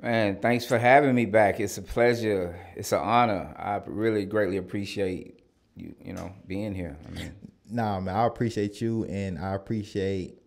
Man, 0.00 0.38
thanks 0.40 0.64
for 0.64 0.78
having 0.78 1.12
me 1.12 1.26
back. 1.26 1.58
It's 1.58 1.76
a 1.76 1.82
pleasure. 1.82 2.56
It's 2.76 2.92
an 2.92 3.00
honor. 3.00 3.52
I 3.56 3.80
really 3.86 4.24
greatly 4.26 4.58
appreciate 4.58 5.40
you, 5.74 5.92
you 6.00 6.12
know, 6.12 6.32
being 6.46 6.72
here. 6.72 6.96
I 7.04 7.10
mean, 7.10 7.34
nah, 7.68 7.98
man, 7.98 8.14
I 8.14 8.24
appreciate 8.26 8.80
you 8.80 9.04
and 9.06 9.38
I 9.38 9.54
appreciate 9.54 10.38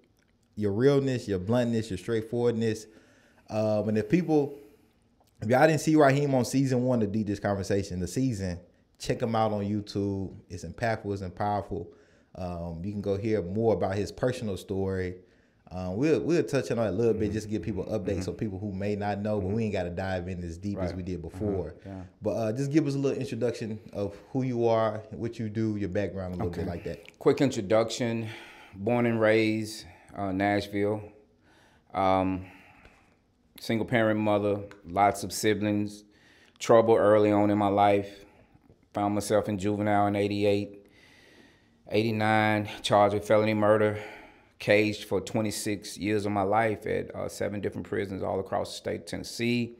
your 0.56 0.72
realness, 0.72 1.28
your 1.28 1.40
bluntness, 1.40 1.90
your 1.90 1.98
straightforwardness. 1.98 2.86
Um, 3.50 3.90
and 3.90 3.98
if 3.98 4.08
people, 4.08 4.58
if 5.42 5.50
y'all 5.50 5.68
didn't 5.68 5.82
see 5.82 5.98
Rahim 5.98 6.34
on 6.34 6.46
season 6.46 6.84
one 6.84 7.02
of 7.02 7.12
Deep 7.12 7.28
Dish 7.28 7.40
Conversation, 7.40 8.00
the 8.00 8.08
season, 8.08 8.58
check 9.00 9.22
him 9.22 9.36
out 9.36 9.52
on 9.52 9.66
YouTube. 9.66 10.34
It's 10.50 10.64
impactful, 10.64 11.12
it's 11.22 11.36
powerful. 11.38 11.92
Um, 12.36 12.82
you 12.86 12.94
can 12.94 13.02
go 13.02 13.18
hear 13.18 13.42
more 13.42 13.74
about 13.74 13.96
his 13.96 14.14
personal 14.14 14.56
story 14.56 15.16
um, 15.74 15.96
we'll 15.96 16.20
we'll 16.20 16.44
touch 16.44 16.70
on 16.72 16.80
it 16.80 16.88
a 16.88 16.92
little 16.92 17.14
bit 17.14 17.26
mm-hmm. 17.26 17.34
just 17.34 17.46
to 17.46 17.52
give 17.52 17.62
people 17.62 17.86
updates 17.86 18.12
mm-hmm. 18.12 18.22
so 18.24 18.34
people 18.34 18.60
who 18.60 18.74
may 18.74 18.96
not 18.96 19.20
know, 19.20 19.40
but 19.40 19.52
we 19.52 19.64
ain't 19.64 19.74
got 19.74 19.84
to 19.84 19.90
dive 19.90 20.28
in 20.28 20.44
as 20.44 20.58
deep 20.58 20.78
right. 20.78 20.86
as 20.86 20.94
we 20.94 21.02
did 21.02 21.20
uh-huh. 21.20 21.30
before. 21.30 21.76
Yeah. 21.86 22.02
But 22.22 22.32
uh, 22.32 22.52
just 22.52 22.72
give 22.72 22.88
us 22.88 22.96
a 22.96 22.98
little 22.98 23.18
introduction 23.18 23.80
of 23.94 24.18
who 24.32 24.44
you 24.44 24.68
are, 24.68 25.02
what 25.12 25.40
you 25.40 25.48
do, 25.48 25.78
your 25.78 25.88
background, 25.88 26.34
a 26.34 26.38
little 26.38 26.52
okay. 26.52 26.64
bit 26.64 26.68
like 26.68 26.84
that. 26.84 27.18
Quick 27.20 27.40
introduction: 27.40 28.28
born 28.76 29.06
and 29.06 29.22
raised 29.22 29.86
uh, 30.14 30.34
Nashville, 30.34 31.02
um, 31.94 32.46
single 33.58 33.86
parent 33.86 34.20
mother, 34.20 34.60
lots 34.86 35.24
of 35.24 35.32
siblings, 35.32 36.04
trouble 36.60 36.96
early 36.96 37.32
on 37.32 37.50
in 37.50 37.58
my 37.58 37.70
life. 37.70 38.26
Found 38.94 39.16
myself 39.16 39.48
in 39.48 39.58
juvenile 39.58 40.08
in 40.08 40.18
'88, 40.18 40.86
'89, 41.90 42.70
charged 42.82 43.14
with 43.14 43.26
felony 43.26 43.54
murder 43.54 44.04
caged 44.62 45.06
for 45.06 45.20
26 45.20 45.98
years 45.98 46.28
of 46.28 46.32
my 46.32 46.44
life 46.44 46.86
at 46.86 47.14
uh, 47.16 47.28
seven 47.28 47.60
different 47.60 47.88
prisons 47.88 48.22
all 48.22 48.40
across 48.40 48.70
the 48.70 48.78
state 48.78 49.00
of 49.02 49.06
Tennessee. 49.08 49.76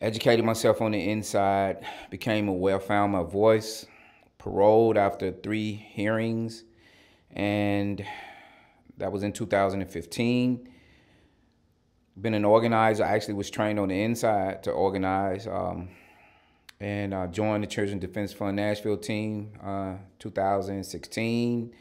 Educated 0.00 0.44
myself 0.44 0.80
on 0.80 0.92
the 0.92 1.10
inside, 1.10 1.84
became 2.10 2.48
aware, 2.48 2.78
found 2.80 3.12
my 3.12 3.24
voice, 3.24 3.86
paroled 4.38 4.96
after 4.96 5.32
three 5.32 5.72
hearings, 5.72 6.64
and 7.32 8.04
that 8.98 9.10
was 9.10 9.24
in 9.24 9.32
2015. 9.32 10.68
Been 12.20 12.34
an 12.34 12.44
organizer. 12.44 13.04
I 13.04 13.14
actually 13.14 13.34
was 13.34 13.50
trained 13.50 13.80
on 13.80 13.88
the 13.88 14.00
inside 14.00 14.62
to 14.64 14.70
organize. 14.70 15.46
Um, 15.46 15.88
and 16.78 17.14
uh, 17.14 17.28
joined 17.28 17.62
the 17.62 17.68
Children's 17.68 18.00
Defense 18.00 18.32
Fund 18.32 18.56
Nashville 18.56 18.96
team 18.96 19.52
uh, 19.62 19.94
2016 20.18 21.72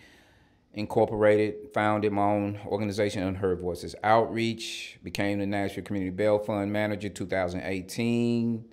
incorporated, 0.74 1.74
founded 1.74 2.12
my 2.14 2.24
own 2.24 2.60
organization, 2.66 3.24
Unheard 3.24 3.60
Voices 3.60 3.96
Outreach, 4.04 4.98
became 5.04 5.40
the 5.40 5.46
Nashville 5.46 5.84
Community 5.84 6.12
Bail 6.12 6.40
Fund 6.40 6.72
manager 6.72 7.10
2018. 7.10 8.66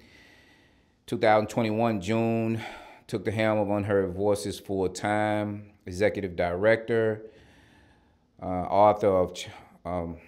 2021, 1.07 2.01
June, 2.01 2.61
took 3.07 3.25
the 3.25 3.33
helm 3.33 3.59
of 3.59 3.71
Unheard 3.71 4.15
Voices 4.15 4.61
full 4.61 4.89
time, 4.89 5.71
executive 5.87 6.37
director, 6.37 7.23
uh, 8.43 8.47
author 8.47 9.09
of 9.09 9.37
um, 9.85 10.19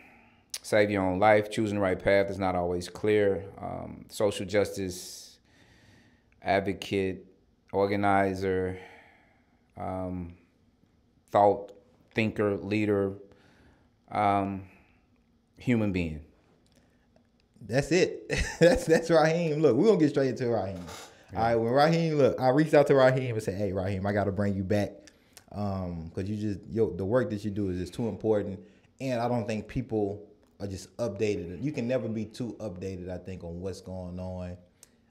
Save 0.62 0.90
Your 0.90 1.02
Own 1.02 1.18
Life, 1.18 1.50
Choosing 1.50 1.76
the 1.76 1.82
Right 1.82 2.02
Path 2.02 2.30
is 2.30 2.38
Not 2.38 2.56
Always 2.56 2.88
Clear, 2.88 3.44
um, 3.60 4.06
social 4.08 4.46
justice 4.46 5.38
advocate, 6.42 7.26
organizer. 7.72 8.78
Um, 9.76 10.34
thought, 11.30 11.72
thinker, 12.14 12.56
leader, 12.56 13.14
um, 14.10 14.62
human 15.56 15.92
being. 15.92 16.20
That's 17.66 17.92
it. 17.92 18.28
that's 18.60 18.84
that's 18.84 19.10
Rahim. 19.10 19.60
Look, 19.60 19.76
we're 19.76 19.86
gonna 19.86 19.98
get 19.98 20.10
straight 20.10 20.30
into 20.30 20.48
Rahim. 20.48 20.82
Yeah. 21.32 21.38
All 21.38 21.44
right, 21.44 21.56
when 21.56 21.72
Rahim, 21.72 22.14
look, 22.18 22.40
I 22.40 22.48
reached 22.48 22.74
out 22.74 22.86
to 22.88 22.94
Rahim 22.94 23.34
and 23.34 23.42
said, 23.42 23.54
"Hey, 23.54 23.72
Rahim, 23.72 24.06
I 24.06 24.12
got 24.12 24.24
to 24.24 24.32
bring 24.32 24.54
you 24.54 24.64
back 24.64 24.92
because 25.50 25.84
um, 25.84 26.26
you 26.26 26.36
just 26.36 26.60
yo 26.70 26.90
the 26.90 27.04
work 27.04 27.30
that 27.30 27.44
you 27.44 27.50
do 27.50 27.70
is 27.70 27.78
just 27.78 27.94
too 27.94 28.08
important, 28.08 28.60
and 29.00 29.20
I 29.20 29.28
don't 29.28 29.46
think 29.46 29.68
people 29.68 30.26
are 30.60 30.66
just 30.66 30.94
updated. 30.98 31.62
You 31.62 31.72
can 31.72 31.86
never 31.88 32.08
be 32.08 32.24
too 32.24 32.56
updated. 32.60 33.10
I 33.10 33.18
think 33.18 33.44
on 33.44 33.60
what's 33.60 33.80
going 33.80 34.18
on 34.18 34.56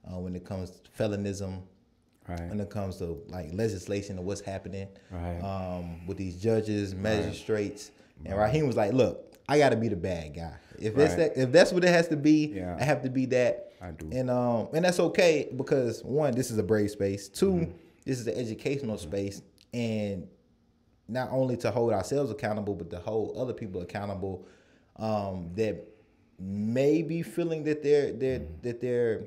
uh, 0.06 0.18
when 0.18 0.36
it 0.36 0.46
comes 0.46 0.72
to 0.72 0.92
felonism, 0.92 1.64
right. 2.30 2.50
when 2.50 2.60
it 2.60 2.70
comes 2.70 2.98
to 2.98 3.22
like 3.28 3.54
legislation 3.54 4.18
and 4.18 4.26
what's 4.26 4.42
happening 4.42 4.88
right. 5.12 5.40
um, 5.40 6.06
with 6.08 6.18
these 6.18 6.36
judges, 6.36 6.96
magistrates. 6.96 7.92
Right. 8.20 8.32
And 8.32 8.40
Rahim 8.40 8.68
was 8.68 8.76
like, 8.76 8.94
"Look, 8.94 9.30
I 9.50 9.58
got 9.58 9.70
to 9.70 9.78
be 9.78 9.88
the 9.88 9.96
bad 9.96 10.36
guy. 10.36 10.54
If 10.78 10.96
that's 10.96 11.16
that, 11.16 11.36
if 11.36 11.52
that's 11.52 11.74
what 11.74 11.84
it 11.84 11.90
has 11.90 12.08
to 12.10 12.16
be, 12.16 12.54
yeah. 12.56 12.78
I 12.80 12.84
have 12.84 13.02
to 13.02 13.10
be 13.10 13.26
that. 13.28 13.74
I 13.82 13.92
do. 13.92 14.10
And 14.14 14.30
um, 14.30 14.68
and 14.74 14.86
that's 14.86 15.00
okay 15.00 15.50
because 15.56 16.04
one, 16.04 16.36
this 16.36 16.52
is 16.52 16.58
a 16.60 16.64
brave 16.64 16.92
space. 16.92 17.28
2 17.30 17.46
mm-hmm. 17.46 17.72
this 18.06 18.20
is 18.20 18.28
an 18.28 18.36
educational 18.36 18.98
space, 18.98 19.42
and 19.74 20.28
not 21.08 21.30
only 21.32 21.58
to 21.58 21.72
hold 21.72 21.92
ourselves 21.94 22.30
accountable, 22.30 22.76
but 22.76 22.92
to 22.92 23.00
hold 23.00 23.36
other 23.36 23.54
people 23.54 23.82
accountable 23.82 24.46
um, 24.98 25.50
that 25.56 25.84
may 26.38 27.02
be 27.02 27.24
feeling 27.24 27.64
that 27.64 27.82
they're 27.82 28.14
they're 28.14 28.40
mm-hmm. 28.40 28.62
that 28.62 28.80
they're 28.80 29.24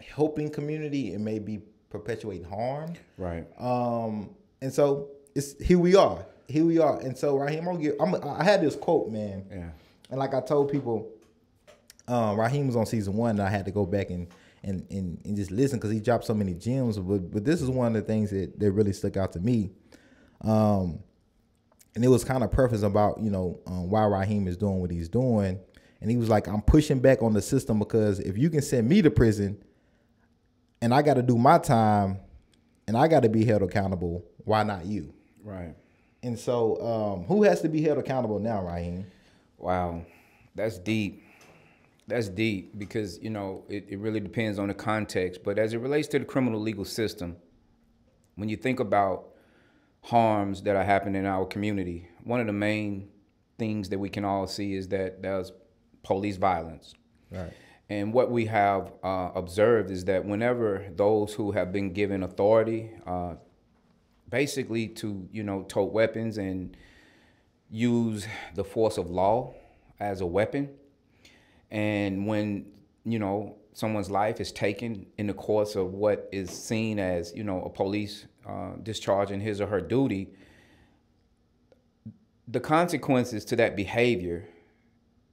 helping 0.00 0.50
community 0.50 1.14
and 1.14 1.24
may 1.24 1.38
be 1.38 1.60
perpetuating 1.90 2.44
harm. 2.44 2.94
Right. 3.18 3.46
Um, 3.58 4.30
and 4.60 4.72
so 4.72 5.08
it's 5.34 5.60
here 5.62 5.78
we 5.78 5.96
are. 5.96 6.24
Here 6.48 6.64
we 6.64 6.78
are. 6.78 6.98
And 7.00 7.16
so 7.16 7.36
Rahim, 7.36 7.60
I'm 7.60 7.74
gonna 7.74 7.78
give, 7.78 7.94
I'm, 8.00 8.14
I 8.24 8.44
had 8.44 8.62
this 8.62 8.76
quote, 8.76 9.10
man. 9.10 9.44
Yeah. 9.50 9.70
And 10.10 10.18
like 10.18 10.34
I 10.34 10.40
told 10.40 10.70
people, 10.70 11.10
um, 12.08 12.38
Rahim 12.38 12.66
was 12.66 12.76
on 12.76 12.86
season 12.86 13.14
one, 13.14 13.30
and 13.30 13.42
I 13.42 13.50
had 13.50 13.64
to 13.64 13.70
go 13.70 13.84
back 13.84 14.10
and 14.10 14.28
and 14.62 14.86
and, 14.90 15.18
and 15.24 15.36
just 15.36 15.50
listen 15.50 15.78
because 15.78 15.90
he 15.90 16.00
dropped 16.00 16.24
so 16.24 16.34
many 16.34 16.54
gems. 16.54 16.98
But 16.98 17.30
but 17.30 17.44
this 17.44 17.60
is 17.60 17.68
one 17.68 17.88
of 17.88 17.94
the 17.94 18.02
things 18.02 18.30
that 18.30 18.58
that 18.58 18.70
really 18.72 18.92
stuck 18.92 19.16
out 19.16 19.32
to 19.32 19.40
me. 19.40 19.70
Um, 20.42 21.00
and 21.94 22.04
it 22.04 22.08
was 22.08 22.24
kind 22.24 22.44
of 22.44 22.52
preface 22.52 22.82
about 22.82 23.20
you 23.20 23.30
know 23.30 23.60
um, 23.66 23.90
why 23.90 24.04
Rahim 24.04 24.46
is 24.46 24.56
doing 24.56 24.80
what 24.80 24.90
he's 24.90 25.08
doing. 25.08 25.58
And 26.00 26.10
he 26.10 26.18
was 26.18 26.28
like, 26.28 26.46
I'm 26.46 26.60
pushing 26.60 27.00
back 27.00 27.22
on 27.22 27.32
the 27.32 27.40
system 27.40 27.78
because 27.78 28.20
if 28.20 28.36
you 28.36 28.50
can 28.50 28.60
send 28.60 28.86
me 28.86 29.00
to 29.00 29.10
prison, 29.10 29.56
and 30.80 30.94
I 30.94 31.02
got 31.02 31.14
to 31.14 31.22
do 31.22 31.36
my 31.36 31.58
time 31.58 32.18
and 32.86 32.96
I 32.96 33.08
got 33.08 33.22
to 33.22 33.28
be 33.28 33.44
held 33.44 33.62
accountable. 33.62 34.24
Why 34.44 34.62
not 34.62 34.86
you? 34.86 35.12
Right. 35.42 35.74
And 36.22 36.38
so, 36.38 36.80
um, 36.84 37.24
who 37.24 37.42
has 37.44 37.60
to 37.62 37.68
be 37.68 37.82
held 37.82 37.98
accountable 37.98 38.38
now, 38.38 38.62
Rahim? 38.62 39.06
Wow, 39.58 40.04
that's 40.54 40.78
deep. 40.78 41.22
That's 42.08 42.28
deep 42.28 42.78
because 42.78 43.18
you 43.20 43.30
know 43.30 43.64
it, 43.68 43.86
it 43.88 43.98
really 43.98 44.20
depends 44.20 44.58
on 44.58 44.68
the 44.68 44.74
context. 44.74 45.42
But 45.44 45.58
as 45.58 45.72
it 45.72 45.78
relates 45.78 46.08
to 46.08 46.18
the 46.18 46.24
criminal 46.24 46.60
legal 46.60 46.84
system, 46.84 47.36
when 48.36 48.48
you 48.48 48.56
think 48.56 48.80
about 48.80 49.28
harms 50.02 50.62
that 50.62 50.76
are 50.76 50.84
happening 50.84 51.16
in 51.16 51.26
our 51.26 51.44
community, 51.44 52.08
one 52.22 52.40
of 52.40 52.46
the 52.46 52.52
main 52.52 53.08
things 53.58 53.88
that 53.88 53.98
we 53.98 54.08
can 54.08 54.24
all 54.24 54.46
see 54.46 54.74
is 54.74 54.88
that 54.88 55.22
there's 55.22 55.52
police 56.02 56.36
violence. 56.36 56.94
Right. 57.30 57.52
And 57.88 58.12
what 58.12 58.30
we 58.30 58.46
have 58.46 58.92
uh, 59.02 59.30
observed 59.34 59.90
is 59.90 60.04
that 60.06 60.24
whenever 60.24 60.86
those 60.96 61.34
who 61.34 61.52
have 61.52 61.72
been 61.72 61.92
given 61.92 62.24
authority, 62.24 62.90
uh, 63.06 63.34
basically 64.28 64.88
to 64.88 65.28
you 65.30 65.44
know 65.44 65.62
tote 65.68 65.92
weapons 65.92 66.38
and 66.38 66.76
use 67.70 68.26
the 68.54 68.64
force 68.64 68.98
of 68.98 69.10
law 69.10 69.54
as 70.00 70.20
a 70.20 70.26
weapon, 70.26 70.70
and 71.70 72.26
when 72.26 72.66
you 73.04 73.20
know 73.20 73.56
someone's 73.72 74.10
life 74.10 74.40
is 74.40 74.50
taken 74.50 75.06
in 75.18 75.28
the 75.28 75.34
course 75.34 75.76
of 75.76 75.92
what 75.92 76.28
is 76.32 76.50
seen 76.50 76.98
as 76.98 77.32
you 77.36 77.44
know 77.44 77.62
a 77.62 77.70
police 77.70 78.26
uh, 78.48 78.72
discharging 78.82 79.40
his 79.40 79.60
or 79.60 79.66
her 79.68 79.80
duty, 79.80 80.28
the 82.48 82.60
consequences 82.60 83.44
to 83.44 83.54
that 83.54 83.76
behavior 83.76 84.48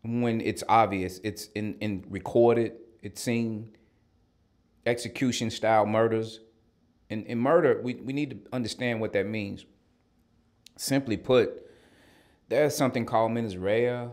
when 0.03 0.41
it's 0.41 0.63
obvious, 0.67 1.19
it's 1.23 1.47
in, 1.55 1.75
in 1.79 2.05
recorded, 2.09 2.73
it's 3.01 3.21
seen 3.21 3.75
execution 4.85 5.50
style 5.50 5.85
murders. 5.85 6.41
And 7.09 7.25
in 7.25 7.38
murder, 7.39 7.79
we, 7.81 7.95
we 7.95 8.13
need 8.13 8.29
to 8.31 8.38
understand 8.51 9.00
what 9.00 9.13
that 9.13 9.25
means. 9.25 9.65
Simply 10.77 11.17
put, 11.17 11.65
there's 12.50 12.75
something 12.75 13.05
called 13.05 13.31
mens 13.31 13.55
rea. 13.57 14.07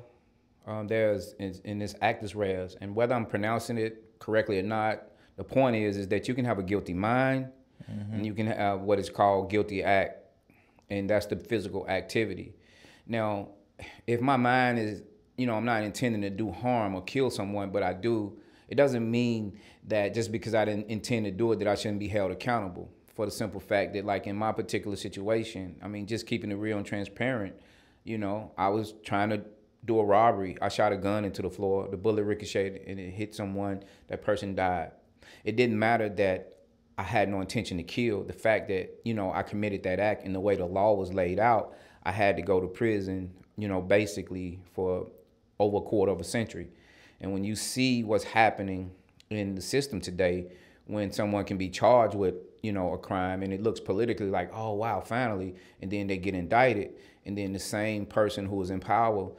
Um, 0.66 0.86
there's 0.86 1.34
in, 1.38 1.58
in 1.64 1.78
this 1.78 1.94
actus 2.00 2.34
reus, 2.34 2.76
and 2.80 2.94
whether 2.94 3.14
I'm 3.14 3.26
pronouncing 3.26 3.78
it 3.78 4.18
correctly 4.18 4.58
or 4.58 4.62
not 4.62 5.02
The 5.40 5.44
point 5.44 5.74
is, 5.74 5.96
is 5.96 6.06
that 6.08 6.28
you 6.28 6.34
can 6.34 6.44
have 6.44 6.58
a 6.58 6.62
guilty 6.62 6.92
mind, 6.92 7.48
and 8.12 8.26
you 8.26 8.34
can 8.34 8.46
have 8.46 8.82
what 8.82 8.98
is 8.98 9.08
called 9.08 9.50
guilty 9.50 9.82
act, 9.82 10.18
and 10.90 11.08
that's 11.08 11.24
the 11.24 11.36
physical 11.36 11.88
activity. 11.88 12.52
Now, 13.06 13.48
if 14.06 14.20
my 14.20 14.36
mind 14.36 14.78
is, 14.78 15.02
you 15.40 15.46
know, 15.46 15.54
I'm 15.54 15.64
not 15.64 15.82
intending 15.82 16.20
to 16.20 16.28
do 16.28 16.52
harm 16.52 16.94
or 16.94 17.02
kill 17.02 17.30
someone, 17.30 17.70
but 17.70 17.82
I 17.82 17.94
do, 17.94 18.36
it 18.68 18.74
doesn't 18.74 19.10
mean 19.10 19.58
that 19.88 20.12
just 20.12 20.30
because 20.30 20.54
I 20.54 20.66
didn't 20.66 20.88
intend 20.88 21.24
to 21.24 21.30
do 21.30 21.50
it 21.52 21.60
that 21.60 21.66
I 21.66 21.76
shouldn't 21.76 21.98
be 21.98 22.08
held 22.08 22.30
accountable. 22.30 22.90
For 23.14 23.24
the 23.24 23.32
simple 23.32 23.58
fact 23.58 23.94
that, 23.94 24.04
like 24.04 24.26
in 24.26 24.36
my 24.36 24.52
particular 24.52 24.96
situation, 24.96 25.76
I 25.82 25.88
mean, 25.88 26.06
just 26.06 26.26
keeping 26.26 26.50
it 26.50 26.56
real 26.56 26.76
and 26.76 26.84
transparent, 26.84 27.54
you 28.04 28.18
know, 28.18 28.52
I 28.58 28.68
was 28.68 28.92
trying 29.02 29.30
to 29.30 29.40
do 29.86 29.98
a 29.98 30.04
robbery. 30.04 30.58
I 30.60 30.68
shot 30.68 30.92
a 30.92 30.98
gun 30.98 31.24
into 31.24 31.40
the 31.40 31.48
floor. 31.48 31.88
The 31.88 31.96
bullet 31.96 32.24
ricocheted 32.24 32.82
and 32.86 33.00
it 33.00 33.10
hit 33.10 33.34
someone. 33.34 33.82
That 34.08 34.20
person 34.20 34.54
died. 34.54 34.92
It 35.44 35.56
didn't 35.56 35.78
matter 35.78 36.10
that 36.10 36.58
I 36.98 37.02
had 37.02 37.30
no 37.30 37.40
intention 37.40 37.78
to 37.78 37.82
kill. 37.82 38.24
The 38.24 38.34
fact 38.34 38.68
that, 38.68 39.00
you 39.04 39.14
know, 39.14 39.32
I 39.32 39.42
committed 39.42 39.84
that 39.84 40.00
act 40.00 40.26
and 40.26 40.34
the 40.34 40.40
way 40.40 40.56
the 40.56 40.66
law 40.66 40.92
was 40.92 41.14
laid 41.14 41.38
out, 41.38 41.74
I 42.02 42.12
had 42.12 42.36
to 42.36 42.42
go 42.42 42.60
to 42.60 42.66
prison, 42.66 43.32
you 43.56 43.68
know, 43.68 43.80
basically 43.80 44.60
for 44.74 45.06
over 45.60 45.76
a 45.76 45.80
quarter 45.82 46.10
of 46.10 46.20
a 46.20 46.24
century. 46.24 46.68
And 47.20 47.32
when 47.32 47.44
you 47.44 47.54
see 47.54 48.02
what's 48.02 48.24
happening 48.24 48.90
in 49.28 49.54
the 49.54 49.62
system 49.62 50.00
today, 50.00 50.46
when 50.86 51.12
someone 51.12 51.44
can 51.44 51.58
be 51.58 51.68
charged 51.68 52.16
with, 52.16 52.34
you 52.62 52.72
know, 52.72 52.92
a 52.94 52.98
crime 52.98 53.42
and 53.42 53.52
it 53.52 53.62
looks 53.62 53.78
politically 53.78 54.30
like, 54.30 54.50
oh 54.52 54.72
wow, 54.72 55.00
finally, 55.00 55.54
and 55.80 55.90
then 55.90 56.08
they 56.08 56.16
get 56.16 56.34
indicted, 56.34 56.94
and 57.26 57.38
then 57.38 57.52
the 57.52 57.58
same 57.60 58.06
person 58.06 58.46
who 58.46 58.60
is 58.62 58.70
in 58.70 58.80
power, 58.80 59.30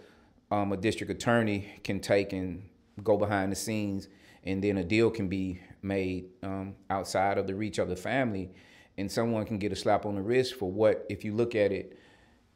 um, 0.51 0.71
a 0.71 0.77
district 0.77 1.11
attorney, 1.11 1.67
can 1.83 1.99
take 1.99 2.31
and 2.31 2.63
go 3.03 3.17
behind 3.17 3.51
the 3.51 3.55
scenes, 3.55 4.07
and 4.43 4.63
then 4.63 4.77
a 4.77 4.83
deal 4.83 5.09
can 5.09 5.27
be 5.27 5.59
made 5.81 6.25
um, 6.43 6.75
outside 6.89 7.37
of 7.37 7.47
the 7.47 7.55
reach 7.55 7.79
of 7.79 7.89
the 7.89 7.95
family, 7.95 8.51
and 8.97 9.11
someone 9.11 9.45
can 9.45 9.57
get 9.57 9.71
a 9.71 9.75
slap 9.75 10.05
on 10.05 10.15
the 10.15 10.21
wrist 10.21 10.53
for 10.55 10.71
what, 10.71 11.05
if 11.09 11.25
you 11.25 11.33
look 11.33 11.55
at 11.55 11.71
it, 11.71 11.97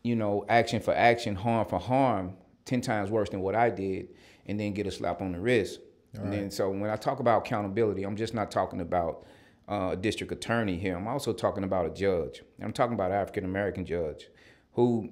you 0.03 0.15
know, 0.15 0.45
action 0.47 0.79
for 0.79 0.93
action, 0.93 1.35
harm 1.35 1.65
for 1.67 1.79
harm, 1.79 2.35
10 2.65 2.81
times 2.81 3.09
worse 3.09 3.29
than 3.29 3.41
what 3.41 3.55
I 3.55 3.69
did, 3.69 4.09
and 4.45 4.59
then 4.59 4.73
get 4.73 4.87
a 4.87 4.91
slap 4.91 5.21
on 5.21 5.31
the 5.31 5.39
wrist. 5.39 5.79
and 6.13 6.31
then, 6.31 6.51
so 6.51 6.69
when 6.69 6.89
I 6.89 6.95
talk 6.95 7.19
about 7.19 7.45
accountability, 7.45 8.03
I'm 8.03 8.15
just 8.15 8.33
not 8.33 8.49
talking 8.51 8.81
about 8.81 9.25
uh, 9.69 9.89
a 9.93 9.95
district 9.95 10.31
attorney 10.31 10.77
here. 10.77 10.95
I'm 10.95 11.07
also 11.07 11.33
talking 11.33 11.63
about 11.63 11.85
a 11.85 11.89
judge. 11.89 12.43
I'm 12.61 12.73
talking 12.73 12.93
about 12.93 13.11
an 13.11 13.17
African 13.17 13.45
American 13.45 13.85
judge 13.85 14.29
who 14.73 15.09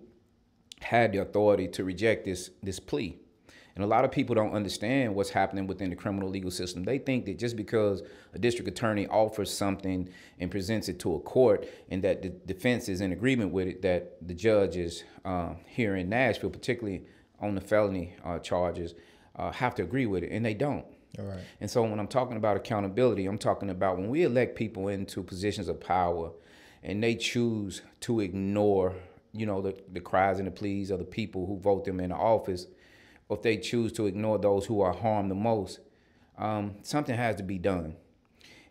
had 0.82 1.12
the 1.12 1.20
authority 1.20 1.68
to 1.70 1.84
reject 1.84 2.26
this 2.26 2.52
this 2.62 2.80
plea. 2.80 3.18
And 3.76 3.84
a 3.84 3.88
lot 3.88 4.06
of 4.06 4.12
people 4.12 4.36
don't 4.36 4.54
understand 4.54 5.16
what's 5.16 5.32
happening 5.32 5.66
within 5.66 5.90
the 5.90 5.96
criminal 5.96 6.30
legal 6.30 6.52
system. 6.52 6.84
They 6.84 7.00
think 7.00 7.26
that 7.26 7.40
just 7.40 7.56
because 7.56 8.04
a 8.34 8.38
district 8.38 8.70
attorney 8.70 9.08
offers 9.08 9.52
something 9.52 10.10
and 10.40 10.52
presents 10.52 10.90
it 10.90 11.00
to 11.00 11.16
a 11.16 11.20
court 11.20 11.68
and 11.90 12.04
that 12.04 12.22
the 12.22 12.30
defense 12.30 12.88
is 12.88 13.02
in 13.02 13.12
agreement 13.12 13.52
with 13.52 13.68
it, 13.68 13.82
that 13.82 14.18
the 14.22 14.36
judge 14.36 14.78
is 14.78 15.04
uh, 15.26 15.56
here 15.66 15.96
in 15.96 16.08
Nashville, 16.08 16.52
particularly 16.52 17.06
on 17.44 17.56
the 17.56 17.62
felony 17.62 18.16
uh, 18.24 18.40
charges, 18.40 18.96
uh, 19.36 19.52
have 19.52 19.76
to 19.76 19.84
agree 19.84 20.06
with 20.06 20.24
it. 20.24 20.32
And 20.32 20.46
they 20.46 20.54
don't. 20.54 20.86
All 21.20 21.26
right. 21.26 21.42
And 21.62 21.70
so 21.70 21.84
when 21.84 22.00
I'm 22.00 22.08
talking 22.08 22.38
about 22.38 22.58
accountability, 22.58 23.26
I'm 23.26 23.38
talking 23.38 23.70
about 23.70 23.98
when 23.98 24.10
we 24.10 24.24
elect 24.24 24.56
people 24.56 24.88
into 24.88 25.22
positions 25.22 25.68
of 25.68 25.80
power 25.80 26.32
and 26.82 27.04
they 27.04 27.16
choose 27.16 27.82
to 28.02 28.20
ignore, 28.20 28.96
you 29.32 29.46
know, 29.46 29.62
the, 29.62 29.76
the 29.92 30.00
cries 30.00 30.40
and 30.40 30.48
the 30.48 30.52
pleas 30.52 30.90
of 30.90 31.00
the 31.00 31.06
people 31.06 31.46
who 31.46 31.60
vote 31.60 31.86
them 31.86 32.00
into 32.00 32.16
office, 32.16 32.68
or 33.30 33.38
if 33.38 33.44
they 33.44 33.58
choose 33.58 33.92
to 33.94 34.08
ignore 34.08 34.38
those 34.38 34.66
who 34.66 34.82
are 34.82 34.94
harmed 34.94 35.30
the 35.30 35.36
most, 35.36 35.80
um, 36.38 36.76
something 36.82 37.16
has 37.16 37.36
to 37.36 37.44
be 37.44 37.58
done. 37.58 37.96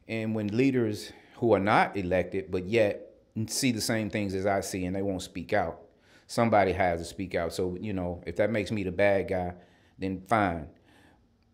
And 0.09 0.35
when 0.35 0.49
leaders 0.49 1.13
who 1.37 1.53
are 1.53 1.61
not 1.61 1.97
elected, 1.97 2.51
but 2.51 2.67
yet 2.67 3.15
see 3.47 3.73
the 3.73 3.81
same 3.81 4.11
things 4.11 4.35
as 4.35 4.47
I 4.47 4.61
see 4.61 4.85
and 4.85 4.95
they 4.95 5.03
won't 5.03 5.23
speak 5.23 5.53
out, 5.53 5.81
somebody 6.33 6.73
has 6.73 6.99
to 6.99 7.05
speak 7.05 7.35
out. 7.35 7.53
So, 7.53 7.77
you 7.79 7.93
know, 7.93 8.23
if 8.27 8.37
that 8.37 8.51
makes 8.51 8.71
me 8.71 8.83
the 8.85 8.91
bad 8.91 9.29
guy, 9.29 9.53
then 9.99 10.23
fine. 10.29 10.67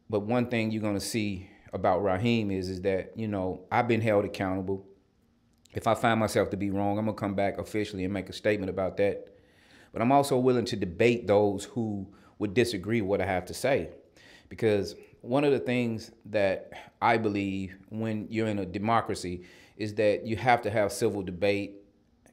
But 0.09 0.21
one 0.21 0.47
thing 0.47 0.71
you're 0.71 0.83
gonna 0.83 1.01
see 1.01 1.51
about 1.73 2.03
Rahim 2.05 2.53
is 2.53 2.69
is 2.69 2.81
that 2.83 3.13
you 3.17 3.27
know 3.27 3.67
I've 3.73 3.89
been 3.89 4.01
held 4.01 4.25
accountable. 4.25 4.87
If 5.73 5.89
I 5.89 5.95
find 5.95 6.21
myself 6.21 6.51
to 6.51 6.57
be 6.57 6.71
wrong, 6.71 6.97
I'm 6.97 7.07
gonna 7.07 7.17
come 7.17 7.35
back 7.35 7.59
officially 7.59 8.05
and 8.05 8.15
make 8.15 8.29
a 8.29 8.33
statement 8.33 8.71
about 8.71 8.97
that. 8.99 9.27
But 9.93 10.01
I'm 10.01 10.13
also 10.13 10.39
willing 10.39 10.65
to 10.67 10.77
debate 10.77 11.27
those 11.27 11.65
who 11.65 12.07
would 12.39 12.55
disagree 12.55 13.01
with 13.01 13.09
what 13.09 13.21
I 13.21 13.27
have 13.27 13.47
to 13.47 13.55
say, 13.55 13.91
because 14.49 14.95
one 15.23 15.43
of 15.43 15.51
the 15.51 15.59
things 15.59 16.13
that 16.27 16.73
I 17.03 17.17
believe 17.17 17.77
when 17.89 18.29
you're 18.31 18.47
in 18.47 18.61
a 18.61 18.65
democracy 18.65 19.43
is 19.77 19.95
that 19.95 20.25
you 20.25 20.37
have 20.37 20.63
to 20.63 20.71
have 20.71 20.93
civil 20.93 21.23
debate. 21.23 21.78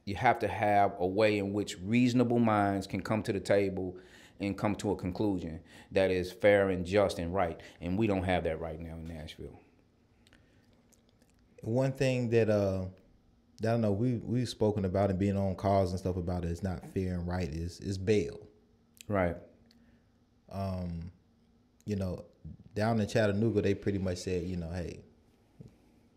You 0.06 0.14
have 0.14 0.38
to 0.38 0.48
have 0.48 0.94
a 1.00 1.06
way 1.06 1.38
in 1.38 1.52
which 1.52 1.76
reasonable 1.82 2.38
minds 2.38 2.86
can 2.86 3.02
come 3.02 3.22
to 3.24 3.32
the 3.32 3.40
table 3.40 3.96
and 4.38 4.56
come 4.56 4.76
to 4.76 4.92
a 4.92 4.96
conclusion 4.96 5.60
that 5.90 6.12
is 6.12 6.30
fair 6.30 6.70
and 6.70 6.86
just 6.86 7.18
and 7.18 7.34
right. 7.34 7.60
And 7.80 7.98
we 7.98 8.06
don't 8.06 8.22
have 8.22 8.44
that 8.44 8.60
right 8.60 8.78
now 8.80 8.94
in 8.94 9.08
Nashville. 9.08 9.60
One 11.62 11.90
thing 11.90 12.30
that 12.30 12.48
uh 12.48 12.84
that 13.60 13.68
I 13.68 13.72
don't 13.72 13.80
know 13.80 13.90
we 13.90 14.14
we've 14.16 14.48
spoken 14.48 14.84
about 14.84 15.10
and 15.10 15.18
being 15.18 15.36
on 15.36 15.56
calls 15.56 15.90
and 15.90 15.98
stuff 15.98 16.16
about 16.16 16.44
it 16.44 16.52
is 16.52 16.62
not 16.62 16.86
fair 16.94 17.14
and 17.14 17.26
right 17.26 17.48
is 17.48 17.80
is 17.80 17.98
bail. 17.98 18.38
Right. 19.08 19.36
Um, 20.52 21.10
you 21.84 21.96
know, 21.96 22.24
down 22.74 23.00
in 23.00 23.08
Chattanooga 23.08 23.60
they 23.60 23.74
pretty 23.74 23.98
much 23.98 24.18
said, 24.18 24.44
you 24.44 24.56
know, 24.56 24.70
hey, 24.70 25.00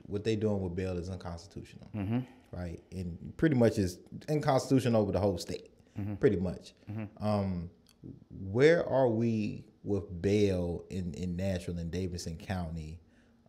what 0.10 0.24
they 0.24 0.36
doing 0.36 0.62
with 0.62 0.76
bail 0.76 0.98
is 0.98 1.10
unconstitutional. 1.10 1.90
Mm-hmm. 1.96 2.20
Right? 2.52 2.82
And 2.92 3.34
pretty 3.38 3.56
much 3.56 3.78
is 3.78 4.00
unconstitutional 4.28 5.02
over 5.02 5.12
the 5.12 5.20
whole 5.20 5.38
state. 5.38 5.70
Pretty 6.16 6.38
much. 6.38 6.74
Um, 7.20 7.70
where 8.30 8.88
are 8.88 9.10
we 9.10 9.66
with 9.84 10.22
bail 10.22 10.86
in, 10.90 11.14
in 11.14 11.36
Nashville 11.36 11.78
and 11.78 11.92
Davidson 11.92 12.38
County 12.38 13.00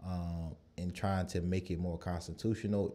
um, 0.04 0.56
in 0.76 0.90
trying 0.90 1.26
to 1.28 1.40
make 1.40 1.70
it 1.70 1.78
more 1.78 1.98
constitutional? 1.98 2.92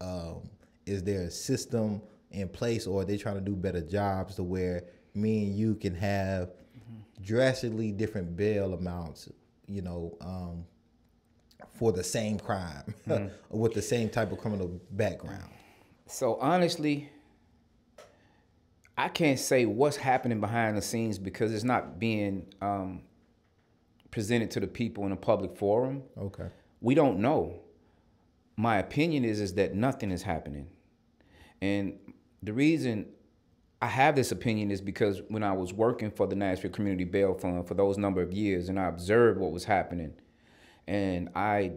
Um, 0.00 0.50
is 0.86 1.02
there 1.02 1.22
a 1.22 1.30
system 1.30 2.02
in 2.30 2.48
place 2.48 2.86
or 2.86 3.02
are 3.02 3.04
they 3.04 3.16
trying 3.16 3.36
to 3.36 3.40
do 3.40 3.56
better 3.56 3.80
jobs 3.80 4.36
to 4.36 4.42
where 4.42 4.84
me 5.14 5.46
and 5.46 5.56
you 5.56 5.74
can 5.74 5.94
have 5.94 6.50
drastically 7.22 7.92
different 7.92 8.36
bail 8.36 8.74
amounts, 8.74 9.30
you 9.66 9.82
know, 9.82 10.16
um, 10.20 10.64
for 11.74 11.92
the 11.92 12.04
same 12.04 12.38
crime 12.38 12.94
with 13.50 13.74
the 13.74 13.82
same 13.82 14.08
type 14.08 14.32
of 14.32 14.38
criminal 14.38 14.80
background? 14.92 15.50
So 16.06 16.36
honestly, 16.40 17.10
I 18.96 19.08
can't 19.08 19.38
say 19.38 19.64
what's 19.64 19.96
happening 19.96 20.40
behind 20.40 20.76
the 20.76 20.82
scenes 20.82 21.18
because 21.18 21.54
it's 21.54 21.64
not 21.64 22.00
being 22.00 22.46
um, 22.60 23.02
presented 24.10 24.50
to 24.52 24.60
the 24.60 24.66
people 24.66 25.06
in 25.06 25.12
a 25.12 25.16
public 25.16 25.56
forum. 25.56 26.02
Okay. 26.18 26.48
We 26.80 26.94
don't 26.94 27.20
know. 27.20 27.60
My 28.56 28.78
opinion 28.78 29.24
is 29.24 29.40
is 29.40 29.54
that 29.54 29.74
nothing 29.74 30.10
is 30.10 30.22
happening, 30.22 30.66
and 31.62 31.96
the 32.42 32.52
reason 32.52 33.06
I 33.80 33.86
have 33.86 34.16
this 34.16 34.32
opinion 34.32 34.72
is 34.72 34.80
because 34.80 35.22
when 35.28 35.44
I 35.44 35.52
was 35.52 35.72
working 35.72 36.10
for 36.10 36.26
the 36.26 36.34
Nashville 36.34 36.72
Community 36.72 37.04
Bail 37.04 37.34
Fund 37.34 37.68
for 37.68 37.74
those 37.74 37.96
number 37.98 38.20
of 38.20 38.32
years, 38.32 38.68
and 38.68 38.80
I 38.80 38.86
observed 38.86 39.38
what 39.38 39.52
was 39.52 39.64
happening, 39.64 40.14
and 40.88 41.28
I 41.34 41.70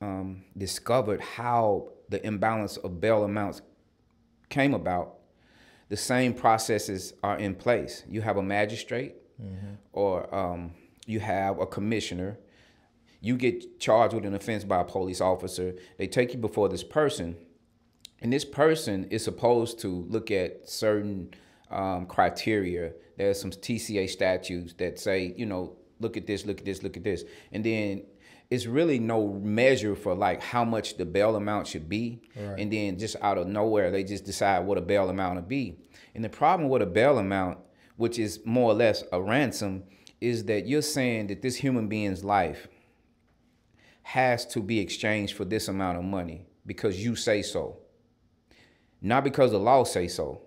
um, 0.00 0.42
discovered 0.58 1.20
how 1.20 1.92
the 2.08 2.24
imbalance 2.26 2.76
of 2.76 3.00
bail 3.00 3.22
amounts 3.22 3.62
came 4.48 4.74
about. 4.74 5.14
The 5.88 5.96
same 5.96 6.34
processes 6.34 7.14
are 7.22 7.38
in 7.38 7.54
place. 7.54 8.02
You 8.08 8.22
have 8.22 8.36
a 8.36 8.42
magistrate, 8.42 9.14
or 9.92 10.34
um, 10.34 10.72
you 11.06 11.20
have 11.20 11.60
a 11.60 11.66
commissioner. 11.66 12.38
You 13.20 13.36
get 13.36 13.78
charged 13.78 14.14
with 14.14 14.24
an 14.24 14.34
offense 14.34 14.64
by 14.64 14.80
a 14.80 14.84
police 14.84 15.20
officer. 15.20 15.76
They 15.96 16.08
take 16.08 16.34
you 16.34 16.40
before 16.40 16.68
this 16.68 16.82
person, 16.82 17.36
and 18.20 18.32
this 18.32 18.44
person 18.44 19.04
is 19.10 19.22
supposed 19.22 19.78
to 19.80 19.88
look 20.08 20.32
at 20.32 20.68
certain 20.68 21.30
um, 21.70 22.06
criteria. 22.06 22.92
There's 23.16 23.40
some 23.40 23.52
TCA 23.52 24.10
statutes 24.10 24.74
that 24.78 24.98
say, 24.98 25.34
you 25.36 25.46
know, 25.46 25.76
look 26.00 26.16
at 26.16 26.26
this, 26.26 26.44
look 26.44 26.58
at 26.58 26.64
this, 26.64 26.82
look 26.82 26.96
at 26.96 27.04
this, 27.04 27.22
and 27.52 27.64
then 27.64 28.02
it's 28.50 28.66
really 28.66 28.98
no 28.98 29.28
measure 29.42 29.96
for 29.96 30.14
like 30.14 30.40
how 30.42 30.64
much 30.64 30.96
the 30.96 31.04
bail 31.04 31.34
amount 31.36 31.66
should 31.66 31.88
be, 31.88 32.22
Right. 32.36 32.58
and 32.60 32.72
then 32.72 32.98
just 32.98 33.16
out 33.20 33.38
of 33.38 33.46
nowhere 33.48 33.90
they 33.90 34.04
just 34.04 34.24
decide 34.24 34.60
what 34.66 34.78
a 34.78 34.80
bail 34.82 35.08
amount 35.10 35.34
will 35.36 35.42
be. 35.42 35.78
And 36.14 36.24
the 36.24 36.28
problem 36.28 36.68
with 36.68 36.82
a 36.82 36.86
bail 36.86 37.18
amount, 37.18 37.58
which 37.96 38.18
is 38.18 38.40
more 38.44 38.70
or 38.70 38.74
less 38.74 39.02
a 39.12 39.20
ransom, 39.20 39.82
is 40.20 40.44
that 40.44 40.66
you're 40.66 40.82
saying 40.82 41.26
that 41.26 41.42
this 41.42 41.56
human 41.56 41.88
being's 41.88 42.24
life 42.24 42.68
has 44.02 44.46
to 44.46 44.60
be 44.62 44.78
exchanged 44.78 45.34
for 45.36 45.44
this 45.44 45.68
amount 45.68 45.98
of 45.98 46.04
money 46.04 46.46
because 46.64 47.04
you 47.04 47.16
say 47.16 47.42
so. 47.42 47.78
Not 49.02 49.24
because 49.24 49.50
the 49.50 49.58
law 49.58 49.84
say 49.84 50.08
so, 50.08 50.40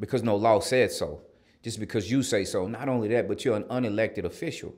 because 0.00 0.22
no 0.22 0.36
law 0.36 0.60
said 0.60 0.90
so. 0.90 1.20
Just 1.62 1.78
because 1.78 2.10
you 2.10 2.22
say 2.24 2.44
so. 2.44 2.66
Not 2.66 2.88
only 2.88 3.06
that, 3.08 3.28
but 3.28 3.44
you're 3.44 3.56
an 3.56 3.62
unelected 3.64 4.24
official. 4.24 4.74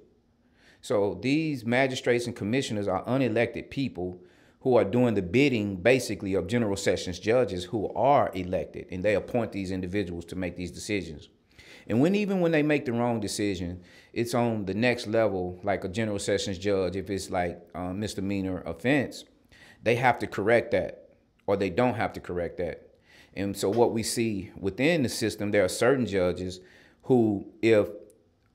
So 0.85 1.19
these 1.23 1.65
magistrates 1.65 2.27
and 2.27 2.37
commissioners 2.37 2.89
are 2.89 3.03
unelected 3.07 3.71
people 3.71 4.21
who 4.61 4.77
are 4.77 4.85
doing 4.85 5.15
the 5.15 5.23
bidding 5.23 5.77
basically 5.77 6.35
of 6.35 6.47
general 6.47 6.77
sessions 6.77 7.19
judges 7.19 7.65
who 7.65 7.91
are 7.95 8.31
elected 8.35 8.89
and 8.91 9.03
they 9.03 9.15
appoint 9.15 9.53
these 9.53 9.71
individuals 9.71 10.27
to 10.27 10.37
make 10.37 10.59
these 10.59 10.71
decisions. 10.71 11.31
And 11.87 12.03
when 12.03 12.15
even 12.15 12.41
when 12.41 12.53
they 12.53 12.63
make 12.63 12.85
the 12.85 12.93
wrong 12.93 13.19
decision, 13.19 13.81
it's 14.13 14.35
on 14.35 14.67
the 14.67 14.75
next 14.75 15.07
level, 15.07 15.59
like 15.63 15.85
a 15.85 15.89
general 15.89 16.19
sessions 16.19 16.59
judge, 16.59 16.97
if 16.97 17.09
it's 17.09 17.31
like 17.31 17.67
uh, 17.75 17.95
misdemeanor 17.95 18.61
offense, 18.67 19.25
they 19.83 19.97
have 19.97 20.19
to 20.19 20.27
correct 20.27 20.73
that 20.73 21.09
or 21.47 21.57
they 21.57 21.71
don't 21.71 21.95
have 21.95 22.13
to 22.13 22.21
correct 22.21 22.59
that. 22.59 22.91
And 23.33 23.57
so 23.57 23.71
what 23.71 23.93
we 23.93 24.03
see 24.03 24.51
within 24.55 25.03
the 25.03 25.09
system, 25.09 25.51
there 25.51 25.65
are 25.65 25.69
certain 25.69 26.05
judges 26.05 26.61
who, 27.05 27.47
if 27.63 27.89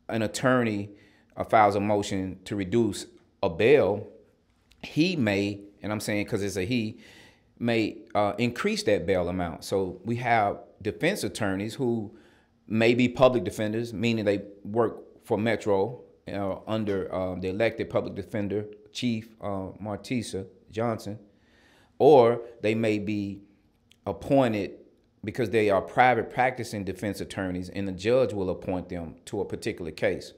an 0.08 0.22
attorney 0.22 0.92
uh, 1.40 1.44
files 1.46 1.76
a 1.76 1.80
motion 1.80 2.38
to 2.46 2.56
reduce 2.56 3.08
a 3.42 3.50
bail, 3.50 4.08
he 4.84 5.16
may, 5.16 5.62
and 5.82 5.92
I'm 5.92 6.00
saying 6.00 6.26
because 6.26 6.44
it's 6.44 6.58
a 6.58 6.66
he, 6.66 7.00
may 7.58 7.98
uh, 8.14 8.34
increase 8.38 8.84
that 8.84 9.06
bail 9.06 9.28
amount. 9.30 9.64
So 9.64 10.00
we 10.06 10.18
have 10.18 10.60
defense 10.82 11.24
attorneys 11.24 11.76
who 11.76 12.16
may 12.68 12.94
be 12.94 13.10
public 13.10 13.44
defenders, 13.44 13.94
meaning 13.94 14.26
they 14.26 14.44
work 14.64 15.26
for 15.26 15.38
Metro 15.38 16.02
uh, 16.28 16.58
under 16.68 17.14
um, 17.14 17.42
the 17.42 17.50
elected 17.50 17.90
public 17.90 18.16
defender, 18.16 18.66
Chief 18.92 19.36
uh, 19.42 19.72
Martesha 19.82 20.46
Johnson, 20.72 21.20
or 21.98 22.42
they 22.62 22.76
may 22.76 23.00
be 23.00 23.42
appointed 24.06 24.72
because 25.24 25.50
they 25.50 25.70
are 25.70 25.82
private 25.82 26.30
practicing 26.30 26.86
defense 26.86 27.20
attorneys 27.20 27.70
and 27.70 27.88
the 27.88 27.92
judge 27.92 28.34
will 28.34 28.50
appoint 28.50 28.88
them 28.88 29.16
to 29.26 29.42
a 29.42 29.46
particular 29.46 29.92
case. 29.92 30.34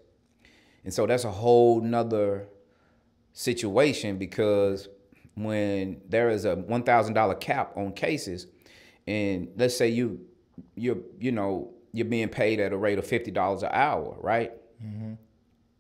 And 0.84 0.94
so 0.94 1.06
that's 1.06 1.26
a 1.26 1.32
whole 1.32 1.82
nother 1.82 2.48
situation 3.34 4.18
because 4.18 4.90
when 5.36 6.02
there 6.10 6.30
is 6.30 6.46
a 6.46 6.56
$1,000 6.56 7.40
cap 7.40 7.74
on 7.78 7.94
cases 7.94 8.48
and 9.08 9.50
let's 9.56 9.76
say 9.76 9.88
you 9.88 10.20
you 10.76 11.04
you 11.20 11.32
know 11.32 11.74
you're 11.94 12.06
being 12.06 12.30
paid 12.30 12.60
at 12.60 12.72
a 12.72 12.78
rate 12.78 13.00
of 13.00 13.06
$50 13.06 13.64
an 13.64 13.70
hour, 13.72 14.16
right? 14.20 14.54
Mm-hmm. 14.84 15.14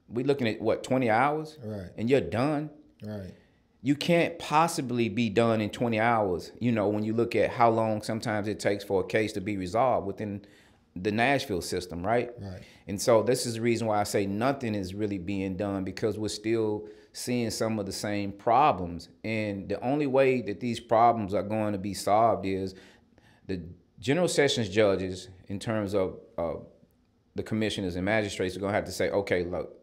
We're 0.09 0.25
looking 0.25 0.47
at 0.47 0.61
what 0.61 0.83
20 0.83 1.09
hours, 1.09 1.57
right? 1.63 1.89
And 1.97 2.09
you're 2.09 2.21
done, 2.21 2.69
right? 3.03 3.33
you 3.81 3.95
can't 3.95 4.37
possibly 4.37 5.09
be 5.09 5.29
done 5.29 5.59
in 5.61 5.69
20 5.69 5.99
hours. 5.99 6.51
You 6.59 6.71
know, 6.71 6.87
when 6.87 7.03
you 7.03 7.13
look 7.13 7.35
at 7.35 7.49
how 7.51 7.69
long 7.69 8.01
sometimes 8.01 8.47
it 8.47 8.59
takes 8.59 8.83
for 8.83 9.01
a 9.01 9.05
case 9.05 9.33
to 9.33 9.41
be 9.41 9.57
resolved 9.57 10.05
within 10.05 10.45
the 10.95 11.11
Nashville 11.11 11.61
system, 11.61 12.05
right? 12.05 12.31
Right. 12.39 12.61
And 12.87 13.01
so 13.01 13.23
this 13.23 13.45
is 13.45 13.55
the 13.55 13.61
reason 13.61 13.87
why 13.87 13.99
I 13.99 14.03
say 14.03 14.25
nothing 14.25 14.75
is 14.75 14.93
really 14.93 15.17
being 15.17 15.55
done 15.55 15.83
because 15.83 16.17
we're 16.17 16.27
still 16.27 16.87
seeing 17.13 17.49
some 17.49 17.79
of 17.79 17.85
the 17.85 17.91
same 17.91 18.31
problems. 18.31 19.09
And 19.23 19.69
the 19.69 19.79
only 19.81 20.07
way 20.07 20.41
that 20.41 20.59
these 20.59 20.79
problems 20.79 21.33
are 21.33 21.43
going 21.43 21.73
to 21.73 21.79
be 21.79 21.93
solved 21.93 22.45
is 22.45 22.75
the 23.47 23.61
general 23.99 24.27
sessions 24.27 24.69
judges, 24.69 25.29
in 25.47 25.59
terms 25.59 25.93
of 25.93 26.17
uh, 26.37 26.53
the 27.35 27.43
commissioners 27.43 27.95
and 27.95 28.05
magistrates, 28.05 28.55
are 28.55 28.59
going 28.59 28.71
to 28.71 28.75
have 28.75 28.85
to 28.85 28.91
say, 28.91 29.09
okay, 29.09 29.43
look, 29.43 29.77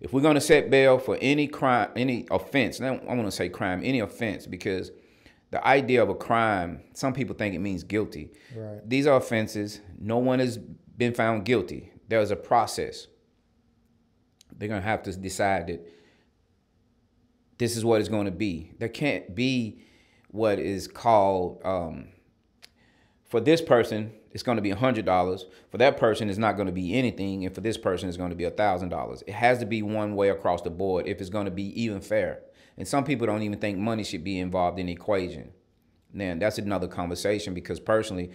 if 0.00 0.12
we're 0.12 0.20
going 0.20 0.34
to 0.34 0.40
set 0.40 0.70
bail 0.70 0.98
for 0.98 1.16
any 1.20 1.46
crime, 1.46 1.90
any 1.96 2.26
offense, 2.30 2.78
now 2.78 3.00
I 3.08 3.14
want 3.14 3.26
to 3.26 3.32
say 3.32 3.48
crime, 3.48 3.80
any 3.84 4.00
offense, 4.00 4.46
because 4.46 4.90
the 5.54 5.64
idea 5.64 6.02
of 6.02 6.08
a 6.08 6.14
crime, 6.16 6.82
some 6.94 7.12
people 7.12 7.36
think 7.36 7.54
it 7.54 7.60
means 7.60 7.84
guilty. 7.84 8.32
Right. 8.56 8.80
These 8.84 9.06
are 9.06 9.16
offenses. 9.16 9.80
No 10.00 10.18
one 10.18 10.40
has 10.40 10.58
been 10.58 11.14
found 11.14 11.44
guilty. 11.44 11.92
There's 12.08 12.32
a 12.32 12.36
process. 12.36 13.06
They're 14.52 14.68
going 14.68 14.82
to 14.82 14.88
have 14.88 15.04
to 15.04 15.16
decide 15.16 15.68
that 15.68 15.88
this 17.58 17.76
is 17.76 17.84
what 17.84 18.00
it's 18.00 18.08
going 18.08 18.24
to 18.24 18.32
be. 18.32 18.72
There 18.80 18.88
can't 18.88 19.32
be 19.32 19.78
what 20.32 20.58
is 20.58 20.88
called 20.88 21.62
um, 21.64 22.08
for 23.22 23.38
this 23.38 23.62
person 23.62 24.10
it's 24.34 24.42
going 24.42 24.56
to 24.56 24.62
be 24.62 24.72
$100. 24.72 25.44
For 25.70 25.78
that 25.78 25.96
person, 25.96 26.28
it's 26.28 26.40
not 26.40 26.56
going 26.56 26.66
to 26.66 26.72
be 26.72 26.92
anything. 26.94 27.46
And 27.46 27.54
for 27.54 27.60
this 27.60 27.78
person, 27.78 28.08
it's 28.08 28.18
going 28.18 28.30
to 28.30 28.36
be 28.36 28.42
$1,000. 28.42 29.22
It 29.28 29.32
has 29.32 29.60
to 29.60 29.64
be 29.64 29.80
one 29.80 30.16
way 30.16 30.30
across 30.30 30.60
the 30.60 30.70
board 30.70 31.06
if 31.06 31.20
it's 31.20 31.30
going 31.30 31.44
to 31.44 31.52
be 31.52 31.80
even 31.80 32.00
fair. 32.00 32.40
And 32.76 32.86
some 32.86 33.04
people 33.04 33.26
don't 33.26 33.42
even 33.42 33.58
think 33.58 33.78
money 33.78 34.04
should 34.04 34.24
be 34.24 34.38
involved 34.38 34.78
in 34.78 34.86
the 34.86 34.92
equation. 34.92 35.52
Now, 36.12 36.34
that's 36.38 36.58
another 36.58 36.88
conversation 36.88 37.54
because 37.54 37.80
personally, 37.80 38.30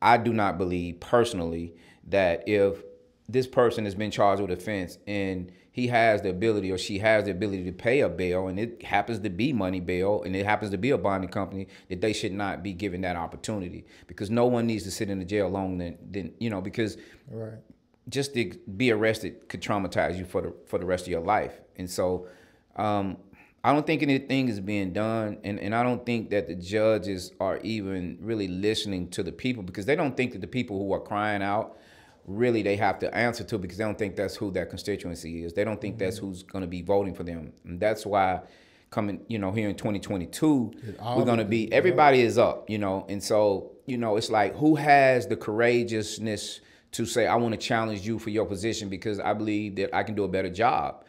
I 0.00 0.16
do 0.18 0.32
not 0.32 0.58
believe 0.58 1.00
personally 1.00 1.74
that 2.08 2.46
if 2.46 2.82
this 3.28 3.46
person 3.46 3.84
has 3.84 3.94
been 3.94 4.10
charged 4.10 4.42
with 4.42 4.50
offense 4.50 4.98
and 5.06 5.50
he 5.72 5.88
has 5.88 6.22
the 6.22 6.30
ability 6.30 6.70
or 6.70 6.78
she 6.78 6.98
has 6.98 7.24
the 7.24 7.30
ability 7.30 7.64
to 7.64 7.72
pay 7.72 8.00
a 8.00 8.08
bail 8.08 8.48
and 8.48 8.60
it 8.60 8.82
happens 8.82 9.18
to 9.20 9.30
be 9.30 9.52
money 9.52 9.80
bail 9.80 10.22
and 10.22 10.36
it 10.36 10.44
happens 10.44 10.70
to 10.70 10.78
be 10.78 10.90
a 10.90 10.98
bonding 10.98 11.30
company 11.30 11.66
that 11.88 12.00
they 12.00 12.12
should 12.12 12.32
not 12.32 12.62
be 12.62 12.72
given 12.72 13.00
that 13.00 13.16
opportunity 13.16 13.84
because 14.06 14.30
no 14.30 14.46
one 14.46 14.66
needs 14.66 14.84
to 14.84 14.90
sit 14.90 15.08
in 15.08 15.18
the 15.18 15.24
jail 15.24 15.48
longer 15.48 15.84
than, 15.84 15.98
than 16.10 16.34
you 16.38 16.50
know 16.50 16.60
because 16.60 16.96
right. 17.30 17.54
just 18.08 18.34
to 18.34 18.52
be 18.76 18.92
arrested 18.92 19.48
could 19.48 19.62
traumatize 19.62 20.16
you 20.18 20.24
for 20.24 20.42
the 20.42 20.54
for 20.66 20.78
the 20.78 20.86
rest 20.86 21.06
of 21.06 21.10
your 21.10 21.22
life 21.22 21.60
and 21.76 21.90
so 21.90 22.28
um, 22.76 23.16
I 23.64 23.72
don't 23.72 23.86
think 23.86 24.02
anything 24.02 24.50
is 24.50 24.60
being 24.60 24.92
done, 24.92 25.38
and, 25.42 25.58
and 25.58 25.74
I 25.74 25.82
don't 25.82 26.04
think 26.04 26.28
that 26.30 26.46
the 26.46 26.54
judges 26.54 27.32
are 27.40 27.56
even 27.58 28.18
really 28.20 28.46
listening 28.46 29.08
to 29.12 29.22
the 29.22 29.32
people 29.32 29.62
because 29.62 29.86
they 29.86 29.96
don't 29.96 30.14
think 30.14 30.32
that 30.32 30.42
the 30.42 30.46
people 30.46 30.78
who 30.78 30.92
are 30.92 31.00
crying 31.00 31.42
out 31.42 31.78
really 32.26 32.62
they 32.62 32.76
have 32.76 32.98
to 32.98 33.14
answer 33.14 33.44
to 33.44 33.58
because 33.58 33.78
they 33.78 33.84
don't 33.84 33.98
think 33.98 34.16
that's 34.16 34.36
who 34.36 34.50
their 34.50 34.66
constituency 34.66 35.44
is. 35.44 35.54
They 35.54 35.64
don't 35.64 35.80
think 35.80 35.94
mm-hmm. 35.94 36.04
that's 36.04 36.18
who's 36.18 36.42
going 36.42 36.62
to 36.62 36.68
be 36.68 36.82
voting 36.82 37.14
for 37.14 37.22
them. 37.22 37.52
And 37.64 37.80
that's 37.80 38.06
why 38.06 38.40
coming, 38.90 39.20
you 39.28 39.38
know, 39.38 39.50
here 39.50 39.68
in 39.68 39.76
2022, 39.76 40.72
we're 41.16 41.24
going 41.24 41.38
to 41.38 41.44
be 41.44 41.72
everybody 41.72 42.20
is 42.20 42.38
up, 42.38 42.68
you 42.68 42.78
know. 42.78 43.06
And 43.08 43.22
so, 43.22 43.72
you 43.86 43.98
know, 43.98 44.16
it's 44.16 44.30
like 44.30 44.54
who 44.56 44.76
has 44.76 45.26
the 45.26 45.36
courageousness 45.36 46.60
to 46.92 47.04
say 47.04 47.26
I 47.26 47.34
want 47.36 47.52
to 47.52 47.58
challenge 47.58 48.06
you 48.06 48.18
for 48.18 48.30
your 48.30 48.46
position 48.46 48.88
because 48.88 49.18
I 49.20 49.32
believe 49.32 49.76
that 49.76 49.94
I 49.94 50.02
can 50.02 50.14
do 50.14 50.24
a 50.24 50.28
better 50.28 50.50
job. 50.50 51.04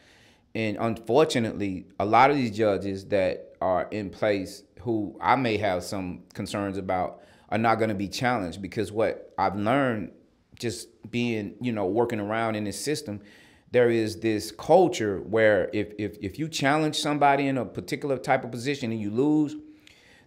And 0.55 0.77
unfortunately, 0.79 1.85
a 2.00 2.05
lot 2.05 2.31
of 2.31 2.38
these 2.38 2.55
judges 2.55 3.05
that 3.07 3.55
are 3.62 3.88
in 3.91 4.09
place 4.09 4.63
who 4.79 5.17
I 5.21 5.35
may 5.35 5.57
have 5.57 5.83
some 5.83 6.24
concerns 6.33 6.77
about 6.77 7.21
are 7.50 7.57
not 7.57 7.75
going 7.75 7.89
to 7.89 7.95
be 7.95 8.07
challenged 8.07 8.62
because 8.62 8.91
what 8.91 9.33
I've 9.38 9.57
learned 9.57 10.12
just 10.57 10.88
being, 11.12 11.55
you 11.59 11.74
know, 11.74 11.85
working 11.85 12.21
around 12.21 12.55
in 12.55 12.63
this 12.63 12.79
system, 12.79 13.21
there 13.71 13.89
is 13.89 14.21
this 14.21 14.51
culture 14.51 15.19
where 15.19 15.69
if 15.74 15.91
if 15.97 16.17
if 16.21 16.39
you 16.39 16.47
challenge 16.47 16.97
somebody 16.97 17.47
in 17.47 17.57
a 17.57 17.65
particular 17.65 18.17
type 18.17 18.45
of 18.45 18.51
position 18.51 18.91
and 18.93 19.01
you 19.01 19.12
lose, 19.12 19.55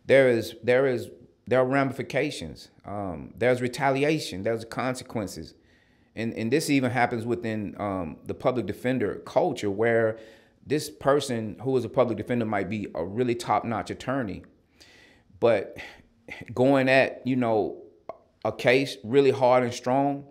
there 0.05 0.29
is 0.29 0.55
there 0.63 0.87
is 0.87 1.09
there 1.47 1.61
are 1.61 1.67
ramifications. 1.67 2.69
Um, 2.85 3.33
there's 3.35 3.63
retaliation. 3.63 4.43
There's 4.43 4.67
consequences, 4.67 5.55
and 6.19 6.35
and 6.35 6.53
this 6.53 6.69
even 6.69 6.91
happens 6.91 7.25
within 7.25 7.77
um, 7.79 8.17
the 8.27 8.35
public 8.35 8.67
defender 8.67 9.23
culture 9.25 9.71
where 9.71 10.19
this 10.67 10.91
person 10.91 11.57
who 11.63 11.75
is 11.77 11.85
a 11.85 11.89
public 11.89 12.19
defender 12.19 12.45
might 12.45 12.69
be 12.69 12.89
a 12.95 13.05
really 13.05 13.35
top 13.35 13.65
notch 13.65 13.91
attorney, 13.91 14.43
but 15.41 15.79
going 16.53 16.89
at 16.89 17.25
you 17.25 17.37
know 17.37 17.83
a 18.45 18.53
case 18.53 18.97
really 19.05 19.31
hard 19.31 19.63
and 19.63 19.73
strong, 19.73 20.27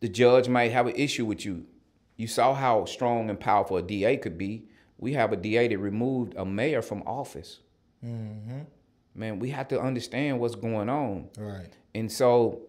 the 0.00 0.08
judge 0.08 0.48
might 0.48 0.72
have 0.72 0.86
an 0.86 0.96
issue 0.96 1.26
with 1.26 1.44
you. 1.44 1.66
You 2.16 2.26
saw 2.26 2.54
how 2.54 2.86
strong 2.86 3.28
and 3.28 3.38
powerful 3.38 3.76
a 3.76 3.82
DA 3.82 4.16
could 4.16 4.38
be. 4.38 4.64
We 4.96 5.12
have 5.14 5.32
a 5.32 5.36
DA 5.36 5.68
that 5.68 5.78
removed 5.78 6.34
a 6.36 6.44
mayor 6.44 6.82
from 6.82 7.02
office. 7.06 7.60
Mm-hmm. 8.04 8.60
Man, 9.14 9.38
we 9.38 9.50
have 9.50 9.68
to 9.68 9.80
understand 9.80 10.40
what's 10.40 10.54
going 10.54 10.88
on. 10.88 11.28
Right. 11.38 11.76
And 11.94 12.10
so 12.10 12.62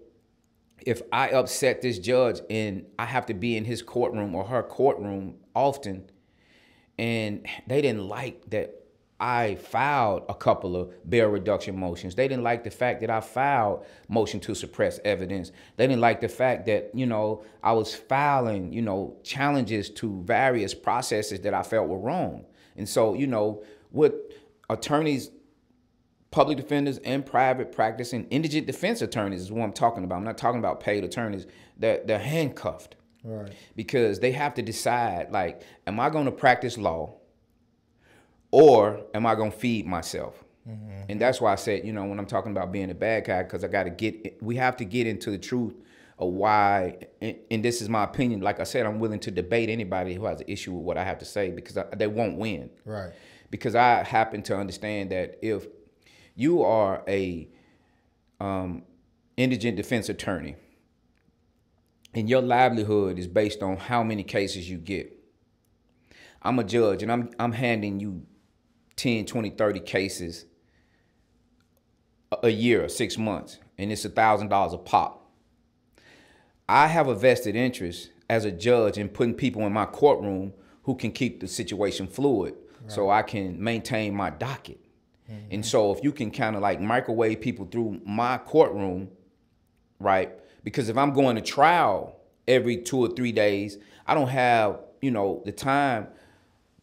if 0.85 1.01
I 1.11 1.29
upset 1.29 1.81
this 1.81 1.99
judge 1.99 2.41
and 2.49 2.85
I 2.97 3.05
have 3.05 3.25
to 3.27 3.33
be 3.33 3.57
in 3.57 3.65
his 3.65 3.81
courtroom 3.81 4.35
or 4.35 4.43
her 4.45 4.63
courtroom 4.63 5.35
often, 5.55 6.09
and 6.97 7.45
they 7.67 7.81
didn't 7.81 8.07
like 8.07 8.49
that 8.49 8.81
I 9.19 9.53
filed 9.53 10.23
a 10.29 10.33
couple 10.33 10.75
of 10.75 10.91
bail 11.07 11.29
reduction 11.29 11.79
motions. 11.79 12.15
They 12.15 12.27
didn't 12.27 12.43
like 12.43 12.63
the 12.63 12.71
fact 12.71 13.01
that 13.01 13.11
I 13.11 13.21
filed 13.21 13.85
motion 14.09 14.39
to 14.41 14.55
suppress 14.55 14.99
evidence. 15.05 15.51
They 15.77 15.85
didn't 15.85 16.01
like 16.01 16.21
the 16.21 16.27
fact 16.27 16.65
that, 16.65 16.89
you 16.95 17.05
know, 17.05 17.43
I 17.61 17.73
was 17.73 17.93
filing, 17.93 18.73
you 18.73 18.81
know, 18.81 19.15
challenges 19.21 19.91
to 19.91 20.23
various 20.23 20.73
processes 20.73 21.39
that 21.41 21.53
I 21.53 21.61
felt 21.61 21.87
were 21.87 21.99
wrong. 21.99 22.45
And 22.75 22.89
so, 22.89 23.13
you 23.13 23.27
know, 23.27 23.63
with 23.91 24.13
attorneys, 24.71 25.29
public 26.31 26.57
defenders 26.57 26.97
and 26.99 27.25
private 27.25 27.71
practicing 27.71 28.25
indigent 28.29 28.65
defense 28.65 29.01
attorneys 29.01 29.41
is 29.41 29.51
what 29.51 29.63
I'm 29.63 29.73
talking 29.73 30.03
about. 30.03 30.15
I'm 30.15 30.23
not 30.23 30.37
talking 30.37 30.59
about 30.59 30.79
paid 30.79 31.03
attorneys. 31.03 31.45
They're, 31.77 32.01
they're 32.05 32.19
handcuffed. 32.19 32.95
Right. 33.23 33.53
Because 33.75 34.19
they 34.19 34.31
have 34.31 34.55
to 34.55 34.63
decide, 34.63 35.31
like, 35.31 35.61
am 35.85 35.99
I 35.99 36.09
going 36.09 36.25
to 36.25 36.31
practice 36.31 36.77
law? 36.77 37.21
or 38.51 39.01
am 39.13 39.25
I 39.25 39.35
gonna 39.35 39.51
feed 39.51 39.87
myself? 39.87 40.43
Mm-hmm. 40.69 41.03
And 41.09 41.19
that's 41.19 41.41
why 41.41 41.53
I 41.53 41.55
said, 41.55 41.85
you 41.85 41.93
know, 41.93 42.05
when 42.05 42.19
I'm 42.19 42.25
talking 42.27 42.51
about 42.51 42.71
being 42.71 42.91
a 42.91 42.95
bad 42.95 43.25
guy, 43.25 43.43
because 43.43 43.63
I 43.63 43.67
got 43.67 43.83
to 43.83 43.89
get, 43.89 44.43
we 44.43 44.57
have 44.57 44.77
to 44.77 44.85
get 44.85 45.07
into 45.07 45.31
the 45.31 45.37
truth 45.39 45.73
of 46.19 46.33
why, 46.33 46.97
and, 47.19 47.35
and, 47.49 47.65
this 47.65 47.81
is 47.81 47.89
my 47.89 48.03
opinion. 48.03 48.41
Like 48.41 48.59
I 48.59 48.63
said, 48.63 48.85
I'm 48.85 48.99
willing 48.99 49.19
to 49.21 49.31
debate 49.31 49.69
anybody 49.69 50.13
who 50.13 50.25
has 50.25 50.41
an 50.41 50.45
issue 50.47 50.71
with 50.73 50.83
what 50.83 50.97
I 50.99 51.03
have 51.03 51.17
to 51.19 51.25
say 51.25 51.49
because 51.49 51.77
I, 51.77 51.85
they 51.95 52.05
won't 52.05 52.37
win. 52.37 52.69
Right. 52.85 53.11
Because 53.49 53.73
I 53.73 54.03
happen 54.03 54.43
to 54.43 54.55
understand 54.55 55.11
that 55.11 55.39
if 55.41 55.65
you 56.35 56.63
are 56.63 57.03
a 57.07 57.47
um, 58.39 58.83
indigent 59.37 59.77
defense 59.77 60.09
attorney 60.09 60.55
and 62.13 62.29
your 62.29 62.41
livelihood 62.41 63.17
is 63.17 63.27
based 63.27 63.61
on 63.63 63.77
how 63.77 64.03
many 64.03 64.23
cases 64.23 64.69
you 64.69 64.77
get, 64.77 65.17
I'm 66.41 66.59
a 66.59 66.63
judge 66.63 67.03
and 67.03 67.11
I'm 67.11 67.29
I'm 67.39 67.53
handing 67.53 67.99
you 67.99 68.25
10, 68.97 69.25
20, 69.25 69.51
30 69.51 69.79
cases 69.79 70.45
a 72.43 72.49
year, 72.49 72.85
or 72.85 72.89
six 72.89 73.17
months, 73.17 73.59
and 73.77 73.91
it's 73.91 74.05
a 74.05 74.09
thousand 74.09 74.49
dollars 74.49 74.73
a 74.73 74.77
pop. 74.77 75.31
I 76.67 76.87
have 76.87 77.07
a 77.07 77.15
vested 77.15 77.55
interest 77.55 78.09
as 78.29 78.45
a 78.45 78.51
judge 78.51 78.97
in 78.97 79.09
putting 79.09 79.33
people 79.33 79.65
in 79.65 79.73
my 79.73 79.85
courtroom 79.85 80.53
who 80.83 80.95
can 80.95 81.11
keep 81.11 81.39
the 81.39 81.47
situation 81.47 82.07
fluid 82.07 82.55
right. 82.81 82.91
so 82.91 83.09
I 83.09 83.21
can 83.21 83.61
maintain 83.61 84.15
my 84.15 84.29
docket. 84.29 84.79
Mm-hmm. 85.31 85.47
And 85.51 85.65
so 85.65 85.91
if 85.91 86.03
you 86.03 86.11
can 86.11 86.31
kind 86.31 86.55
of 86.55 86.61
like 86.61 86.81
microwave 86.81 87.41
people 87.41 87.65
through 87.65 88.01
my 88.05 88.37
courtroom, 88.37 89.09
right? 89.99 90.31
Because 90.63 90.89
if 90.89 90.97
I'm 90.97 91.13
going 91.13 91.35
to 91.35 91.41
trial 91.41 92.19
every 92.47 92.77
two 92.77 92.97
or 92.97 93.09
three 93.09 93.31
days, 93.31 93.77
I 94.05 94.13
don't 94.13 94.29
have, 94.29 94.79
you 95.01 95.11
know, 95.11 95.41
the 95.45 95.51
time 95.51 96.07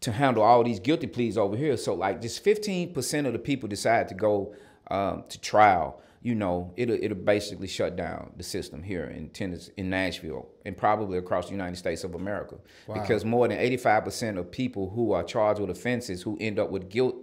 to 0.01 0.13
handle 0.13 0.43
all 0.43 0.63
these 0.63 0.81
guilty 0.81 1.09
pleas 1.09 1.37
over 1.37 1.57
here. 1.57 1.77
So 1.77 1.95
like 1.95 2.23
just 2.23 2.45
15% 2.45 3.27
of 3.27 3.33
the 3.33 3.39
people 3.39 3.69
decide 3.69 4.09
to 4.09 4.15
go 4.15 4.55
um, 4.91 5.25
to 5.29 5.41
trial 5.41 6.01
you 6.21 6.35
know, 6.35 6.73
it'll 6.77 6.99
it'll 7.01 7.17
basically 7.17 7.69
shut 7.69 7.97
down 7.97 8.33
the 8.37 8.43
system 8.43 8.83
here 8.83 9.05
in 9.05 9.29
Tennessee, 9.31 9.73
in 9.77 9.89
Nashville, 9.89 10.49
and 10.65 10.77
probably 10.77 11.17
across 11.17 11.47
the 11.47 11.53
United 11.53 11.77
States 11.77 12.03
of 12.03 12.15
America, 12.15 12.57
wow. 12.87 13.01
because 13.01 13.25
more 13.25 13.47
than 13.47 13.59
eighty 13.59 13.77
five 13.77 14.05
percent 14.05 14.37
of 14.37 14.51
people 14.51 14.91
who 14.91 15.13
are 15.13 15.23
charged 15.23 15.61
with 15.61 15.71
offenses 15.71 16.23
who 16.23 16.37
end 16.41 16.59
up 16.59 16.71
with 16.71 16.89
guilt 16.89 17.15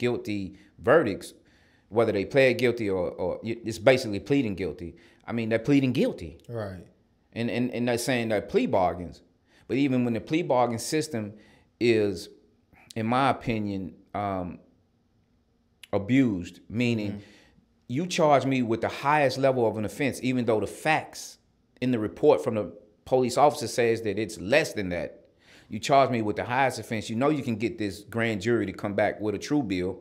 guilty 0.00 0.56
verdicts, 0.80 1.34
whether 1.88 2.10
they 2.10 2.24
plead 2.24 2.58
guilty 2.58 2.90
or, 2.90 3.10
or 3.10 3.38
it's 3.44 3.78
basically 3.78 4.18
pleading 4.18 4.56
guilty. 4.56 4.96
I 5.24 5.32
mean, 5.32 5.48
they're 5.48 5.60
pleading 5.60 5.92
guilty, 5.92 6.38
right? 6.48 6.84
And 7.32 7.48
and 7.48 7.70
and 7.70 7.86
they're 7.86 7.98
saying 7.98 8.30
they're 8.30 8.42
plea 8.42 8.66
bargains, 8.66 9.22
but 9.68 9.76
even 9.76 10.04
when 10.04 10.14
the 10.14 10.20
plea 10.20 10.42
bargain 10.42 10.80
system 10.80 11.34
is, 11.78 12.28
in 12.96 13.06
my 13.06 13.30
opinion, 13.30 13.94
um, 14.12 14.58
abused, 15.92 16.58
meaning. 16.68 17.12
Mm-hmm 17.12 17.20
you 17.90 18.06
charge 18.06 18.46
me 18.46 18.62
with 18.62 18.82
the 18.82 18.88
highest 18.88 19.36
level 19.36 19.66
of 19.66 19.76
an 19.76 19.84
offense, 19.84 20.20
even 20.22 20.44
though 20.44 20.60
the 20.60 20.66
facts 20.66 21.38
in 21.80 21.90
the 21.90 21.98
report 21.98 22.42
from 22.42 22.54
the 22.54 22.72
police 23.04 23.36
officer 23.36 23.66
says 23.66 24.02
that 24.02 24.16
it's 24.16 24.38
less 24.38 24.74
than 24.74 24.90
that. 24.90 25.19
You 25.70 25.78
charge 25.78 26.10
me 26.10 26.20
with 26.20 26.36
the 26.36 26.44
highest 26.44 26.80
offense. 26.80 27.08
You 27.08 27.16
know 27.16 27.30
you 27.30 27.44
can 27.44 27.56
get 27.56 27.78
this 27.78 28.00
grand 28.00 28.42
jury 28.42 28.66
to 28.66 28.72
come 28.72 28.94
back 28.94 29.20
with 29.20 29.36
a 29.36 29.38
true 29.38 29.62
bill. 29.62 30.00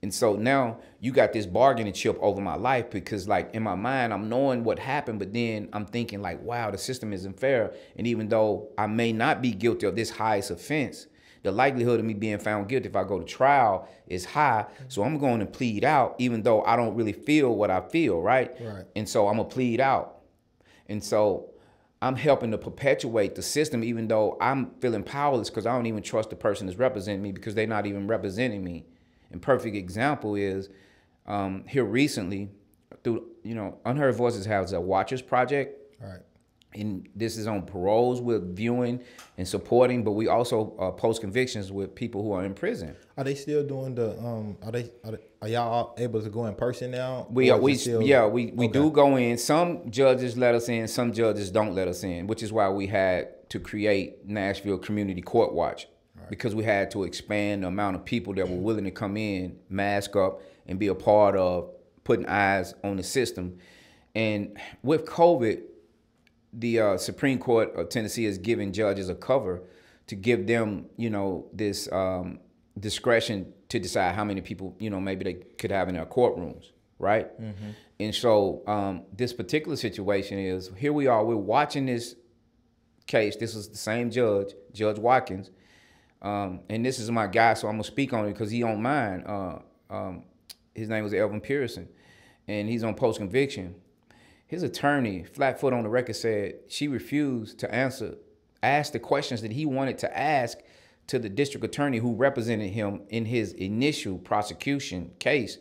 And 0.00 0.14
so 0.14 0.34
now 0.34 0.78
you 1.00 1.12
got 1.12 1.32
this 1.32 1.44
bargaining 1.44 1.92
chip 1.92 2.16
over 2.20 2.40
my 2.40 2.54
life 2.54 2.90
because 2.90 3.28
like 3.28 3.54
in 3.54 3.62
my 3.62 3.74
mind, 3.74 4.12
I'm 4.12 4.28
knowing 4.28 4.64
what 4.64 4.78
happened, 4.78 5.18
but 5.18 5.32
then 5.32 5.68
I'm 5.72 5.86
thinking 5.86 6.22
like, 6.22 6.40
wow, 6.42 6.70
the 6.70 6.78
system 6.78 7.12
isn't 7.12 7.38
fair. 7.38 7.74
And 7.96 8.06
even 8.06 8.28
though 8.28 8.70
I 8.78 8.86
may 8.86 9.12
not 9.12 9.42
be 9.42 9.50
guilty 9.52 9.86
of 9.86 9.96
this 9.96 10.10
highest 10.10 10.50
offense, 10.52 11.08
the 11.42 11.50
likelihood 11.50 11.98
of 11.98 12.06
me 12.06 12.14
being 12.14 12.38
found 12.38 12.68
guilty 12.68 12.88
if 12.88 12.96
I 12.96 13.02
go 13.02 13.18
to 13.18 13.24
trial 13.24 13.88
is 14.06 14.24
high. 14.24 14.66
So 14.86 15.02
I'm 15.02 15.18
going 15.18 15.40
to 15.40 15.46
plead 15.46 15.84
out, 15.84 16.14
even 16.18 16.42
though 16.42 16.62
I 16.62 16.76
don't 16.76 16.94
really 16.94 17.12
feel 17.12 17.54
what 17.54 17.70
I 17.70 17.80
feel, 17.80 18.20
right? 18.20 18.52
Right. 18.60 18.84
And 18.94 19.08
so 19.08 19.26
I'm 19.26 19.36
gonna 19.36 19.48
plead 19.48 19.80
out. 19.80 20.20
And 20.88 21.02
so 21.02 21.51
I'm 22.02 22.16
helping 22.16 22.50
to 22.50 22.58
perpetuate 22.58 23.36
the 23.36 23.42
system, 23.42 23.82
even 23.84 24.08
though 24.08 24.36
I'm 24.40 24.72
feeling 24.80 25.04
powerless 25.04 25.48
because 25.48 25.66
I 25.66 25.74
don't 25.74 25.86
even 25.86 26.02
trust 26.02 26.30
the 26.30 26.36
person 26.36 26.66
that's 26.66 26.78
representing 26.78 27.22
me 27.22 27.32
because 27.32 27.54
they're 27.54 27.66
not 27.66 27.86
even 27.86 28.06
representing 28.06 28.62
me. 28.62 28.84
And 29.30 29.40
perfect 29.40 29.76
example 29.76 30.34
is 30.34 30.68
um, 31.26 31.64
here 31.68 31.84
recently 31.84 32.50
through 33.04 33.28
you 33.42 33.54
know 33.54 33.78
Unheard 33.84 34.16
Voices 34.16 34.44
has 34.46 34.72
a 34.72 34.80
Watchers 34.80 35.22
Project. 35.22 35.78
Right 36.00 36.20
and 36.74 37.08
this 37.14 37.36
is 37.36 37.46
on 37.46 37.62
paroles 37.62 38.20
with 38.20 38.56
viewing 38.56 39.00
and 39.36 39.46
supporting, 39.46 40.02
but 40.04 40.12
we 40.12 40.28
also 40.28 40.74
uh, 40.78 40.90
post 40.90 41.20
convictions 41.20 41.70
with 41.70 41.94
people 41.94 42.22
who 42.22 42.32
are 42.32 42.44
in 42.44 42.54
prison. 42.54 42.96
Are 43.16 43.24
they 43.24 43.34
still 43.34 43.66
doing 43.66 43.94
the? 43.94 44.18
Um, 44.18 44.56
are 44.62 44.72
they? 44.72 44.90
Are, 45.04 45.12
they, 45.12 45.18
are 45.42 45.48
y'all 45.48 45.94
able 45.98 46.22
to 46.22 46.30
go 46.30 46.46
in 46.46 46.54
person 46.54 46.92
now? 46.92 47.26
We 47.28 47.50
are. 47.50 47.58
We 47.58 47.74
still, 47.74 48.00
yeah. 48.00 48.26
We 48.26 48.52
we 48.52 48.66
okay. 48.66 48.72
do 48.72 48.90
go 48.92 49.16
in. 49.16 49.36
Some 49.36 49.90
judges 49.90 50.38
let 50.38 50.54
us 50.54 50.68
in. 50.68 50.86
Some 50.86 51.12
judges 51.12 51.50
don't 51.50 51.74
let 51.74 51.88
us 51.88 52.04
in, 52.04 52.28
which 52.28 52.44
is 52.44 52.52
why 52.52 52.68
we 52.68 52.86
had 52.86 53.50
to 53.50 53.58
create 53.58 54.24
Nashville 54.24 54.78
Community 54.78 55.20
Court 55.20 55.52
Watch 55.52 55.88
right. 56.16 56.30
because 56.30 56.54
we 56.54 56.62
had 56.62 56.92
to 56.92 57.02
expand 57.02 57.64
the 57.64 57.66
amount 57.66 57.96
of 57.96 58.04
people 58.04 58.32
that 58.34 58.48
were 58.48 58.56
willing 58.56 58.84
to 58.84 58.92
come 58.92 59.16
in, 59.16 59.58
mask 59.68 60.14
up, 60.14 60.40
and 60.66 60.78
be 60.78 60.86
a 60.86 60.94
part 60.94 61.36
of 61.36 61.70
putting 62.04 62.26
eyes 62.26 62.74
on 62.84 62.96
the 62.96 63.02
system. 63.02 63.58
And 64.14 64.56
with 64.82 65.06
COVID, 65.06 65.62
the 66.52 66.80
uh, 66.80 66.96
Supreme 66.98 67.38
Court 67.38 67.74
of 67.74 67.88
Tennessee 67.88 68.24
has 68.24 68.38
given 68.38 68.72
judges 68.72 69.08
a 69.08 69.14
cover 69.14 69.64
to 70.06 70.14
give 70.14 70.46
them, 70.46 70.86
you 70.96 71.10
know, 71.10 71.46
this 71.52 71.90
um, 71.90 72.38
discretion 72.78 73.52
to 73.72 73.78
decide 73.78 74.14
how 74.14 74.22
many 74.22 74.42
people, 74.42 74.76
you 74.78 74.90
know, 74.90 75.00
maybe 75.00 75.24
they 75.24 75.34
could 75.56 75.70
have 75.70 75.88
in 75.88 75.94
their 75.94 76.04
courtrooms, 76.04 76.72
right? 76.98 77.40
Mm-hmm. 77.40 77.70
And 78.00 78.14
so 78.14 78.62
um, 78.66 79.04
this 79.16 79.32
particular 79.32 79.76
situation 79.76 80.38
is 80.38 80.70
here 80.76 80.92
we 80.92 81.06
are, 81.06 81.24
we're 81.24 81.36
watching 81.36 81.86
this 81.86 82.14
case. 83.06 83.36
This 83.36 83.54
is 83.54 83.70
the 83.70 83.78
same 83.78 84.10
judge, 84.10 84.52
Judge 84.74 84.98
Watkins, 84.98 85.50
um, 86.20 86.60
and 86.68 86.84
this 86.84 86.98
is 86.98 87.10
my 87.10 87.26
guy, 87.26 87.54
so 87.54 87.66
I'm 87.66 87.74
gonna 87.74 87.84
speak 87.84 88.12
on 88.12 88.26
it 88.26 88.32
because 88.34 88.50
he 88.50 88.62
on 88.62 88.82
mine. 88.82 89.24
Uh, 89.26 89.58
um, 89.88 90.24
his 90.74 90.90
name 90.90 91.02
was 91.02 91.14
Elvin 91.14 91.40
Pearson, 91.40 91.88
and 92.46 92.68
he's 92.68 92.84
on 92.84 92.94
post 92.94 93.20
conviction. 93.20 93.74
His 94.46 94.62
attorney, 94.62 95.24
Flatfoot 95.24 95.72
on 95.72 95.82
the 95.82 95.88
record, 95.88 96.16
said 96.16 96.56
she 96.68 96.88
refused 96.88 97.58
to 97.60 97.74
answer, 97.74 98.16
ask 98.62 98.92
the 98.92 98.98
questions 98.98 99.40
that 99.40 99.52
he 99.52 99.64
wanted 99.64 99.96
to 99.98 100.18
ask 100.18 100.58
to 101.08 101.18
the 101.18 101.28
district 101.28 101.64
attorney 101.64 101.98
who 101.98 102.14
represented 102.14 102.70
him 102.70 103.02
in 103.08 103.24
his 103.24 103.52
initial 103.52 104.18
prosecution 104.18 105.10
case 105.18 105.58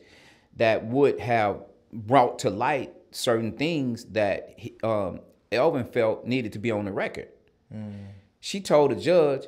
that 0.56 0.86
would 0.86 1.20
have 1.20 1.64
brought 1.92 2.40
to 2.40 2.50
light 2.50 2.94
certain 3.12 3.52
things 3.52 4.06
that 4.06 4.54
he, 4.58 4.76
um, 4.84 5.20
Elvin 5.52 5.86
felt 5.86 6.26
needed 6.26 6.54
to 6.54 6.60
be 6.60 6.72
on 6.72 6.86
the 6.86 6.92
record. 6.92 7.28
Mm. 7.74 8.08
She 8.40 8.62
told 8.62 8.92
the 8.92 8.96
judge, 8.96 9.48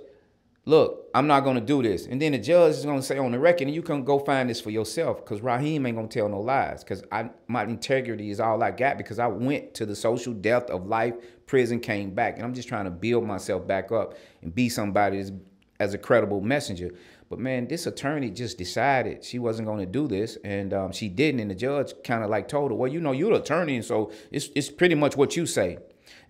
look, 0.66 1.10
I'm 1.14 1.28
not 1.28 1.42
gonna 1.42 1.62
do 1.62 1.82
this. 1.82 2.06
And 2.06 2.22
then 2.22 2.34
the 2.34 2.38
judge 2.38 2.76
is 2.76 2.86
gonna 2.86 3.02
say 3.02 3.18
on 3.18 3.32
the 3.32 3.40
record, 3.40 3.68
and 3.68 3.76
you 3.76 3.82
can 3.82 4.04
go 4.04 4.20
find 4.20 4.50
this 4.50 4.62
for 4.62 4.70
yourself, 4.70 5.24
because 5.24 5.42
Rahim 5.42 5.86
ain't 5.86 5.96
gonna 5.96 6.08
tell 6.08 6.30
no 6.30 6.40
lies. 6.40 6.84
Because 6.84 7.04
I 7.12 7.30
my 7.48 7.64
integrity 7.64 8.30
is 8.30 8.40
all 8.40 8.62
I 8.62 8.72
got 8.72 8.98
because 8.98 9.20
I 9.20 9.28
went 9.28 9.74
to 9.76 9.86
the 9.86 9.96
social 9.96 10.34
death 10.34 10.70
of 10.70 10.88
life, 10.88 11.16
prison, 11.46 11.80
came 11.80 12.12
back. 12.12 12.36
And 12.36 12.44
I'm 12.44 12.54
just 12.54 12.68
trying 12.68 12.86
to 12.86 12.92
build 12.92 13.26
myself 13.26 13.66
back 13.66 13.92
up 13.92 14.16
and 14.42 14.54
be 14.54 14.70
somebody 14.70 15.20
as, 15.20 15.32
as 15.80 15.94
a 15.94 15.98
credible 15.98 16.42
messenger. 16.42 16.92
But 17.30 17.40
man, 17.40 17.68
this 17.68 17.88
attorney 17.88 18.30
just 18.30 18.58
decided 18.58 19.24
she 19.24 19.40
wasn't 19.40 19.68
going 19.68 19.80
to 19.80 19.86
do 19.86 20.08
this, 20.08 20.38
and 20.44 20.74
um, 20.74 20.92
she 20.92 21.10
didn't. 21.10 21.40
And 21.40 21.50
the 21.50 21.56
judge 21.56 21.94
kind 22.04 22.24
of 22.24 22.30
like 22.30 22.48
told 22.48 22.72
her, 22.72 22.76
"Well, 22.76 22.92
you 22.92 23.00
know, 23.00 23.12
you're 23.12 23.32
the 23.32 23.42
attorney, 23.42 23.76
and 23.76 23.86
so 23.86 24.12
it's 24.32 24.50
it's 24.56 24.70
pretty 24.70 24.96
much 24.96 25.18
what 25.18 25.36
you 25.36 25.46
say." 25.46 25.80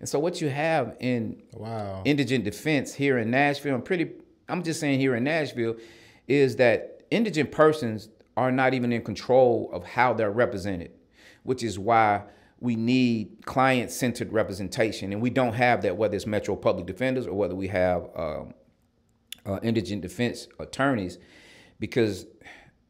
And 0.00 0.08
so 0.08 0.18
what 0.18 0.40
you 0.40 0.48
have 0.48 0.96
in 1.00 1.42
wow. 1.52 2.02
indigent 2.04 2.44
defense 2.44 2.94
here 2.94 3.18
in 3.18 3.30
Nashville, 3.30 3.74
and 3.74 3.84
pretty 3.84 4.12
I'm 4.48 4.62
just 4.62 4.80
saying 4.80 5.00
here 5.00 5.14
in 5.14 5.24
Nashville, 5.24 5.76
is 6.26 6.56
that 6.56 7.02
indigent 7.10 7.52
persons 7.52 8.08
are 8.36 8.50
not 8.50 8.74
even 8.74 8.92
in 8.92 9.02
control 9.02 9.70
of 9.72 9.84
how 9.84 10.12
they're 10.12 10.30
represented, 10.30 10.90
which 11.44 11.62
is 11.62 11.78
why 11.78 12.22
we 12.60 12.76
need 12.76 13.44
client-centered 13.44 14.32
representation, 14.32 15.12
and 15.12 15.20
we 15.20 15.30
don't 15.30 15.52
have 15.52 15.82
that 15.82 15.96
whether 15.96 16.16
it's 16.16 16.26
Metro 16.26 16.56
Public 16.56 16.86
Defenders 16.86 17.26
or 17.26 17.34
whether 17.34 17.54
we 17.54 17.68
have 17.68 18.08
um, 18.16 18.54
uh, 19.46 19.60
indigent 19.62 20.02
defense 20.02 20.48
attorneys, 20.58 21.18
because 21.78 22.26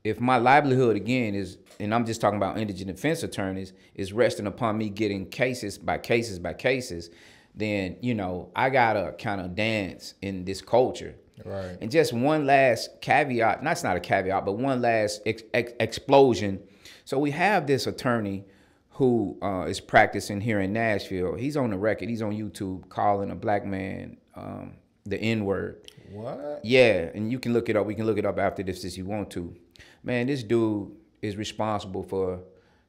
if 0.02 0.20
my 0.20 0.36
livelihood 0.36 0.96
again 0.96 1.34
is, 1.34 1.58
and 1.80 1.94
I'm 1.94 2.06
just 2.06 2.20
talking 2.20 2.36
about 2.36 2.58
indigent 2.58 2.88
defense 2.88 3.22
attorneys, 3.22 3.72
is 3.94 4.12
resting 4.12 4.46
upon 4.46 4.78
me 4.78 4.90
getting 4.90 5.26
cases 5.26 5.78
by 5.78 5.98
cases 5.98 6.38
by 6.38 6.54
cases, 6.54 7.10
then 7.54 7.96
you 8.00 8.14
know 8.14 8.50
I 8.54 8.70
gotta 8.70 9.14
kind 9.18 9.40
of 9.40 9.54
dance 9.54 10.14
in 10.22 10.44
this 10.44 10.60
culture 10.60 11.16
Right. 11.42 11.76
And 11.80 11.90
just 11.90 12.12
one 12.12 12.46
last 12.46 13.00
caveat, 13.00 13.62
that's 13.64 13.82
not 13.82 13.96
a 13.96 14.00
caveat, 14.00 14.44
but 14.44 14.52
one 14.52 14.80
last 14.80 15.22
ex 15.26 15.42
ex 15.52 15.72
explosion. 15.80 16.60
So 17.04 17.18
we 17.18 17.30
have 17.32 17.66
this 17.66 17.86
attorney 17.86 18.44
who 18.90 19.36
uh, 19.42 19.64
is 19.64 19.80
practicing 19.80 20.40
here 20.40 20.60
in 20.60 20.72
Nashville. 20.72 21.34
He's 21.34 21.56
on 21.56 21.70
the 21.70 21.78
record. 21.78 22.08
He's 22.08 22.22
on 22.22 22.32
YouTube 22.32 22.88
calling 22.88 23.30
a 23.30 23.34
black 23.34 23.66
man 23.66 24.18
um, 24.36 24.74
the 25.04 25.18
N 25.18 25.44
word. 25.44 25.90
What? 26.14 26.60
Yeah, 26.64 27.10
and 27.14 27.30
you 27.30 27.38
can 27.38 27.52
look 27.52 27.68
it 27.68 27.76
up. 27.76 27.86
We 27.86 27.94
can 27.94 28.06
look 28.06 28.18
it 28.18 28.24
up 28.26 28.38
after 28.38 28.62
this 28.62 28.84
if 28.84 28.96
you 28.96 29.04
want 29.04 29.30
to. 29.32 29.54
Man, 30.02 30.26
this 30.26 30.42
dude 30.42 30.92
is 31.22 31.36
responsible 31.36 32.02
for. 32.02 32.40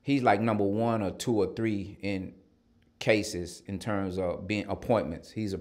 He's 0.01 0.21
like 0.21 0.39
number 0.41 0.63
one 0.63 1.01
or 1.01 1.11
two 1.11 1.33
or 1.35 1.53
three 1.55 1.97
in 2.01 2.33
cases 2.99 3.63
in 3.65 3.79
terms 3.79 4.17
of 4.19 4.47
being 4.47 4.65
appointments. 4.67 5.31
He's 5.31 5.53
a 5.53 5.59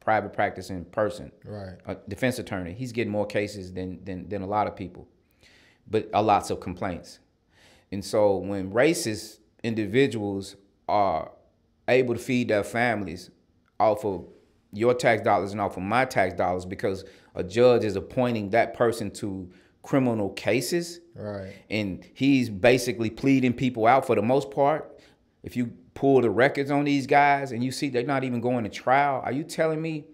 private 0.00 0.32
practicing 0.32 0.86
person, 0.86 1.30
Right. 1.44 1.76
a 1.86 1.96
defense 2.08 2.38
attorney. 2.38 2.72
He's 2.72 2.92
getting 2.92 3.12
more 3.12 3.26
cases 3.26 3.72
than 3.74 4.02
than 4.04 4.28
than 4.28 4.40
a 4.42 4.46
lot 4.46 4.66
of 4.66 4.74
people, 4.74 5.06
but 5.86 6.08
a 6.14 6.22
lots 6.22 6.48
of 6.50 6.60
complaints. 6.60 7.18
And 7.92 8.02
so 8.04 8.38
when 8.38 8.72
racist 8.72 9.38
individuals 9.62 10.56
are 10.88 11.30
able 11.86 12.14
to 12.14 12.20
feed 12.20 12.48
their 12.48 12.64
families 12.64 13.30
off 13.78 14.04
of 14.04 14.26
your 14.72 14.94
tax 14.94 15.22
dollars 15.22 15.52
and 15.52 15.60
off 15.60 15.76
of 15.76 15.82
my 15.82 16.04
tax 16.04 16.34
dollars 16.34 16.64
because 16.64 17.04
a 17.34 17.42
judge 17.42 17.84
is 17.84 17.96
appointing 17.96 18.50
that 18.50 18.74
person 18.74 19.10
to 19.12 19.50
criminal 19.82 20.30
cases 20.30 21.00
Right. 21.14 21.52
and 21.70 22.06
he's 22.14 22.50
basically 22.50 23.10
pleading 23.10 23.54
people 23.54 23.86
out 23.86 24.06
for 24.06 24.14
the 24.14 24.22
most 24.22 24.50
part. 24.50 25.00
If 25.42 25.56
you 25.56 25.72
pull 25.94 26.20
the 26.20 26.30
records 26.30 26.70
on 26.70 26.84
these 26.84 27.06
guys 27.06 27.52
and 27.52 27.64
you 27.64 27.72
see 27.72 27.88
they're 27.88 28.02
not 28.04 28.24
even 28.24 28.40
going 28.40 28.64
to 28.64 28.70
trial, 28.70 29.22
are 29.24 29.32
you 29.32 29.44
telling 29.44 29.80
me 29.80 30.04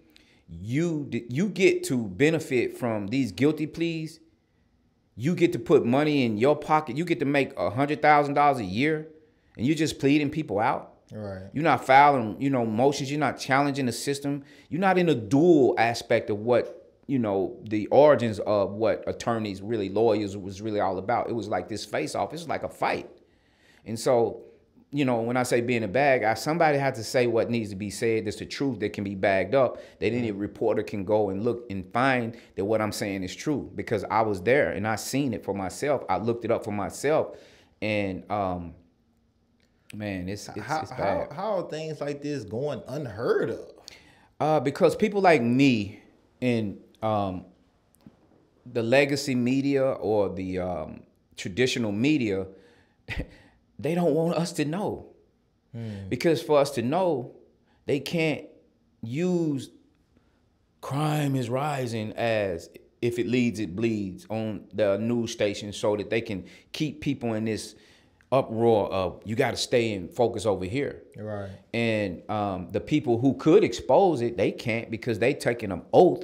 you 0.47 1.09
you 1.29 1.49
get 1.49 1.83
to 1.85 2.07
benefit 2.07 2.77
from 2.77 3.07
these 3.07 3.31
guilty 3.31 3.67
pleas? 3.67 4.19
You 5.15 5.33
get 5.35 5.53
to 5.53 5.59
put 5.59 5.85
money 5.85 6.23
in 6.25 6.37
your 6.37 6.55
pocket. 6.55 6.97
You 6.97 7.05
get 7.05 7.19
to 7.19 7.25
make 7.25 7.57
a 7.57 7.69
hundred 7.71 8.01
thousand 8.01 8.35
dollars 8.35 8.59
a 8.59 8.63
year, 8.65 9.07
and 9.57 9.65
you're 9.65 9.75
just 9.75 9.97
pleading 9.99 10.29
people 10.29 10.59
out. 10.59 10.94
Right. 11.15 11.43
You're 11.53 11.63
not 11.63 11.85
filing, 11.85 12.35
you 12.41 12.49
know, 12.49 12.65
motions. 12.65 13.09
You're 13.09 13.21
not 13.21 13.39
challenging 13.39 13.85
the 13.85 13.93
system. 13.93 14.43
You're 14.69 14.81
not 14.81 14.97
in 14.97 15.07
a 15.07 15.15
dual 15.15 15.73
aspect 15.77 16.29
of 16.29 16.39
what, 16.39 16.91
you 17.07 17.19
know, 17.19 17.57
the 17.63 17.87
origins 17.87 18.39
of 18.39 18.71
what 18.73 19.05
attorneys, 19.07 19.61
really 19.61 19.87
lawyers, 19.87 20.35
was 20.35 20.61
really 20.61 20.81
all 20.81 20.97
about. 20.97 21.29
It 21.29 21.33
was 21.33 21.47
like 21.47 21.69
this 21.69 21.85
face 21.85 22.15
off. 22.15 22.33
It's 22.33 22.49
like 22.49 22.63
a 22.63 22.69
fight. 22.69 23.09
And 23.85 23.97
so, 23.97 24.41
you 24.91 25.05
know, 25.05 25.21
when 25.21 25.37
I 25.37 25.43
say 25.43 25.61
being 25.61 25.83
a 25.83 25.87
bag, 25.87 26.21
guy, 26.21 26.33
somebody 26.33 26.77
had 26.77 26.95
to 26.95 27.03
say 27.03 27.27
what 27.27 27.49
needs 27.49 27.69
to 27.69 27.77
be 27.77 27.89
said. 27.89 28.25
That's 28.25 28.37
the 28.37 28.45
truth 28.45 28.81
that 28.81 28.91
can 28.91 29.05
be 29.05 29.15
bagged 29.15 29.55
up. 29.55 29.77
That 29.99 30.11
any 30.11 30.31
reporter 30.31 30.83
can 30.83 31.05
go 31.05 31.29
and 31.29 31.45
look 31.45 31.65
and 31.69 31.89
find 31.93 32.35
that 32.57 32.65
what 32.65 32.81
I'm 32.81 32.91
saying 32.91 33.23
is 33.23 33.33
true 33.33 33.71
because 33.75 34.03
I 34.11 34.21
was 34.21 34.41
there 34.41 34.71
and 34.71 34.85
I 34.85 34.97
seen 34.97 35.33
it 35.33 35.45
for 35.45 35.53
myself. 35.53 36.03
I 36.09 36.17
looked 36.17 36.43
it 36.43 36.51
up 36.51 36.65
for 36.65 36.71
myself, 36.71 37.37
and 37.81 38.29
um, 38.29 38.73
man, 39.97 40.29
it's 40.29 40.47
it's, 40.49 40.65
How, 40.65 40.81
it's 40.81 40.91
bad. 40.91 41.31
how 41.31 41.35
how 41.35 41.57
are 41.57 41.69
things 41.69 42.01
like 42.01 42.21
this 42.21 42.43
going 42.43 42.81
unheard 42.87 43.49
of? 43.49 43.71
Uh, 44.39 44.59
because 44.59 44.95
people 44.95 45.21
like 45.21 45.41
me 45.41 46.01
in 46.41 46.77
um, 47.01 47.45
the 48.65 48.83
legacy 48.83 49.35
media 49.35 49.83
or 49.83 50.29
the 50.29 50.59
um, 50.59 51.03
traditional 51.37 51.91
media, 51.91 52.45
they 53.79 53.95
don't 53.95 54.13
want 54.13 54.35
us 54.35 54.51
to 54.53 54.65
know. 54.65 55.07
Because 56.07 56.41
for 56.41 56.57
us 56.57 56.71
to 56.71 56.81
know, 56.81 57.35
they 57.85 57.99
can't 57.99 58.45
use 59.03 59.71
crime 60.79 61.35
is 61.35 61.49
rising 61.49 62.13
as 62.13 62.69
if 63.01 63.19
it 63.19 63.27
leads, 63.27 63.59
it 63.59 63.75
bleeds 63.75 64.25
on 64.29 64.63
the 64.73 64.97
news 64.97 65.31
station 65.33 65.73
so 65.73 65.97
that 65.97 66.09
they 66.09 66.21
can 66.21 66.45
keep 66.71 67.01
people 67.01 67.33
in 67.33 67.43
this 67.43 67.75
uproar 68.31 68.91
of 68.91 69.21
you 69.25 69.35
got 69.35 69.51
to 69.51 69.57
stay 69.57 69.93
and 69.93 70.09
focus 70.11 70.45
over 70.45 70.65
here. 70.65 71.03
Right. 71.17 71.49
And 71.73 72.29
um, 72.29 72.69
the 72.71 72.81
people 72.81 73.19
who 73.19 73.35
could 73.35 73.63
expose 73.63 74.21
it, 74.21 74.37
they 74.37 74.51
can't 74.51 74.89
because 74.89 75.19
they 75.19 75.33
taking 75.33 75.71
an 75.71 75.83
oath. 75.93 76.23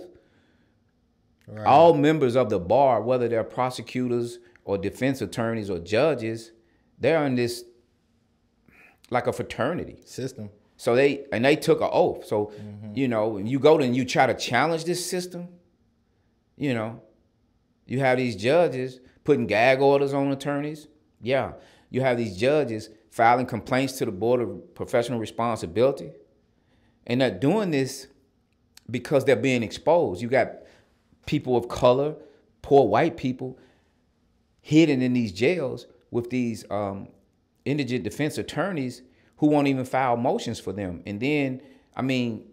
Right. 1.47 1.65
All 1.65 1.93
members 1.93 2.35
of 2.35 2.49
the 2.49 2.59
bar, 2.59 3.01
whether 3.01 3.27
they're 3.27 3.43
prosecutors 3.43 4.39
or 4.63 4.77
defense 4.77 5.21
attorneys 5.21 5.69
or 5.69 5.79
judges, 5.79 6.51
they're 6.99 7.25
in 7.25 7.35
this 7.35 7.63
like 9.09 9.27
a 9.27 9.33
fraternity. 9.33 10.01
System. 10.05 10.49
So 10.77 10.95
they 10.95 11.25
and 11.31 11.45
they 11.45 11.55
took 11.55 11.81
an 11.81 11.89
oath. 11.91 12.25
So 12.25 12.51
you 12.93 13.07
know, 13.07 13.27
when 13.27 13.47
you 13.47 13.59
go 13.59 13.77
to 13.77 13.83
and 13.83 13.95
you 13.95 14.05
try 14.05 14.25
to 14.25 14.33
challenge 14.33 14.85
this 14.85 15.07
system, 15.07 15.49
you 16.57 16.73
know, 16.73 17.01
you 17.85 17.99
have 17.99 18.17
these 18.17 18.35
judges 18.35 18.99
putting 19.23 19.45
gag 19.45 19.81
orders 19.81 20.13
on 20.13 20.31
attorneys. 20.31 20.87
Yeah, 21.21 21.53
you 21.91 22.01
have 22.01 22.17
these 22.17 22.35
judges 22.35 22.89
filing 23.11 23.45
complaints 23.45 23.93
to 23.99 24.05
the 24.05 24.11
board 24.11 24.41
of 24.41 24.73
professional 24.73 25.19
responsibility, 25.19 26.11
and 27.05 27.21
they're 27.21 27.29
doing 27.29 27.69
this 27.69 28.07
because 28.89 29.25
they're 29.25 29.35
being 29.35 29.61
exposed. 29.61 30.21
You 30.21 30.29
got 30.29 30.53
people 31.27 31.55
of 31.55 31.67
color, 31.67 32.15
poor 32.63 32.87
white 32.87 33.17
people, 33.17 33.59
hidden 34.61 35.01
in 35.01 35.13
these 35.13 35.31
jails 35.31 35.85
with 36.09 36.29
these 36.29 36.65
um, 36.71 37.07
indigent 37.65 38.03
defense 38.03 38.37
attorneys 38.37 39.01
who 39.37 39.47
won't 39.47 39.67
even 39.67 39.85
file 39.85 40.17
motions 40.17 40.59
for 40.59 40.73
them. 40.73 41.01
And 41.05 41.19
then, 41.19 41.61
I 41.95 42.01
mean, 42.01 42.47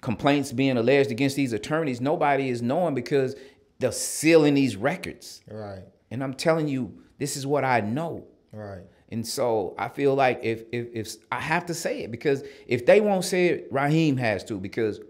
complaints 0.00 0.52
being 0.52 0.76
alleged 0.76 1.10
against 1.10 1.36
these 1.36 1.52
attorneys, 1.52 2.00
nobody 2.00 2.48
is 2.50 2.60
knowing 2.60 2.94
because 2.94 3.34
they're 3.78 3.92
sealing 3.92 4.54
these 4.54 4.76
records. 4.76 5.42
Right. 5.50 5.84
And 6.10 6.22
I'm 6.22 6.34
telling 6.34 6.68
you, 6.68 7.02
this 7.18 7.36
is 7.36 7.46
what 7.46 7.64
I 7.64 7.80
know. 7.80 8.26
Right. 8.52 8.82
And 9.10 9.26
so 9.26 9.74
I 9.78 9.88
feel 9.88 10.14
like 10.14 10.40
if 10.42 10.64
if 10.72 10.88
if 10.92 11.16
I 11.30 11.40
have 11.40 11.66
to 11.66 11.74
say 11.74 12.00
it 12.00 12.10
because 12.10 12.42
if 12.66 12.86
they 12.86 13.00
won't 13.00 13.24
say 13.24 13.46
it, 13.48 13.68
Rahim 13.70 14.16
has 14.18 14.44
to 14.44 14.58
because 14.58 15.00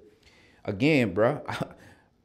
again, 0.65 1.15
bruh, 1.15 1.43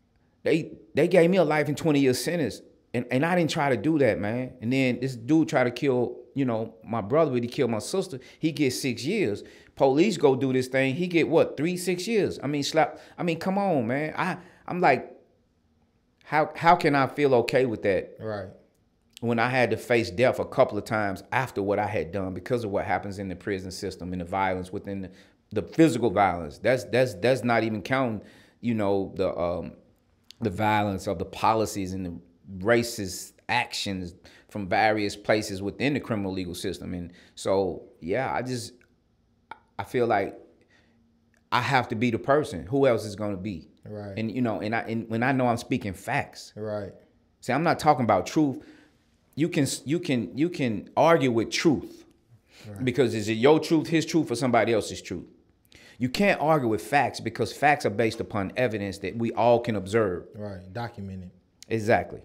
they 0.43 0.73
they 0.93 1.08
gave 1.08 1.30
me 1.30 1.38
a 1.38 1.43
life 1.43 1.67
and 1.67 1.78
20 1.78 1.99
year 1.99 2.13
sentence. 2.13 2.62
And 2.93 3.06
and 3.10 3.26
I 3.26 3.36
didn't 3.36 3.49
try 3.49 3.69
to 3.69 3.78
do 3.78 3.97
that, 3.99 4.19
man. 4.19 4.54
And 4.62 4.71
then 4.71 4.99
this 4.99 5.15
dude 5.15 5.49
tried 5.49 5.63
to 5.63 5.71
kill, 5.71 6.17
you 6.36 6.45
know, 6.45 6.76
my 6.84 7.02
brother, 7.02 7.32
but 7.32 7.41
he 7.41 7.49
killed 7.49 7.71
my 7.71 7.80
sister. 7.80 8.19
He 8.39 8.52
gets 8.52 8.80
six 8.80 9.04
years. 9.04 9.43
Police 9.76 10.17
go 10.17 10.36
do 10.36 10.54
this 10.54 10.67
thing. 10.67 10.93
He 10.93 11.08
get 11.08 11.28
what, 11.28 11.58
three, 11.58 11.78
six 11.78 12.08
years. 12.08 12.38
I 12.43 12.45
mean, 12.45 12.62
slap. 12.62 12.99
I 13.17 13.23
mean, 13.23 13.39
come 13.39 13.58
on, 13.58 13.88
man. 13.88 14.13
I 14.15 14.38
I'm 14.67 14.80
like, 14.80 15.12
how 16.23 16.52
how 16.56 16.76
can 16.76 16.93
I 16.93 17.08
feel 17.08 17.34
okay 17.36 17.65
with 17.65 17.82
that? 17.84 18.15
Right. 18.19 18.49
When 19.23 19.39
I 19.39 19.47
had 19.47 19.71
to 19.71 19.77
face 19.77 20.12
death 20.12 20.39
a 20.39 20.45
couple 20.45 20.77
of 20.77 20.83
times 20.83 21.23
after 21.31 21.63
what 21.63 21.79
I 21.79 21.88
had 21.88 22.12
done 22.12 22.33
because 22.33 22.65
of 22.65 22.71
what 22.71 22.83
happens 22.83 23.19
in 23.19 23.29
the 23.29 23.36
prison 23.38 23.71
system 23.71 24.12
and 24.12 24.19
the 24.19 24.25
violence 24.25 24.73
within 24.73 25.03
the, 25.03 25.12
the 25.53 25.62
physical 25.62 26.09
violence. 26.09 26.57
That's 26.57 26.83
that's 26.83 27.13
that's 27.15 27.41
not 27.41 27.63
even 27.63 27.81
counting, 27.81 28.21
you 28.59 28.73
know, 28.73 29.13
the 29.15 29.33
um, 29.33 29.73
the 30.41 30.49
violence 30.49 31.07
of 31.07 31.19
the 31.19 31.25
policies 31.25 31.93
and 31.93 32.05
the 32.05 32.19
racist 32.65 33.31
actions 33.47 34.13
from 34.49 34.67
various 34.67 35.15
places 35.15 35.62
within 35.62 35.93
the 35.93 36.01
criminal 36.01 36.33
legal 36.33 36.53
system. 36.53 36.93
And 36.93 37.13
so, 37.33 37.83
yeah, 38.01 38.29
I 38.29 38.41
just 38.41 38.73
I 39.79 39.86
feel 39.86 40.05
like 40.05 40.38
I 41.49 41.62
have 41.62 41.88
to 41.88 41.95
be 41.95 42.12
the 42.12 42.19
person. 42.19 42.65
Who 42.65 42.88
else 42.88 43.05
is 43.05 43.15
going 43.15 43.31
to 43.31 43.41
be? 43.41 43.69
Right. 43.86 44.17
And 44.17 44.29
you 44.29 44.41
know, 44.41 44.59
and 44.59 44.75
I 44.75 44.79
and 44.81 45.09
when 45.09 45.23
I 45.23 45.31
know 45.31 45.47
I'm 45.47 45.55
speaking 45.55 45.93
facts. 45.93 46.51
Right. 46.57 46.91
See, 47.39 47.53
I'm 47.53 47.63
not 47.63 47.79
talking 47.79 48.03
about 48.03 48.27
truth. 48.27 48.62
You 49.36 49.50
can 49.50 49.67
you 49.86 50.00
can 50.00 50.38
you 50.38 50.50
can 50.50 50.89
argue 50.96 51.32
with 51.32 51.50
truth 51.52 52.06
because 52.84 53.13
is 53.13 53.28
it 53.30 53.34
your 53.34 53.60
truth, 53.60 53.88
his 53.88 54.06
truth, 54.06 54.32
or 54.32 54.36
somebody 54.36 54.74
else's 54.74 55.02
truth? 55.02 55.26
You 55.98 56.10
can't 56.10 56.39
argue 56.41 56.67
with 56.67 56.82
facts 56.82 57.19
because 57.19 57.54
facts 57.54 57.86
are 57.86 57.91
based 57.91 58.19
upon 58.19 58.52
evidence 58.58 58.98
that 59.00 59.15
we 59.15 59.32
all 59.34 59.60
can 59.60 59.76
observe. 59.76 60.26
Right. 60.36 60.72
Documented. 60.72 61.32
Exactly. 61.67 62.22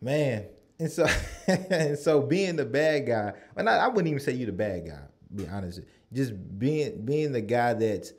Man. 0.00 0.46
And 0.78 0.92
so 0.92 1.06
and 1.46 1.98
so 1.98 2.20
being 2.20 2.56
the 2.56 2.66
bad 2.66 3.06
guy, 3.06 3.32
and 3.56 3.66
I, 3.66 3.78
I 3.78 3.88
wouldn't 3.88 4.08
even 4.08 4.20
say 4.20 4.32
you're 4.32 4.44
the 4.44 4.52
bad 4.52 4.86
guy, 4.86 5.00
be 5.34 5.48
honest. 5.48 5.80
Just 6.12 6.34
being 6.58 7.02
being 7.02 7.32
the 7.32 7.40
guy 7.40 7.72
that's 7.72 8.12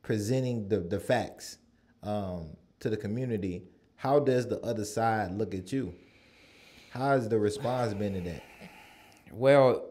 presenting 0.00 0.66
the, 0.66 0.80
the 0.80 0.98
facts 0.98 1.58
um, 2.02 2.56
to 2.78 2.88
the 2.88 2.96
community, 2.96 3.64
how 3.96 4.18
does 4.18 4.48
the 4.48 4.58
other 4.60 4.86
side 4.86 5.32
look 5.32 5.54
at 5.54 5.70
you? 5.74 5.94
How 6.90 7.10
has 7.10 7.28
the 7.28 7.38
response 7.38 7.94
been 7.94 8.14
to 8.14 8.20
that? 8.22 8.42
Well, 9.32 9.86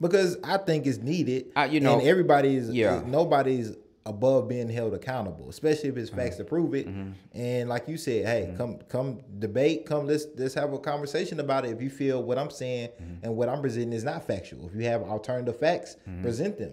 Because 0.00 0.36
I 0.44 0.58
think 0.58 0.86
it's 0.86 0.98
needed. 0.98 1.46
I- 1.56 1.66
you 1.66 1.80
know, 1.80 1.98
and 1.98 2.06
everybody's 2.08 2.68
yeah. 2.70 3.02
nobody's 3.06 3.74
above 4.04 4.46
being 4.46 4.68
held 4.68 4.94
accountable, 4.94 5.48
especially 5.50 5.88
if 5.88 5.96
it's 5.96 6.10
Mm-hmm. 6.10 6.18
facts 6.20 6.36
to 6.36 6.44
prove 6.44 6.74
it. 6.74 6.86
And 7.34 7.68
like 7.68 7.88
you 7.88 7.96
said, 7.96 8.24
hey, 8.26 8.54
come 8.56 8.78
come 8.88 9.20
debate, 9.40 9.84
come 9.86 10.06
let's 10.06 10.26
let's 10.36 10.54
have 10.54 10.72
a 10.72 10.78
conversation 10.78 11.40
about 11.40 11.64
it. 11.64 11.70
If 11.72 11.82
you 11.82 11.90
feel 11.90 12.22
what 12.22 12.38
I'm 12.38 12.50
saying 12.50 12.90
Mm-hmm. 12.90 13.24
and 13.24 13.36
what 13.36 13.48
I'm 13.48 13.60
presenting 13.60 13.92
is 13.94 14.04
not 14.04 14.24
factual, 14.26 14.68
if 14.68 14.74
you 14.76 14.84
have 14.84 15.02
alternative 15.02 15.58
facts, 15.58 15.96
Mm-hmm. 16.08 16.22
present 16.22 16.58
them. 16.58 16.72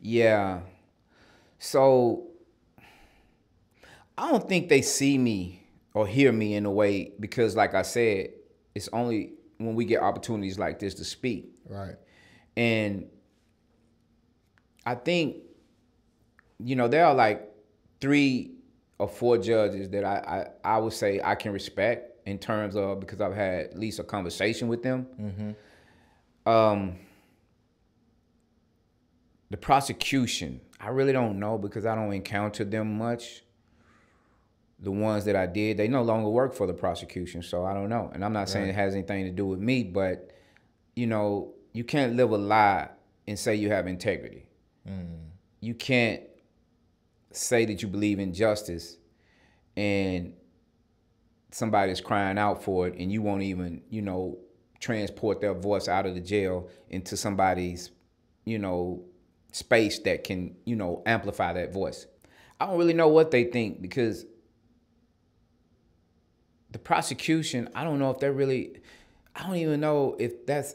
yeah. 0.00 0.60
So 1.58 2.28
I 4.16 4.30
don't 4.30 4.48
think 4.48 4.68
they 4.68 4.82
see 4.82 5.18
me 5.18 5.61
or 5.94 6.06
hear 6.06 6.32
me 6.32 6.54
in 6.54 6.66
a 6.66 6.70
way 6.70 7.12
because, 7.20 7.54
like 7.56 7.74
I 7.74 7.82
said, 7.82 8.30
it's 8.74 8.88
only 8.92 9.34
when 9.58 9.74
we 9.74 9.84
get 9.84 10.00
opportunities 10.02 10.58
like 10.58 10.78
this 10.78 10.94
to 10.94 11.04
speak. 11.04 11.54
Right. 11.68 11.96
And 12.56 13.08
I 14.84 14.94
think, 14.94 15.36
you 16.58 16.76
know, 16.76 16.88
there 16.88 17.06
are 17.06 17.14
like 17.14 17.48
three 18.00 18.52
or 18.98 19.08
four 19.08 19.38
judges 19.38 19.90
that 19.90 20.04
I, 20.04 20.48
I, 20.64 20.74
I 20.76 20.78
would 20.78 20.92
say 20.92 21.20
I 21.22 21.34
can 21.34 21.52
respect 21.52 22.26
in 22.26 22.38
terms 22.38 22.76
of 22.76 23.00
because 23.00 23.20
I've 23.20 23.34
had 23.34 23.66
at 23.66 23.78
least 23.78 23.98
a 23.98 24.04
conversation 24.04 24.68
with 24.68 24.82
them. 24.82 25.56
Um, 26.46 26.96
the 29.50 29.56
prosecution, 29.56 30.60
I 30.80 30.88
really 30.88 31.12
don't 31.12 31.38
know 31.38 31.58
because 31.58 31.84
I 31.84 31.94
don't 31.94 32.12
encounter 32.12 32.64
them 32.64 32.96
much. 32.98 33.42
The 34.82 34.90
ones 34.90 35.24
that 35.24 35.36
I 35.36 35.46
did, 35.46 35.76
they 35.76 35.88
no 35.88 36.02
longer 36.02 36.28
work 36.28 36.54
for 36.54 36.66
the 36.66 36.74
prosecution, 36.74 37.42
so 37.42 37.64
I 37.64 37.72
don't 37.72 37.88
know. 37.88 38.10
And 38.12 38.24
I'm 38.24 38.32
not 38.32 38.48
saying 38.48 38.68
it 38.68 38.74
has 38.74 38.94
anything 38.94 39.24
to 39.24 39.30
do 39.30 39.46
with 39.46 39.60
me, 39.60 39.84
but 39.84 40.32
you 40.94 41.06
know, 41.06 41.54
you 41.72 41.84
can't 41.84 42.16
live 42.16 42.30
a 42.32 42.36
lie 42.36 42.88
and 43.26 43.38
say 43.38 43.54
you 43.54 43.70
have 43.70 43.86
integrity. 43.86 44.46
Mm. 44.88 45.28
You 45.60 45.74
can't 45.74 46.22
say 47.30 47.64
that 47.64 47.82
you 47.82 47.88
believe 47.88 48.18
in 48.18 48.34
justice 48.34 48.98
and 49.76 50.34
somebody's 51.50 52.00
crying 52.00 52.38
out 52.38 52.62
for 52.62 52.88
it 52.88 52.96
and 52.98 53.10
you 53.10 53.22
won't 53.22 53.42
even, 53.42 53.82
you 53.88 54.02
know, 54.02 54.38
transport 54.80 55.40
their 55.40 55.54
voice 55.54 55.88
out 55.88 56.06
of 56.06 56.14
the 56.14 56.20
jail 56.20 56.68
into 56.90 57.16
somebody's, 57.16 57.90
you 58.44 58.58
know, 58.58 59.02
space 59.52 59.98
that 60.00 60.24
can, 60.24 60.56
you 60.64 60.76
know, 60.76 61.02
amplify 61.06 61.52
that 61.52 61.72
voice. 61.72 62.06
I 62.60 62.66
don't 62.66 62.78
really 62.78 62.94
know 62.94 63.08
what 63.08 63.30
they 63.30 63.44
think 63.44 63.80
because 63.80 64.26
the 66.72 66.78
prosecution, 66.78 67.68
I 67.74 67.84
don't 67.84 67.98
know 67.98 68.10
if 68.10 68.18
they're 68.18 68.32
really, 68.32 68.80
I 69.36 69.42
don't 69.44 69.56
even 69.56 69.80
know 69.80 70.16
if 70.18 70.46
that's 70.46 70.74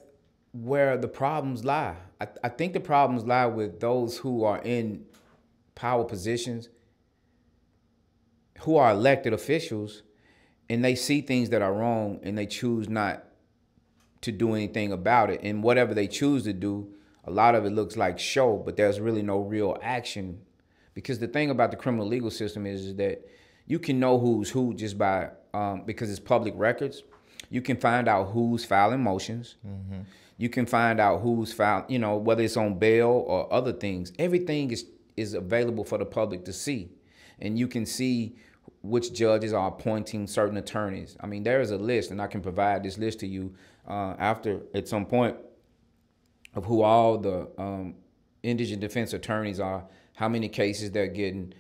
where 0.53 0.97
the 0.97 1.07
problems 1.07 1.65
lie. 1.65 1.95
I, 2.21 2.27
I 2.43 2.49
think 2.49 2.73
the 2.73 2.79
problems 2.79 3.25
lie 3.25 3.47
with 3.47 3.79
those 3.79 4.17
who 4.17 4.43
are 4.43 4.59
in 4.59 5.05
power 5.75 6.03
positions, 6.03 6.69
who 8.59 8.77
are 8.77 8.91
elected 8.91 9.33
officials, 9.33 10.03
and 10.69 10.83
they 10.83 10.95
see 10.95 11.21
things 11.21 11.49
that 11.49 11.61
are 11.61 11.73
wrong 11.73 12.19
and 12.23 12.37
they 12.37 12.45
choose 12.45 12.89
not 12.89 13.23
to 14.21 14.31
do 14.31 14.53
anything 14.53 14.91
about 14.91 15.29
it. 15.29 15.41
And 15.43 15.63
whatever 15.63 15.93
they 15.93 16.07
choose 16.07 16.43
to 16.43 16.53
do, 16.53 16.93
a 17.23 17.31
lot 17.31 17.55
of 17.55 17.65
it 17.65 17.71
looks 17.71 17.97
like 17.97 18.19
show, 18.19 18.57
but 18.57 18.77
there's 18.77 18.99
really 18.99 19.21
no 19.21 19.39
real 19.39 19.77
action. 19.81 20.41
Because 20.93 21.19
the 21.19 21.27
thing 21.27 21.49
about 21.49 21.71
the 21.71 21.77
criminal 21.77 22.07
legal 22.07 22.31
system 22.31 22.65
is, 22.65 22.85
is 22.85 22.95
that 22.95 23.27
you 23.65 23.79
can 23.79 23.99
know 23.99 24.17
who's 24.17 24.49
who 24.49 24.73
just 24.73 24.97
by 24.97 25.29
um, 25.57 25.83
because 25.85 26.09
it's 26.09 26.19
public 26.19 26.53
records. 26.55 27.03
You 27.49 27.61
can 27.61 27.77
find 27.77 28.07
out 28.07 28.31
who's 28.31 28.63
filing 28.65 29.01
motions. 29.01 29.55
You 30.37 30.49
can 30.49 30.65
find 30.67 30.99
out 30.99 31.21
who's 31.21 31.51
filed, 31.51 31.85
you 31.89 31.97
know, 31.97 32.17
whether 32.17 32.43
it's 32.43 32.57
on 32.57 32.77
bail 32.77 33.23
or 33.25 33.51
other 33.51 33.73
things. 33.73 34.11
Everything 34.19 34.71
is 34.71 34.85
is 35.15 35.33
available 35.33 35.83
for 35.83 35.97
the 35.97 36.05
public 36.05 36.45
to 36.45 36.53
see, 36.53 36.91
and 37.39 37.57
you 37.57 37.67
can 37.67 37.85
see 37.87 38.35
which 38.83 39.13
judges 39.13 39.51
are 39.51 39.69
appointing 39.69 40.27
certain 40.27 40.57
attorneys. 40.57 41.17
I 41.19 41.25
mean, 41.25 41.41
there 41.41 41.59
is 41.59 41.71
a 41.71 41.77
list, 41.77 42.11
and 42.11 42.21
I 42.21 42.27
can 42.27 42.41
provide 42.41 42.83
this 42.83 42.99
list 42.99 43.19
to 43.21 43.27
you 43.27 43.55
uh, 43.87 44.13
after 44.19 44.61
at 44.75 44.87
some 44.87 45.05
point 45.07 45.35
of 46.53 46.65
who 46.65 46.83
all 46.83 47.17
the 47.17 47.49
um, 47.57 47.95
indigent 48.43 48.81
defense 48.81 49.13
attorneys 49.13 49.59
are, 49.59 49.85
how 50.15 50.29
many 50.29 50.49
cases 50.49 50.91
they're 50.91 51.07
getting, 51.07 51.53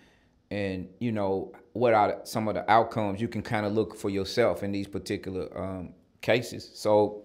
and 0.51 0.87
you 0.99 1.11
know 1.11 1.51
what 1.77 1.93
are 1.93 2.19
some 2.23 2.47
of 2.47 2.55
the 2.55 2.69
outcomes. 2.69 3.21
You 3.21 3.27
can 3.27 3.41
kind 3.41 3.65
of 3.65 3.73
look 3.73 3.95
for 3.95 4.09
yourself 4.09 4.63
in 4.63 4.71
these 4.71 4.87
particular 4.87 5.47
um, 5.57 5.93
cases. 6.21 6.69
So 6.73 7.23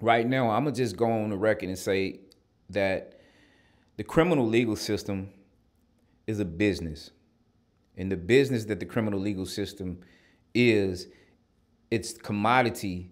right 0.00 0.26
now, 0.26 0.50
I'm 0.50 0.64
gonna 0.64 0.76
just 0.76 0.96
go 0.96 1.10
on 1.10 1.30
the 1.30 1.36
record 1.36 1.68
and 1.68 1.78
say 1.78 2.20
that 2.70 3.20
the 3.96 4.04
criminal 4.04 4.46
legal 4.46 4.76
system 4.76 5.30
is 6.26 6.40
a 6.40 6.44
business, 6.44 7.10
and 7.96 8.10
the 8.10 8.16
business 8.16 8.64
that 8.66 8.80
the 8.80 8.86
criminal 8.86 9.20
legal 9.20 9.46
system 9.46 10.00
is, 10.54 11.08
its 11.90 12.12
commodity. 12.12 13.10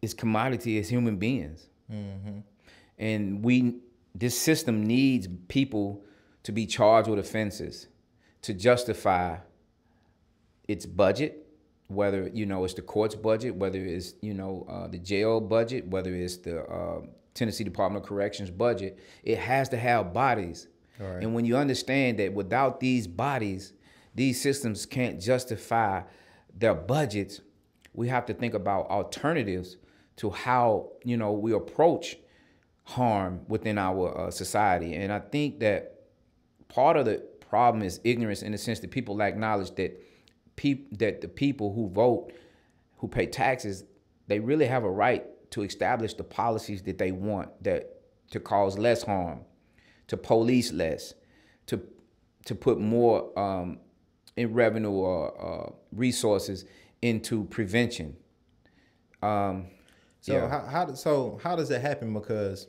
Its 0.00 0.14
commodity 0.14 0.78
is 0.78 0.88
human 0.88 1.16
beings, 1.16 1.68
and 2.98 3.44
we 3.44 3.80
this 4.14 4.38
system 4.38 4.86
needs 4.86 5.28
people 5.48 6.04
to 6.44 6.52
be 6.52 6.66
charged 6.66 7.08
with 7.08 7.18
offenses 7.18 7.88
to 8.42 8.54
justify 8.54 9.36
its 10.66 10.86
budget, 10.86 11.46
whether 11.88 12.28
you 12.28 12.46
know 12.46 12.64
it's 12.64 12.74
the 12.74 12.82
court's 12.82 13.14
budget, 13.14 13.54
whether 13.54 13.78
it's 13.78 14.14
you 14.20 14.34
know 14.34 14.66
uh, 14.68 14.86
the 14.88 14.98
jail 14.98 15.40
budget, 15.40 15.86
whether 15.88 16.14
it's 16.14 16.36
the 16.38 16.62
uh, 16.64 17.00
Tennessee 17.34 17.64
Department 17.64 18.04
of 18.04 18.08
Corrections 18.08 18.50
budget, 18.50 18.98
it 19.22 19.38
has 19.38 19.68
to 19.70 19.76
have 19.76 20.12
bodies. 20.12 20.68
Right. 20.98 21.22
And 21.22 21.34
when 21.34 21.44
you 21.44 21.56
understand 21.56 22.18
that 22.18 22.32
without 22.32 22.80
these 22.80 23.06
bodies, 23.06 23.72
these 24.14 24.40
systems 24.40 24.84
can't 24.84 25.20
justify 25.20 26.02
their 26.56 26.74
budgets, 26.74 27.40
we 27.94 28.08
have 28.08 28.26
to 28.26 28.34
think 28.34 28.54
about 28.54 28.88
alternatives 28.90 29.76
to 30.16 30.30
how 30.30 30.90
you 31.04 31.16
know 31.16 31.32
we 31.32 31.52
approach 31.52 32.16
harm 32.84 33.40
within 33.48 33.78
our 33.78 34.16
uh, 34.18 34.30
society. 34.30 34.94
And 34.94 35.12
I 35.12 35.20
think 35.20 35.60
that 35.60 35.94
part 36.68 36.96
of 36.96 37.04
the 37.04 37.22
problem 37.48 37.82
is 37.82 38.00
ignorance 38.04 38.42
in 38.42 38.52
the 38.52 38.58
sense 38.58 38.80
that 38.80 38.90
people 38.90 39.16
lack 39.16 39.36
knowledge 39.36 39.74
that 39.76 40.02
peop- 40.56 40.98
that 40.98 41.20
the 41.20 41.28
people 41.28 41.72
who 41.72 41.88
vote, 41.88 42.32
who 42.98 43.08
pay 43.08 43.26
taxes, 43.26 43.84
they 44.26 44.38
really 44.40 44.66
have 44.66 44.84
a 44.84 44.90
right 44.90 45.24
to 45.50 45.62
establish 45.62 46.14
the 46.14 46.24
policies 46.24 46.82
that 46.82 46.98
they 46.98 47.12
want 47.12 47.48
that 47.64 48.00
to 48.30 48.38
cause 48.40 48.76
less 48.76 49.02
harm, 49.02 49.40
to 50.08 50.16
police 50.16 50.72
less, 50.72 51.14
to 51.66 51.80
to 52.44 52.54
put 52.54 52.78
more 52.78 53.38
um, 53.38 53.78
in 54.36 54.52
revenue 54.54 54.90
or 54.90 55.20
uh, 55.40 55.72
resources 55.92 56.64
into 57.02 57.44
prevention. 57.44 58.16
Um, 59.22 59.66
So 60.20 60.34
yeah. 60.34 60.48
how, 60.48 60.66
how 60.66 60.84
does 60.84 61.00
so 61.00 61.38
how 61.42 61.56
does 61.56 61.68
that 61.70 61.80
happen? 61.80 62.12
Because 62.12 62.66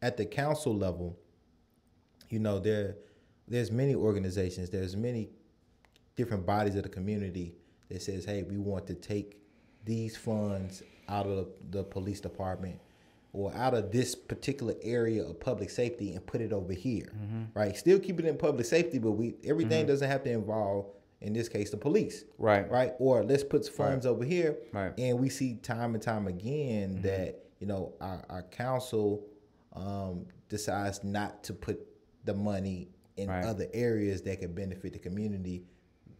at 0.00 0.16
the 0.16 0.26
council 0.26 0.74
level, 0.76 1.16
you 2.28 2.38
know 2.40 2.58
there 2.58 2.96
there's 3.52 3.70
many 3.70 3.94
organizations, 3.94 4.70
there's 4.70 4.96
many 4.96 5.28
different 6.16 6.46
bodies 6.46 6.74
of 6.74 6.82
the 6.84 6.88
community 6.88 7.54
that 7.90 8.00
says, 8.00 8.24
hey, 8.24 8.42
we 8.42 8.56
want 8.56 8.86
to 8.86 8.94
take 8.94 9.36
these 9.84 10.16
funds 10.16 10.82
out 11.08 11.26
of 11.26 11.48
the 11.70 11.84
police 11.84 12.18
department 12.20 12.80
or 13.34 13.52
out 13.54 13.74
of 13.74 13.92
this 13.92 14.14
particular 14.14 14.74
area 14.82 15.22
of 15.22 15.38
public 15.38 15.68
safety 15.68 16.12
and 16.14 16.24
put 16.26 16.40
it 16.40 16.52
over 16.52 16.72
here, 16.72 17.12
Mm-hmm. 17.14 17.42
right? 17.58 17.76
Still 17.76 17.98
keep 17.98 18.18
it 18.18 18.24
in 18.24 18.38
public 18.38 18.64
safety, 18.64 18.98
but 18.98 19.12
we 19.12 19.34
everything 19.44 19.86
doesn't 19.86 20.08
have 20.08 20.24
to 20.24 20.30
involve, 20.30 20.86
in 21.20 21.34
this 21.34 21.48
case, 21.50 21.70
the 21.70 21.76
police, 21.76 22.24
Right. 22.38 22.70
Right, 22.70 22.92
or 22.98 23.22
let's 23.22 23.44
put 23.44 23.68
funds 23.68 24.06
over 24.06 24.24
here, 24.24 24.56
Right. 24.72 24.92
and 24.98 25.18
we 25.20 25.28
see 25.28 25.56
time 25.56 25.94
and 25.94 26.02
time 26.02 26.26
again 26.26 27.02
that 27.02 27.44
you 27.58 27.66
know 27.66 27.92
our, 28.00 28.22
our 28.30 28.42
council 28.44 29.24
um, 29.74 30.26
decides 30.48 31.04
not 31.04 31.42
to 31.44 31.52
put 31.52 31.80
the 32.24 32.34
money 32.34 32.88
in 33.16 33.28
Right. 33.28 33.44
other 33.44 33.66
areas 33.72 34.22
that 34.22 34.40
could 34.40 34.54
benefit 34.54 34.92
the 34.92 34.98
community. 34.98 35.64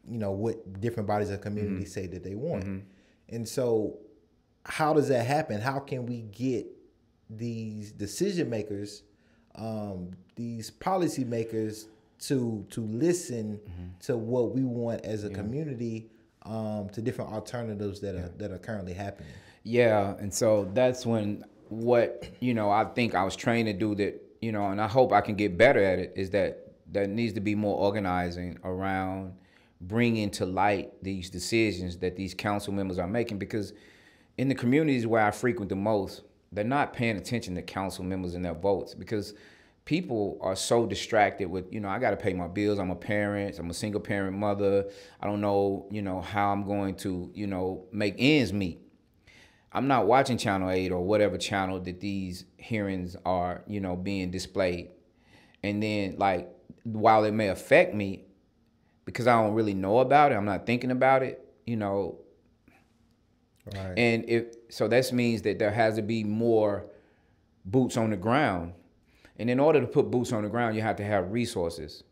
You 0.09 0.19
know 0.19 0.33
what 0.33 0.81
different 0.81 1.07
bodies 1.07 1.31
of 1.31 1.41
community 1.41 1.85
say 1.85 2.07
that 2.09 2.25
they 2.25 2.35
want, 2.35 2.83
and 3.29 3.49
so 3.49 3.99
how 4.65 4.93
does 4.93 5.09
that 5.09 5.27
happen? 5.27 5.61
How 5.61 5.79
can 5.79 6.07
we 6.07 6.23
get 6.23 6.67
these 7.31 7.93
decision 7.93 8.51
makers, 8.51 9.03
um, 9.55 10.11
these 10.37 10.71
policy 10.71 11.25
makers 11.25 11.87
to 12.21 12.65
to 12.71 12.81
listen 12.83 13.61
to 14.01 14.17
what 14.17 14.55
we 14.55 14.65
want 14.65 15.05
as 15.05 15.25
a 15.25 15.31
community, 15.31 16.11
um, 16.43 16.89
to 16.91 17.01
different 17.03 17.33
alternatives 17.33 18.01
that 18.01 18.15
are 18.15 18.29
that 18.39 18.51
are 18.51 18.59
currently 18.59 18.93
happening. 18.95 19.33
Yeah, 19.63 20.17
and 20.19 20.33
so 20.35 20.69
that's 20.75 21.07
when 21.07 21.45
what 21.69 22.29
you 22.41 22.55
know 22.55 22.71
I 22.71 22.85
think 22.85 23.15
I 23.15 23.23
was 23.25 23.37
trained 23.37 23.67
to 23.67 23.73
do 23.73 23.95
that 23.97 24.21
you 24.41 24.51
know, 24.51 24.67
and 24.71 24.81
I 24.81 24.89
hope 24.89 25.13
I 25.13 25.21
can 25.21 25.37
get 25.37 25.57
better 25.57 25.83
at 25.83 26.01
it. 26.01 26.13
Is 26.17 26.31
that 26.31 26.72
there 26.93 27.07
needs 27.07 27.33
to 27.35 27.41
be 27.41 27.55
more 27.55 27.77
organizing 27.77 28.59
around 28.65 29.35
bringing 29.81 30.31
to 30.31 30.47
light 30.47 30.93
these 31.03 31.29
decisions 31.29 31.99
that 31.99 32.15
these 32.17 32.35
council 32.35 32.73
members 32.73 32.99
are 32.99 33.09
making 33.09 33.39
because 33.39 33.73
in 34.39 34.49
the 34.49 34.55
communities 34.55 35.07
where 35.07 35.25
I 35.25 35.31
frequent 35.31 35.69
the 35.69 35.77
most, 35.77 36.23
they're 36.53 36.65
not 36.65 36.93
paying 36.93 37.17
attention 37.17 37.55
to 37.57 37.63
council 37.63 38.05
members 38.05 38.35
and 38.35 38.45
their 38.45 38.55
votes 38.55 38.95
because 38.95 39.35
people 39.85 40.39
are 40.41 40.55
so 40.55 40.87
distracted 40.87 41.51
with, 41.51 41.73
you 41.73 41.81
know, 41.81 41.89
I 41.89 41.99
got 41.99 42.11
to 42.11 42.17
pay 42.17 42.33
my 42.33 42.47
bills. 42.47 42.79
I'm 42.79 42.91
a 42.91 42.97
parent. 42.97 43.59
I'm 43.59 43.71
a 43.71 43.75
single 43.75 44.01
parent 44.01 44.37
mother. 44.37 44.89
I 45.21 45.27
don't 45.27 45.41
know, 45.41 45.89
you 45.91 46.03
know, 46.03 46.21
how 46.21 46.53
I'm 46.53 46.65
going 46.65 46.95
to, 46.97 47.31
you 47.35 47.47
know, 47.47 47.87
make 47.91 48.15
ends 48.19 48.53
meet. 48.53 48.81
I'm 49.73 49.89
not 49.89 50.07
watching 50.07 50.37
Channel 50.37 50.71
8 50.71 50.93
or 50.93 51.03
whatever 51.03 51.39
channel 51.39 51.81
that 51.81 52.01
these 52.01 52.45
hearings 52.59 53.17
are, 53.25 53.65
you 53.67 53.81
know, 53.81 53.97
being 53.97 54.31
displayed. 54.31 54.91
And 55.63 55.83
then, 55.83 56.17
like, 56.19 56.51
while 56.85 57.25
it 57.25 57.33
may 57.33 57.49
affect 57.49 57.95
me, 57.95 58.25
because 59.05 59.27
I 59.27 59.41
don't 59.43 59.55
really 59.55 59.75
know 59.75 59.99
about 59.99 60.33
it, 60.33 60.37
I'm 60.37 60.45
not 60.45 60.67
thinking 60.67 60.91
about 60.91 61.23
it, 61.23 61.45
you 61.67 61.77
know, 61.77 62.19
Right. 63.67 63.97
and 63.97 64.25
if 64.29 64.55
so, 64.71 64.89
that 64.89 65.13
means 65.13 65.43
that 65.43 65.59
there 65.59 65.71
has 65.71 65.95
to 65.97 66.03
be 66.03 66.25
more 66.25 66.87
boots 67.65 67.97
on 67.97 68.11
the 68.11 68.17
ground. 68.17 68.73
And 69.39 69.49
in 69.49 69.61
order 69.61 69.81
to 69.81 69.87
put 69.87 70.11
boots 70.11 70.33
on 70.33 70.43
the 70.43 70.49
ground, 70.49 70.75
you 70.77 70.83
have 70.83 70.97
to 70.97 71.05
have 71.05 71.31
resources. 71.33 72.03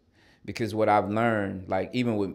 Because 0.44 0.74
what 0.74 0.88
I've 0.88 1.11
learned, 1.11 1.68
like 1.68 1.90
even 1.92 2.16
with 2.16 2.35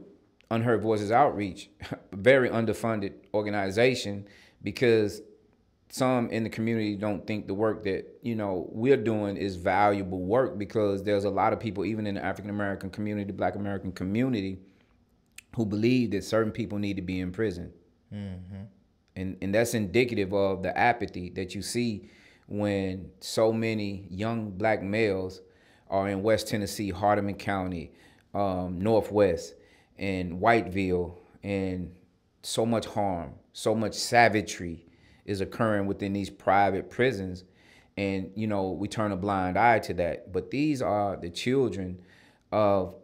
Unheard 0.51 0.81
Voices 0.81 1.11
Outreach, 1.11 1.69
very 2.11 2.49
underfunded 2.49 3.13
organization, 3.33 4.27
because 4.61 5.21
some 5.89 6.29
in 6.29 6.43
the 6.43 6.49
community 6.49 6.95
don't 6.95 7.25
think 7.25 7.47
the 7.47 7.53
work 7.53 7.83
that 7.83 8.19
you 8.21 8.35
know 8.35 8.67
we're 8.71 8.97
doing 8.97 9.37
is 9.37 9.55
valuable 9.55 10.19
work 10.19 10.57
because 10.57 11.03
there's 11.03 11.25
a 11.25 11.29
lot 11.29 11.53
of 11.53 11.59
people 11.59 11.85
even 11.85 12.07
in 12.07 12.15
the 12.15 12.25
African 12.25 12.49
American 12.49 12.89
community, 12.89 13.31
Black 13.31 13.55
American 13.55 13.91
community, 13.91 14.59
who 15.55 15.65
believe 15.65 16.11
that 16.11 16.23
certain 16.23 16.51
people 16.51 16.79
need 16.79 16.95
to 16.95 17.01
be 17.01 17.19
in 17.19 17.31
prison, 17.31 17.71
mm-hmm. 18.13 18.63
and 19.15 19.37
and 19.41 19.53
that's 19.53 19.73
indicative 19.73 20.33
of 20.33 20.63
the 20.63 20.77
apathy 20.77 21.29
that 21.31 21.53
you 21.55 21.61
see 21.61 22.09
when 22.47 23.09
so 23.19 23.51
many 23.51 24.07
young 24.09 24.51
Black 24.51 24.81
males 24.81 25.41
are 25.89 26.09
in 26.09 26.23
West 26.23 26.47
Tennessee, 26.47 26.91
Hardeman 26.91 27.37
County, 27.37 27.91
um, 28.33 28.79
Northwest, 28.79 29.53
and 29.97 30.39
Whiteville, 30.39 31.15
and 31.43 31.91
so 32.41 32.65
much 32.65 32.85
harm, 32.85 33.33
so 33.53 33.73
much 33.73 33.93
savagery 33.93 34.84
is 35.25 35.41
occurring 35.41 35.87
within 35.87 36.13
these 36.13 36.29
private 36.29 36.89
prisons. 36.89 37.43
And 37.97 38.31
you 38.35 38.47
know 38.47 38.71
we 38.71 38.87
turn 38.87 39.11
a 39.11 39.17
blind 39.17 39.57
eye 39.57 39.79
to 39.79 39.93
that. 39.95 40.31
But 40.31 40.51
these 40.51 40.81
are 40.81 41.17
the 41.17 41.29
children 41.29 42.01
of 42.51 42.95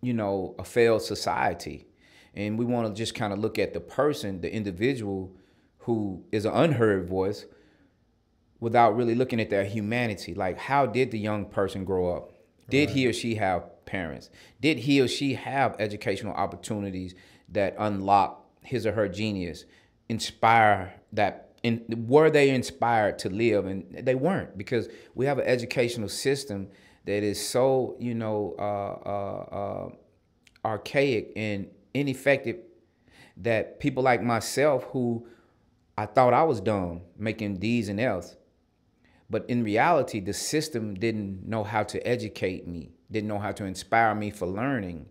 you 0.00 0.12
know 0.12 0.54
a 0.58 0.64
failed 0.64 1.02
society. 1.02 1.86
And 2.34 2.58
we 2.58 2.64
want 2.64 2.88
to 2.88 2.94
just 2.94 3.14
kind 3.14 3.32
of 3.32 3.38
look 3.38 3.58
at 3.58 3.74
the 3.74 3.80
person 3.80 4.40
the 4.40 4.52
individual 4.52 5.36
who 5.78 6.24
is 6.32 6.44
an 6.44 6.52
unheard 6.52 7.08
voice 7.08 7.46
without 8.60 8.96
really 8.96 9.14
looking 9.14 9.40
at 9.40 9.50
their 9.50 9.64
humanity. 9.64 10.34
Like 10.34 10.58
how 10.58 10.86
did 10.86 11.10
the 11.10 11.18
young 11.18 11.46
person 11.46 11.84
grow 11.84 12.14
up? 12.16 12.32
Did 12.68 12.88
right. 12.88 12.96
he 12.96 13.06
or 13.06 13.12
she 13.12 13.34
have 13.36 13.84
parents? 13.84 14.30
Did 14.60 14.78
he 14.78 15.00
or 15.00 15.08
she 15.08 15.34
have 15.34 15.76
educational 15.78 16.32
opportunities 16.32 17.14
that 17.48 17.74
unlock 17.78 18.46
his 18.62 18.86
or 18.86 18.92
her 18.92 19.08
genius 19.08 19.64
inspire 20.08 20.94
that 21.12 21.51
and 21.64 22.08
were 22.08 22.30
they 22.30 22.50
inspired 22.50 23.18
to 23.20 23.30
live? 23.30 23.66
And 23.66 24.06
they 24.06 24.14
weren't 24.14 24.58
because 24.58 24.88
we 25.14 25.26
have 25.26 25.38
an 25.38 25.46
educational 25.46 26.08
system 26.08 26.68
that 27.04 27.22
is 27.22 27.44
so 27.46 27.96
you 27.98 28.14
know 28.14 28.54
uh, 28.58 29.08
uh, 29.08 29.56
uh, 29.56 29.88
archaic 30.64 31.32
and 31.36 31.68
ineffective 31.94 32.56
that 33.36 33.80
people 33.80 34.02
like 34.02 34.22
myself 34.22 34.84
who 34.92 35.26
i 35.98 36.06
thought 36.06 36.32
i 36.32 36.42
was 36.44 36.60
dumb 36.60 37.00
making 37.18 37.56
d's 37.56 37.88
and 37.88 37.98
l's 37.98 38.36
but 39.28 39.44
in 39.48 39.64
reality 39.64 40.20
the 40.20 40.32
system 40.32 40.94
didn't 40.94 41.46
know 41.46 41.64
how 41.64 41.82
to 41.82 41.98
educate 42.06 42.68
me 42.68 42.92
didn't 43.12 43.28
know 43.28 43.38
how 43.38 43.52
to 43.52 43.64
inspire 43.64 44.14
me 44.14 44.30
for 44.30 44.46
learning. 44.46 45.06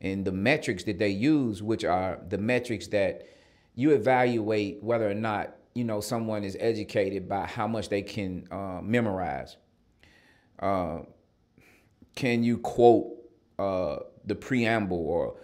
And 0.00 0.24
the 0.24 0.32
metrics 0.32 0.84
that 0.84 0.98
they 0.98 1.08
use 1.08 1.62
which 1.62 1.84
are 1.84 2.18
the 2.28 2.36
metrics 2.36 2.88
that 2.88 3.26
you 3.74 3.92
evaluate 3.92 4.82
whether 4.82 5.08
or 5.08 5.14
not 5.14 5.56
you 5.74 5.84
know 5.84 6.00
someone 6.00 6.44
is 6.44 6.56
educated 6.60 7.28
by 7.28 7.46
how 7.46 7.66
much 7.66 7.88
they 7.88 8.02
can 8.02 8.46
uh, 8.50 8.80
memorize. 8.82 9.56
Uh, 10.58 11.00
can 12.14 12.44
you 12.44 12.58
quote 12.58 13.12
uh, 13.58 13.96
the 14.24 14.34
preamble 14.34 14.98
or 14.98 15.36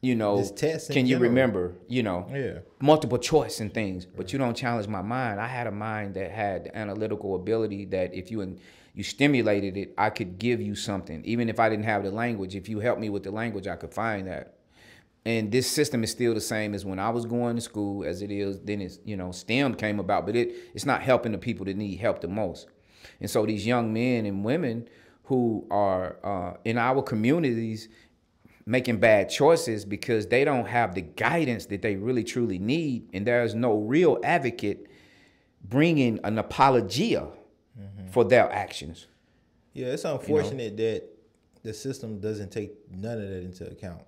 you 0.00 0.14
know 0.14 0.44
can 0.90 1.06
you 1.06 1.18
remember 1.18 1.72
you 1.88 2.02
know 2.02 2.28
yeah. 2.30 2.58
multiple 2.80 3.16
choice 3.16 3.60
and 3.60 3.72
things 3.72 4.04
but 4.04 4.32
you 4.32 4.38
don't 4.38 4.56
challenge 4.56 4.86
my 4.86 5.02
mind. 5.02 5.40
I 5.40 5.46
had 5.46 5.66
a 5.66 5.72
mind 5.72 6.14
that 6.14 6.30
had 6.30 6.70
analytical 6.74 7.34
ability 7.34 7.86
that 7.86 8.14
if 8.14 8.30
you 8.30 8.58
you 8.94 9.02
stimulated 9.02 9.76
it 9.76 9.94
i 9.98 10.10
could 10.10 10.38
give 10.38 10.60
you 10.60 10.74
something. 10.74 11.24
Even 11.24 11.48
if 11.48 11.58
i 11.58 11.68
didn't 11.68 11.86
have 11.86 12.04
the 12.04 12.10
language 12.10 12.54
if 12.54 12.68
you 12.68 12.80
helped 12.80 13.00
me 13.00 13.08
with 13.08 13.24
the 13.24 13.30
language 13.30 13.66
i 13.66 13.76
could 13.76 13.92
find 13.94 14.28
that 14.28 14.53
and 15.26 15.50
this 15.50 15.70
system 15.70 16.04
is 16.04 16.10
still 16.10 16.34
the 16.34 16.40
same 16.40 16.74
as 16.74 16.84
when 16.84 16.98
I 16.98 17.08
was 17.10 17.24
going 17.24 17.56
to 17.56 17.62
school 17.62 18.04
as 18.04 18.22
it 18.22 18.30
is 18.30 18.60
then 18.60 18.80
it's 18.80 18.98
you 19.04 19.16
know 19.16 19.32
STEM 19.32 19.74
came 19.74 19.98
about 19.98 20.26
but 20.26 20.36
it 20.36 20.54
it's 20.74 20.86
not 20.86 21.02
helping 21.02 21.32
the 21.32 21.38
people 21.38 21.64
that 21.66 21.76
need 21.76 21.96
help 21.96 22.20
the 22.20 22.28
most 22.28 22.68
and 23.20 23.30
so 23.30 23.46
these 23.46 23.66
young 23.66 23.92
men 23.92 24.26
and 24.26 24.44
women 24.44 24.88
who 25.24 25.66
are 25.70 26.16
uh, 26.22 26.56
in 26.64 26.76
our 26.78 27.02
communities 27.02 27.88
making 28.66 28.98
bad 28.98 29.28
choices 29.28 29.84
because 29.84 30.26
they 30.26 30.44
don't 30.44 30.66
have 30.66 30.94
the 30.94 31.02
guidance 31.02 31.66
that 31.66 31.82
they 31.82 31.96
really 31.96 32.24
truly 32.24 32.58
need 32.58 33.08
and 33.12 33.26
there's 33.26 33.54
no 33.54 33.78
real 33.78 34.18
advocate 34.24 34.86
bringing 35.62 36.18
an 36.24 36.38
apologia 36.38 37.26
mm-hmm. 37.78 38.06
for 38.08 38.24
their 38.24 38.50
actions 38.52 39.06
yeah 39.72 39.86
it's 39.86 40.04
unfortunate 40.04 40.78
you 40.78 40.86
know? 40.86 40.92
that 40.92 41.10
the 41.62 41.72
system 41.72 42.20
doesn't 42.20 42.50
take 42.50 42.72
none 42.90 43.18
of 43.18 43.28
that 43.28 43.42
into 43.42 43.66
account 43.66 44.02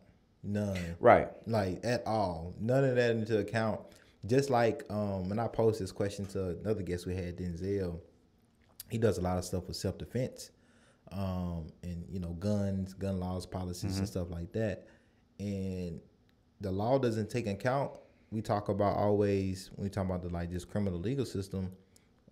None. 0.47 0.97
Right. 1.01 1.29
Like 1.47 1.81
at 1.85 2.07
all. 2.07 2.55
None 2.61 2.85
of 2.85 2.97
that 2.97 3.11
into 3.11 3.39
account. 3.39 3.81
Just 4.27 4.49
like 4.49 4.85
um 4.91 5.29
when 5.29 5.39
I 5.39 5.49
posed 5.49 5.81
this 5.81 5.93
question 5.93 6.27
to 6.27 6.51
another 6.61 6.83
guest 6.83 7.07
we 7.07 7.15
had, 7.15 7.37
Denzel, 7.37 8.01
he 8.89 8.99
does 8.99 9.19
a 9.19 9.21
lot 9.21 9.39
of 9.39 9.45
stuff 9.45 9.67
with 9.67 9.77
self 9.77 9.99
defense. 9.99 10.51
Um 11.13 11.67
and 11.83 12.05
you 12.09 12.21
know, 12.21 12.33
guns, 12.35 12.95
gun 12.95 13.19
laws, 13.19 13.45
policies 13.47 13.93
mm-hmm. 13.93 14.01
and 14.01 14.09
stuff 14.09 14.31
like 14.31 14.53
that. 14.53 14.87
And 15.39 16.01
the 16.61 16.71
law 16.71 16.99
doesn't 16.99 17.29
take 17.29 17.47
account. 17.47 17.93
We 18.31 18.41
talk 18.41 18.69
about 18.69 18.97
always 18.97 19.71
when 19.75 19.85
we 19.85 19.91
talk 19.91 20.07
about 20.07 20.23
the 20.23 20.29
like 20.29 20.51
this 20.51 20.65
criminal 20.65 20.99
legal 20.99 21.27
system, 21.27 21.73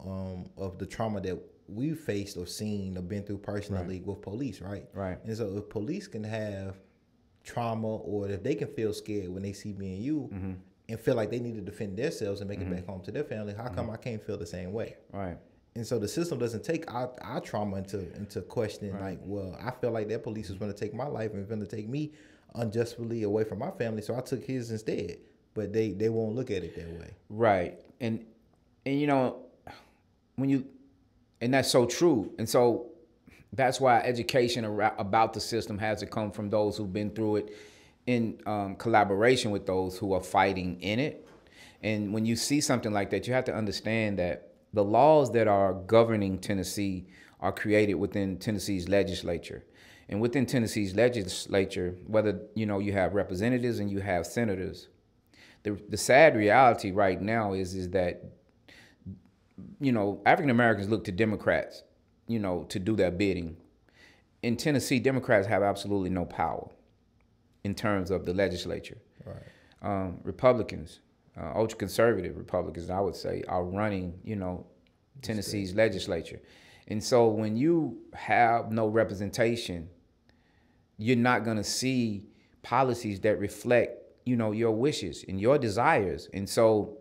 um, 0.00 0.46
of 0.56 0.78
the 0.78 0.86
trauma 0.86 1.20
that 1.20 1.38
we've 1.68 1.98
faced 1.98 2.36
or 2.36 2.46
seen 2.46 2.96
or 2.98 3.02
been 3.02 3.22
through 3.22 3.38
personally 3.38 3.98
right. 3.98 4.06
with 4.06 4.22
police, 4.22 4.60
right? 4.60 4.86
Right. 4.92 5.18
And 5.24 5.36
so 5.36 5.56
if 5.56 5.68
police 5.68 6.06
can 6.06 6.24
have 6.24 6.76
trauma 7.44 7.96
or 7.96 8.28
if 8.28 8.42
they 8.42 8.54
can 8.54 8.68
feel 8.68 8.92
scared 8.92 9.28
when 9.28 9.42
they 9.42 9.52
see 9.52 9.72
me 9.72 9.94
and 9.94 10.02
you 10.02 10.30
mm-hmm. 10.32 10.52
and 10.88 11.00
feel 11.00 11.14
like 11.14 11.30
they 11.30 11.38
need 11.38 11.54
to 11.54 11.60
defend 11.60 11.96
themselves 11.96 12.40
and 12.40 12.48
make 12.48 12.58
mm-hmm. 12.58 12.72
it 12.72 12.76
back 12.76 12.86
home 12.86 13.02
to 13.02 13.12
their 13.12 13.24
family, 13.24 13.54
how 13.54 13.68
come 13.68 13.86
mm-hmm. 13.86 13.90
I 13.90 13.96
can't 13.96 14.22
feel 14.22 14.36
the 14.36 14.46
same 14.46 14.72
way? 14.72 14.96
Right. 15.12 15.36
And 15.76 15.86
so 15.86 15.98
the 15.98 16.08
system 16.08 16.38
doesn't 16.38 16.64
take 16.64 16.90
our, 16.92 17.12
our 17.20 17.40
trauma 17.40 17.76
into 17.76 18.12
into 18.16 18.40
question. 18.42 18.92
Right. 18.92 19.02
Like, 19.02 19.20
well, 19.24 19.58
I 19.60 19.70
feel 19.72 19.90
like 19.90 20.08
that 20.08 20.22
police 20.22 20.48
is 20.48 20.56
going 20.56 20.72
to 20.72 20.78
take 20.78 20.94
my 20.94 21.06
life 21.06 21.32
and 21.32 21.46
going 21.48 21.60
to 21.60 21.66
take 21.66 21.88
me 21.88 22.12
unjustly 22.54 23.24
away 23.24 23.42
from 23.42 23.58
my 23.58 23.72
family, 23.72 24.00
so 24.00 24.16
I 24.16 24.20
took 24.20 24.44
his 24.44 24.70
instead. 24.70 25.18
But 25.52 25.72
they 25.72 25.90
they 25.90 26.08
won't 26.08 26.34
look 26.34 26.50
at 26.50 26.62
it 26.62 26.76
that 26.76 27.00
way. 27.00 27.14
Right. 27.28 27.80
And 28.00 28.24
and 28.86 29.00
you 29.00 29.06
know 29.06 29.46
when 30.36 30.48
you 30.48 30.66
and 31.40 31.52
that's 31.52 31.70
so 31.70 31.86
true. 31.86 32.32
And 32.38 32.48
so 32.48 32.90
that's 33.56 33.80
why 33.80 34.00
education 34.00 34.64
about 34.98 35.32
the 35.32 35.40
system 35.40 35.78
has 35.78 36.00
to 36.00 36.06
come 36.06 36.32
from 36.32 36.50
those 36.50 36.76
who've 36.76 36.92
been 36.92 37.10
through 37.10 37.36
it 37.36 37.56
in 38.06 38.40
um, 38.46 38.76
collaboration 38.76 39.50
with 39.50 39.66
those 39.66 39.96
who 39.96 40.12
are 40.12 40.20
fighting 40.20 40.80
in 40.80 40.98
it. 40.98 41.26
And 41.82 42.12
when 42.12 42.26
you 42.26 42.36
see 42.36 42.60
something 42.60 42.92
like 42.92 43.10
that, 43.10 43.26
you 43.26 43.34
have 43.34 43.44
to 43.44 43.54
understand 43.54 44.18
that 44.18 44.54
the 44.72 44.84
laws 44.84 45.30
that 45.32 45.46
are 45.46 45.74
governing 45.74 46.38
Tennessee 46.38 47.06
are 47.40 47.52
created 47.52 47.94
within 47.94 48.38
Tennessee's 48.38 48.88
legislature. 48.88 49.64
And 50.08 50.20
within 50.20 50.46
Tennessee's 50.46 50.94
legislature, 50.94 51.96
whether 52.06 52.40
you 52.54 52.66
know 52.66 52.78
you 52.78 52.92
have 52.92 53.14
representatives 53.14 53.78
and 53.78 53.90
you 53.90 54.00
have 54.00 54.26
senators, 54.26 54.88
the 55.62 55.78
the 55.88 55.96
sad 55.96 56.36
reality 56.36 56.90
right 56.90 57.20
now 57.20 57.52
is 57.54 57.74
is 57.74 57.90
that 57.90 58.22
you 59.80 59.92
know 59.92 60.20
African 60.26 60.50
Americans 60.50 60.88
look 60.90 61.04
to 61.04 61.12
Democrats 61.12 61.84
you 62.26 62.38
know, 62.38 62.64
to 62.64 62.78
do 62.78 62.96
their 62.96 63.10
bidding. 63.10 63.56
In 64.42 64.56
Tennessee, 64.56 64.98
Democrats 64.98 65.46
have 65.46 65.62
absolutely 65.62 66.10
no 66.10 66.24
power 66.24 66.68
in 67.64 67.74
terms 67.74 68.10
of 68.10 68.24
the 68.24 68.34
legislature. 68.34 68.98
Right. 69.24 69.36
Um, 69.82 70.20
Republicans, 70.22 71.00
uh, 71.36 71.52
ultra 71.54 71.78
conservative 71.78 72.36
Republicans, 72.36 72.90
I 72.90 73.00
would 73.00 73.16
say, 73.16 73.42
are 73.48 73.64
running, 73.64 74.18
you 74.22 74.36
know, 74.36 74.66
Tennessee's 75.22 75.70
State. 75.70 75.78
legislature. 75.78 76.40
And 76.88 77.02
so 77.02 77.28
when 77.28 77.56
you 77.56 77.98
have 78.12 78.70
no 78.70 78.86
representation, 78.88 79.88
you're 80.98 81.16
not 81.16 81.44
going 81.44 81.56
to 81.56 81.64
see 81.64 82.24
policies 82.62 83.20
that 83.20 83.38
reflect, 83.38 83.98
you 84.24 84.36
know, 84.36 84.52
your 84.52 84.72
wishes 84.72 85.24
and 85.26 85.40
your 85.40 85.58
desires. 85.58 86.28
And 86.34 86.48
so 86.48 86.98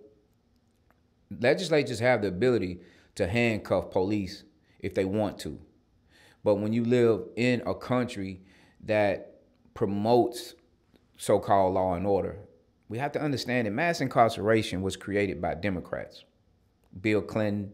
legislatures 1.39 1.99
have 1.99 2.21
the 2.21 2.29
ability 2.29 2.79
to 3.15 3.27
handcuff 3.27 3.91
police 3.91 4.43
if 4.83 4.93
they 4.93 5.05
want 5.05 5.39
to. 5.39 5.59
But 6.43 6.55
when 6.55 6.73
you 6.73 6.83
live 6.83 7.21
in 7.35 7.63
a 7.65 7.73
country 7.73 8.41
that 8.85 9.39
promotes 9.73 10.53
so 11.17 11.39
called 11.39 11.73
law 11.73 11.95
and 11.95 12.05
order, 12.05 12.37
we 12.89 12.97
have 12.99 13.13
to 13.13 13.21
understand 13.21 13.65
that 13.65 13.71
mass 13.71 14.01
incarceration 14.01 14.81
was 14.81 14.95
created 14.95 15.41
by 15.41 15.55
Democrats. 15.55 16.25
Bill 17.01 17.21
Clinton, 17.21 17.71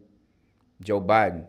Joe 0.81 1.01
Biden, 1.01 1.45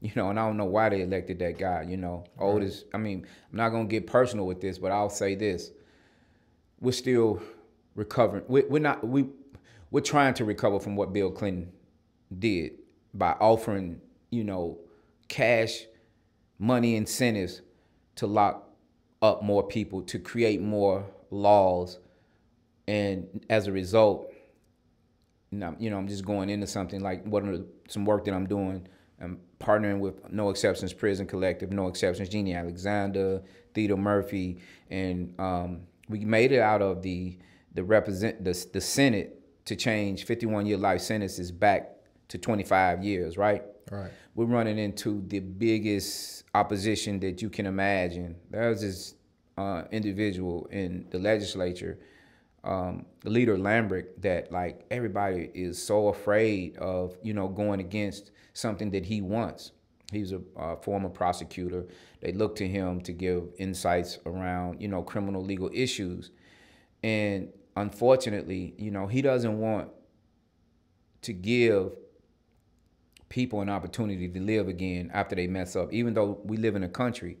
you 0.00 0.12
know, 0.14 0.28
and 0.28 0.38
I 0.38 0.46
don't 0.46 0.58
know 0.58 0.66
why 0.66 0.90
they 0.90 1.02
elected 1.02 1.38
that 1.38 1.58
guy, 1.58 1.86
you 1.88 1.96
know, 1.96 2.24
oldest. 2.38 2.84
I 2.92 2.98
mean, 2.98 3.26
I'm 3.50 3.56
not 3.56 3.70
gonna 3.70 3.86
get 3.86 4.06
personal 4.06 4.46
with 4.46 4.60
this, 4.60 4.78
but 4.78 4.92
I'll 4.92 5.10
say 5.10 5.34
this: 5.34 5.72
we're 6.78 6.92
still 6.92 7.42
recovering. 7.94 8.44
We're 8.46 8.80
not 8.80 9.06
we 9.06 9.26
we're 9.90 10.02
trying 10.02 10.34
to 10.34 10.44
recover 10.44 10.78
from 10.78 10.94
what 10.94 11.12
Bill 11.12 11.30
Clinton 11.30 11.72
did 12.38 12.72
by 13.14 13.32
offering 13.40 14.00
you 14.34 14.44
know, 14.44 14.78
cash 15.28 15.84
money 16.58 16.96
incentives 16.96 17.62
to 18.16 18.26
lock 18.26 18.68
up 19.22 19.42
more 19.42 19.66
people, 19.66 20.02
to 20.02 20.18
create 20.18 20.60
more 20.60 21.06
laws. 21.30 21.98
And 22.86 23.44
as 23.48 23.66
a 23.66 23.72
result, 23.72 24.30
you 25.50 25.58
know, 25.58 25.96
I'm 25.96 26.08
just 26.08 26.24
going 26.24 26.50
into 26.50 26.66
something 26.66 27.00
like 27.00 27.24
what 27.24 27.44
are 27.44 27.60
some 27.88 28.04
work 28.04 28.24
that 28.24 28.34
I'm 28.34 28.46
doing. 28.46 28.86
I'm 29.20 29.38
partnering 29.60 30.00
with 30.00 30.30
No 30.30 30.50
Exceptions 30.50 30.92
Prison 30.92 31.26
Collective, 31.26 31.72
No 31.72 31.86
Exceptions, 31.86 32.28
Jeannie 32.28 32.54
Alexander, 32.54 33.42
Theodore 33.72 33.96
Murphy, 33.96 34.58
and 34.90 35.32
um, 35.38 35.82
we 36.08 36.24
made 36.24 36.52
it 36.52 36.60
out 36.60 36.82
of 36.82 37.02
the 37.02 37.38
the 37.72 37.82
represent 37.82 38.44
the, 38.44 38.66
the 38.72 38.80
Senate 38.80 39.40
to 39.64 39.74
change 39.74 40.24
51 40.24 40.66
year 40.66 40.76
life 40.76 41.00
sentences 41.00 41.50
back 41.50 41.90
to 42.28 42.38
25 42.38 43.02
years, 43.02 43.36
right? 43.36 43.62
Right. 43.90 44.10
We're 44.34 44.46
running 44.46 44.78
into 44.78 45.22
the 45.28 45.40
biggest 45.40 46.44
opposition 46.54 47.20
that 47.20 47.42
you 47.42 47.50
can 47.50 47.66
imagine. 47.66 48.36
There 48.50 48.70
was 48.70 48.80
this 48.80 49.14
uh, 49.58 49.84
individual 49.90 50.66
in 50.70 51.06
the 51.10 51.18
legislature, 51.18 51.98
um, 52.64 53.04
the 53.20 53.30
leader 53.30 53.56
Lamberth, 53.56 54.06
that 54.22 54.50
like 54.50 54.84
everybody 54.90 55.50
is 55.54 55.80
so 55.82 56.08
afraid 56.08 56.76
of, 56.78 57.16
you 57.22 57.34
know, 57.34 57.48
going 57.48 57.80
against 57.80 58.30
something 58.54 58.90
that 58.90 59.04
he 59.04 59.20
wants. 59.20 59.72
He's 60.12 60.32
a 60.32 60.40
uh, 60.56 60.76
former 60.76 61.08
prosecutor. 61.08 61.86
They 62.20 62.32
look 62.32 62.56
to 62.56 62.68
him 62.68 63.00
to 63.02 63.12
give 63.12 63.48
insights 63.58 64.18
around, 64.26 64.80
you 64.80 64.88
know, 64.88 65.02
criminal 65.02 65.44
legal 65.44 65.70
issues. 65.72 66.30
And 67.02 67.48
unfortunately, 67.76 68.74
you 68.78 68.90
know, 68.90 69.06
he 69.06 69.22
doesn't 69.22 69.58
want 69.58 69.90
to 71.22 71.32
give 71.32 71.92
people 73.34 73.60
an 73.60 73.68
opportunity 73.68 74.28
to 74.28 74.40
live 74.40 74.68
again 74.68 75.10
after 75.12 75.34
they 75.34 75.48
mess 75.48 75.74
up, 75.74 75.92
even 75.92 76.14
though 76.14 76.38
we 76.44 76.56
live 76.56 76.76
in 76.76 76.84
a 76.84 76.88
country 76.88 77.36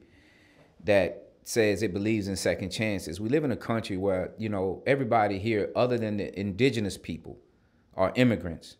that 0.82 1.28
says 1.44 1.84
it 1.84 1.92
believes 1.92 2.26
in 2.26 2.34
second 2.34 2.70
chances. 2.70 3.20
We 3.20 3.28
live 3.28 3.44
in 3.44 3.52
a 3.52 3.56
country 3.56 3.96
where, 3.96 4.32
you 4.36 4.48
know, 4.48 4.82
everybody 4.88 5.38
here, 5.38 5.70
other 5.76 5.96
than 5.96 6.16
the 6.16 6.36
indigenous 6.36 6.98
people, 6.98 7.38
are 7.94 8.12
immigrants 8.16 8.76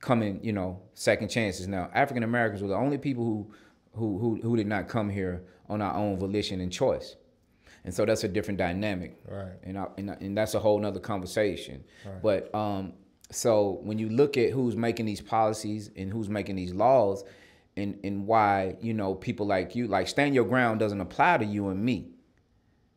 coming, 0.00 0.40
you 0.42 0.54
know, 0.54 0.80
second 0.94 1.28
chances. 1.28 1.68
Now, 1.68 1.90
African 1.92 2.22
Americans 2.22 2.62
were 2.62 2.68
the 2.68 2.76
only 2.76 2.96
people 2.96 3.24
who, 3.24 3.52
who, 3.92 4.18
who, 4.18 4.40
who 4.40 4.56
did 4.56 4.66
not 4.66 4.88
come 4.88 5.10
here 5.10 5.44
on 5.68 5.82
our 5.82 5.94
own 5.94 6.18
volition 6.18 6.62
and 6.62 6.72
choice. 6.72 7.16
And 7.84 7.92
so 7.92 8.06
that's 8.06 8.24
a 8.24 8.28
different 8.28 8.56
dynamic. 8.56 9.18
Right. 9.28 9.52
And, 9.64 9.76
I, 9.76 9.86
and, 9.98 10.10
I, 10.12 10.14
and 10.14 10.34
that's 10.34 10.54
a 10.54 10.60
whole 10.60 10.78
nother 10.78 11.00
conversation. 11.00 11.84
Right. 12.06 12.22
But 12.22 12.54
um, 12.54 12.94
so 13.30 13.80
when 13.82 13.98
you 13.98 14.08
look 14.08 14.36
at 14.36 14.50
who's 14.50 14.76
making 14.76 15.06
these 15.06 15.20
policies 15.20 15.90
and 15.96 16.10
who's 16.10 16.28
making 16.28 16.56
these 16.56 16.72
laws, 16.72 17.24
and 17.76 17.98
and 18.02 18.26
why 18.26 18.76
you 18.80 18.94
know 18.94 19.14
people 19.14 19.46
like 19.46 19.74
you 19.74 19.86
like 19.86 20.08
stand 20.08 20.34
your 20.34 20.44
ground 20.44 20.80
doesn't 20.80 21.00
apply 21.00 21.38
to 21.38 21.44
you 21.44 21.68
and 21.68 21.82
me, 21.84 22.08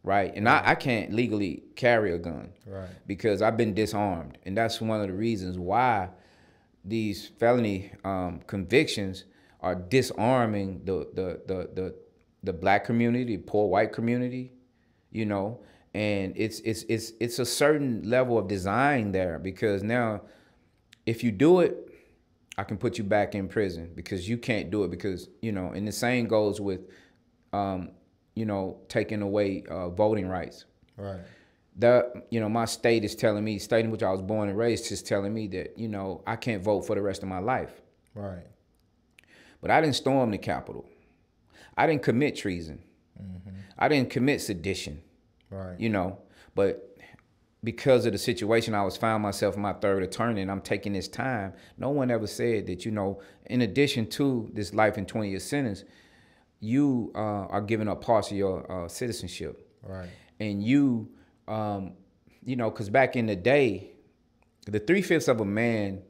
right? 0.04 0.34
And 0.36 0.46
right. 0.46 0.64
I, 0.66 0.72
I 0.72 0.76
can't 0.76 1.14
legally 1.14 1.64
carry 1.76 2.14
a 2.14 2.18
gun, 2.18 2.54
right? 2.66 2.90
Because 3.06 3.42
I've 3.42 3.58
been 3.58 3.74
disarmed, 3.74 4.38
and 4.46 4.58
that's 4.58 4.80
one 4.82 5.02
of 5.02 5.08
the 5.08 5.14
reasons 5.14 5.58
why 5.58 6.10
these 6.84 7.28
felony 7.40 7.92
um, 8.04 8.42
convictions 8.48 9.26
are 9.60 9.76
disarming 9.76 10.82
the 10.86 11.08
the 11.14 11.42
the 11.46 11.70
the 11.74 11.96
the 12.44 12.54
black 12.54 12.86
community, 12.86 13.38
poor 13.38 13.70
white 13.70 13.94
community, 13.94 14.52
you 15.12 15.26
know, 15.26 15.60
and 15.94 16.34
it's 16.36 16.60
it's 16.62 16.84
it's 16.84 17.14
it's 17.20 17.40
a 17.40 17.46
certain 17.46 18.02
level 18.10 18.38
of 18.38 18.48
design 18.48 19.12
there 19.12 19.40
because 19.40 19.84
now 19.84 20.22
if 21.06 21.24
you 21.24 21.32
do 21.32 21.60
it 21.60 21.90
i 22.58 22.64
can 22.64 22.78
put 22.78 22.98
you 22.98 23.04
back 23.04 23.36
in 23.36 23.48
prison 23.48 23.92
because 23.96 24.28
you 24.30 24.38
can't 24.38 24.72
do 24.72 24.84
it 24.84 24.92
because 24.92 25.30
you 25.42 25.52
know 25.52 25.72
and 25.72 25.88
the 25.88 25.92
same 25.92 26.28
goes 26.28 26.62
with 26.62 26.82
um, 27.54 27.92
you 28.36 28.46
know 28.46 28.80
taking 28.88 29.22
away 29.22 29.64
uh, 29.70 29.90
voting 29.90 30.28
rights. 30.28 30.66
Right. 30.98 31.20
That 31.78 32.28
you 32.30 32.40
know 32.40 32.50
my 32.50 32.66
state 32.66 33.04
is 33.04 33.16
telling 33.16 33.44
me 33.44 33.60
state 33.60 33.86
in 33.86 33.92
which 33.92 34.04
i 34.04 34.12
was 34.12 34.22
born 34.22 34.50
and 34.50 34.58
raised 34.58 34.92
is 34.92 35.02
telling 35.02 35.34
me 35.34 35.48
that 35.48 35.78
you 35.78 35.88
know 35.88 36.22
i 36.28 36.36
can't 36.36 36.64
vote 36.64 36.82
for 36.82 36.96
the 36.96 37.02
rest 37.02 37.24
of 37.24 37.30
my 37.30 37.40
life. 37.40 37.82
Right. 38.14 38.46
But 39.62 39.72
i 39.72 39.80
didn't 39.82 39.96
storm 39.96 40.32
the 40.32 40.38
capitol. 40.38 40.86
I 41.78 41.88
didn't 41.88 42.04
commit 42.04 42.36
treason. 42.36 42.84
Mm-hmm. 43.22 43.50
i 43.78 43.88
didn't 43.88 44.10
commit 44.10 44.42
sedition 44.42 45.02
Right. 45.52 45.80
You 45.80 45.90
know, 45.90 46.20
but 46.56 46.98
because 47.64 48.06
of 48.06 48.14
the 48.14 48.18
situation 48.18 48.74
I 48.74 48.84
was 48.84 48.98
found 48.98 49.22
myself 49.22 49.56
in 49.56 49.62
my 49.62 49.74
third 49.74 50.02
attorney 50.02 50.42
and 50.42 50.50
I'm 50.50 50.62
taking 50.62 50.94
this 50.94 51.08
time, 51.08 51.54
no 51.78 51.90
one 51.90 52.10
ever 52.10 52.26
said 52.26 52.66
that, 52.68 52.86
you 52.86 52.92
know, 52.92 53.22
in 53.46 53.62
addition 53.62 54.08
to 54.12 54.50
this 54.54 54.74
life 54.74 54.98
in 54.98 55.06
20 55.06 55.30
year 55.30 55.40
sentence, 55.40 55.84
you 56.60 57.12
uh, 57.14 57.46
are 57.48 57.62
giving 57.62 57.88
up 57.88 58.02
parts 58.02 58.32
of 58.32 58.38
your 58.38 58.72
uh, 58.72 58.88
citizenship. 58.88 59.68
Right. 59.84 60.10
And 60.40 60.64
you, 60.64 61.10
um, 61.48 61.94
you 62.44 62.56
know, 62.56 62.72
because 62.72 62.90
back 62.90 63.16
in 63.16 63.28
the 63.28 63.36
day, 63.36 63.92
the 64.66 64.80
three 64.80 65.02
fifths 65.02 65.28
of 65.28 65.42
a 65.42 65.46
man 65.46 66.02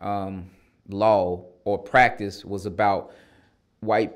um, 0.00 0.50
law 0.88 1.44
or 1.64 1.78
practice 1.78 2.44
was 2.44 2.66
about 2.66 3.12
white 3.80 4.14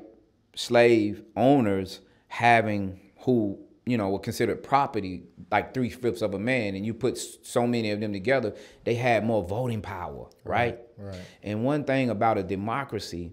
slave 0.55 1.23
owners 1.35 2.01
having 2.27 2.99
who 3.19 3.57
you 3.85 3.97
know, 3.97 4.09
were 4.09 4.19
considered 4.19 4.63
property, 4.63 5.23
like 5.51 5.73
three 5.73 5.89
fifths 5.89 6.21
of 6.21 6.33
a 6.33 6.39
man, 6.39 6.75
and 6.75 6.85
you 6.85 6.93
put 6.93 7.17
so 7.17 7.67
many 7.67 7.91
of 7.91 7.99
them 7.99 8.13
together, 8.13 8.53
they 8.85 8.95
had 8.95 9.25
more 9.25 9.43
voting 9.43 9.81
power, 9.81 10.29
right? 10.43 10.79
Right. 10.97 11.11
right. 11.11 11.21
And 11.41 11.65
one 11.65 11.83
thing 11.83 12.09
about 12.09 12.37
a 12.37 12.43
democracy, 12.43 13.31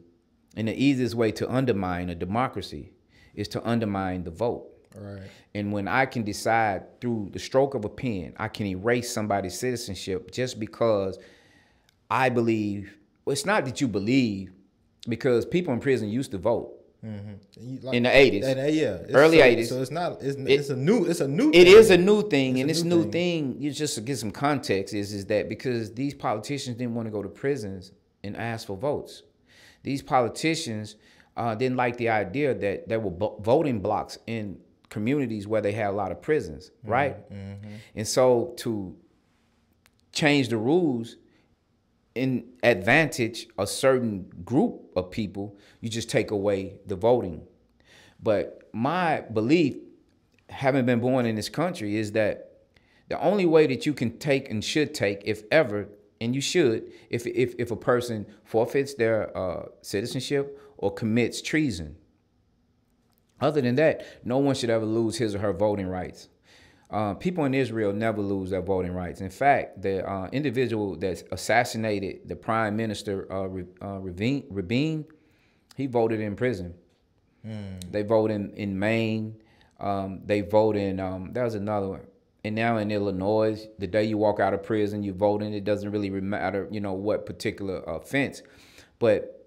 and 0.56 0.66
the 0.66 0.74
easiest 0.74 1.14
way 1.14 1.30
to 1.32 1.48
undermine 1.50 2.10
a 2.10 2.14
democracy 2.14 2.90
is 3.34 3.46
to 3.48 3.68
undermine 3.68 4.24
the 4.24 4.30
vote. 4.32 4.66
Right. 4.94 5.22
And 5.54 5.72
when 5.72 5.86
I 5.86 6.06
can 6.06 6.24
decide 6.24 7.00
through 7.00 7.30
the 7.32 7.38
stroke 7.38 7.74
of 7.74 7.84
a 7.84 7.88
pen, 7.88 8.34
I 8.36 8.48
can 8.48 8.66
erase 8.66 9.12
somebody's 9.12 9.56
citizenship 9.58 10.32
just 10.32 10.58
because 10.58 11.18
I 12.10 12.28
believe, 12.28 12.96
well, 13.24 13.32
it's 13.32 13.46
not 13.46 13.64
that 13.66 13.80
you 13.80 13.86
believe, 13.86 14.52
because 15.08 15.46
people 15.46 15.72
in 15.72 15.78
prison 15.80 16.08
used 16.08 16.32
to 16.32 16.38
vote. 16.38 16.72
Mm-hmm. 17.04 17.86
Like, 17.86 17.94
in 17.94 18.02
the 18.02 18.14
eighties, 18.14 18.44
yeah, 18.44 18.98
early 19.14 19.40
eighties. 19.40 19.70
So, 19.70 19.76
so, 19.76 19.82
it's 19.82 19.90
not. 19.90 20.20
It's, 20.20 20.36
it, 20.36 20.50
it's, 20.50 20.68
a 20.68 20.76
new. 20.76 21.06
It's 21.06 21.20
a 21.20 21.28
new. 21.28 21.48
It 21.48 21.64
thing. 21.64 21.66
is 21.66 21.90
a 21.90 21.96
new 21.96 22.28
thing, 22.28 22.52
it's 22.56 22.60
and 22.60 22.70
this 22.70 22.82
new, 22.82 23.02
thing. 23.04 23.54
thing. 23.54 23.56
You 23.58 23.70
just 23.70 23.94
to 23.94 24.02
get 24.02 24.18
some 24.18 24.30
context 24.30 24.92
is 24.92 25.12
is 25.12 25.24
that 25.26 25.48
because 25.48 25.94
these 25.94 26.12
politicians 26.12 26.76
didn't 26.76 26.94
want 26.94 27.06
to 27.06 27.10
go 27.10 27.22
to 27.22 27.28
prisons 27.28 27.92
and 28.22 28.36
ask 28.36 28.66
for 28.66 28.76
votes. 28.76 29.22
These 29.82 30.02
politicians 30.02 30.96
uh, 31.36 31.54
didn't 31.54 31.76
like 31.76 31.96
the 31.96 32.10
idea 32.10 32.52
that 32.54 32.88
there 32.88 33.00
were 33.00 33.10
bo- 33.10 33.40
voting 33.40 33.80
blocks 33.80 34.18
in 34.26 34.58
communities 34.90 35.46
where 35.46 35.62
they 35.62 35.72
had 35.72 35.86
a 35.86 35.92
lot 35.92 36.12
of 36.12 36.20
prisons, 36.20 36.70
mm-hmm. 36.82 36.90
right? 36.90 37.32
Mm-hmm. 37.32 37.68
And 37.94 38.06
so 38.06 38.52
to 38.58 38.94
change 40.12 40.48
the 40.48 40.58
rules 40.58 41.16
in 42.14 42.44
advantage 42.62 43.46
a 43.58 43.66
certain 43.66 44.30
group 44.44 44.90
of 44.96 45.10
people, 45.10 45.56
you 45.80 45.88
just 45.88 46.10
take 46.10 46.30
away 46.30 46.74
the 46.86 46.96
voting. 46.96 47.46
But 48.22 48.68
my 48.72 49.20
belief, 49.20 49.76
having 50.48 50.86
been 50.86 51.00
born 51.00 51.26
in 51.26 51.36
this 51.36 51.48
country, 51.48 51.96
is 51.96 52.12
that 52.12 52.50
the 53.08 53.20
only 53.20 53.46
way 53.46 53.66
that 53.66 53.86
you 53.86 53.94
can 53.94 54.18
take 54.18 54.50
and 54.50 54.64
should 54.64 54.94
take, 54.94 55.22
if 55.24 55.42
ever, 55.50 55.88
and 56.20 56.34
you 56.34 56.40
should, 56.40 56.92
if 57.08 57.26
if, 57.26 57.54
if 57.58 57.70
a 57.70 57.76
person 57.76 58.26
forfeits 58.44 58.94
their 58.94 59.36
uh, 59.36 59.66
citizenship 59.82 60.60
or 60.76 60.92
commits 60.92 61.40
treason. 61.40 61.96
Other 63.40 63.60
than 63.62 63.76
that, 63.76 64.04
no 64.24 64.38
one 64.38 64.54
should 64.54 64.70
ever 64.70 64.84
lose 64.84 65.16
his 65.16 65.34
or 65.34 65.38
her 65.38 65.52
voting 65.52 65.86
rights. 65.86 66.28
Uh, 66.90 67.14
people 67.14 67.44
in 67.44 67.54
Israel 67.54 67.92
never 67.92 68.20
lose 68.20 68.50
their 68.50 68.62
voting 68.62 68.92
rights. 68.92 69.20
In 69.20 69.30
fact, 69.30 69.80
the 69.80 70.08
uh, 70.08 70.28
individual 70.32 70.96
that 70.96 71.22
assassinated 71.30 72.28
the 72.28 72.34
prime 72.34 72.76
minister, 72.76 73.30
uh, 73.32 73.44
uh 73.84 73.98
Rabin, 73.98 74.44
Rabin, 74.50 75.04
he 75.76 75.86
voted 75.86 76.20
in 76.20 76.34
prison. 76.34 76.74
Mm. 77.46 77.92
They 77.92 78.02
vote 78.02 78.30
in, 78.30 78.50
in 78.54 78.78
Maine. 78.78 79.36
Um, 79.78 80.20
they 80.24 80.40
vote 80.40 80.76
in, 80.76 80.98
um, 81.00 81.32
that 81.32 81.44
was 81.44 81.54
another 81.54 81.88
one. 81.88 82.06
And 82.44 82.54
now 82.54 82.78
in 82.78 82.90
Illinois, 82.90 83.68
the 83.78 83.86
day 83.86 84.04
you 84.04 84.18
walk 84.18 84.40
out 84.40 84.52
of 84.52 84.62
prison, 84.62 85.02
you 85.02 85.12
vote 85.12 85.42
in. 85.42 85.52
It 85.52 85.64
doesn't 85.64 85.90
really 85.90 86.10
matter, 86.10 86.68
you 86.70 86.80
know, 86.80 86.94
what 86.94 87.26
particular 87.26 87.82
offense. 87.82 88.42
But 88.98 89.39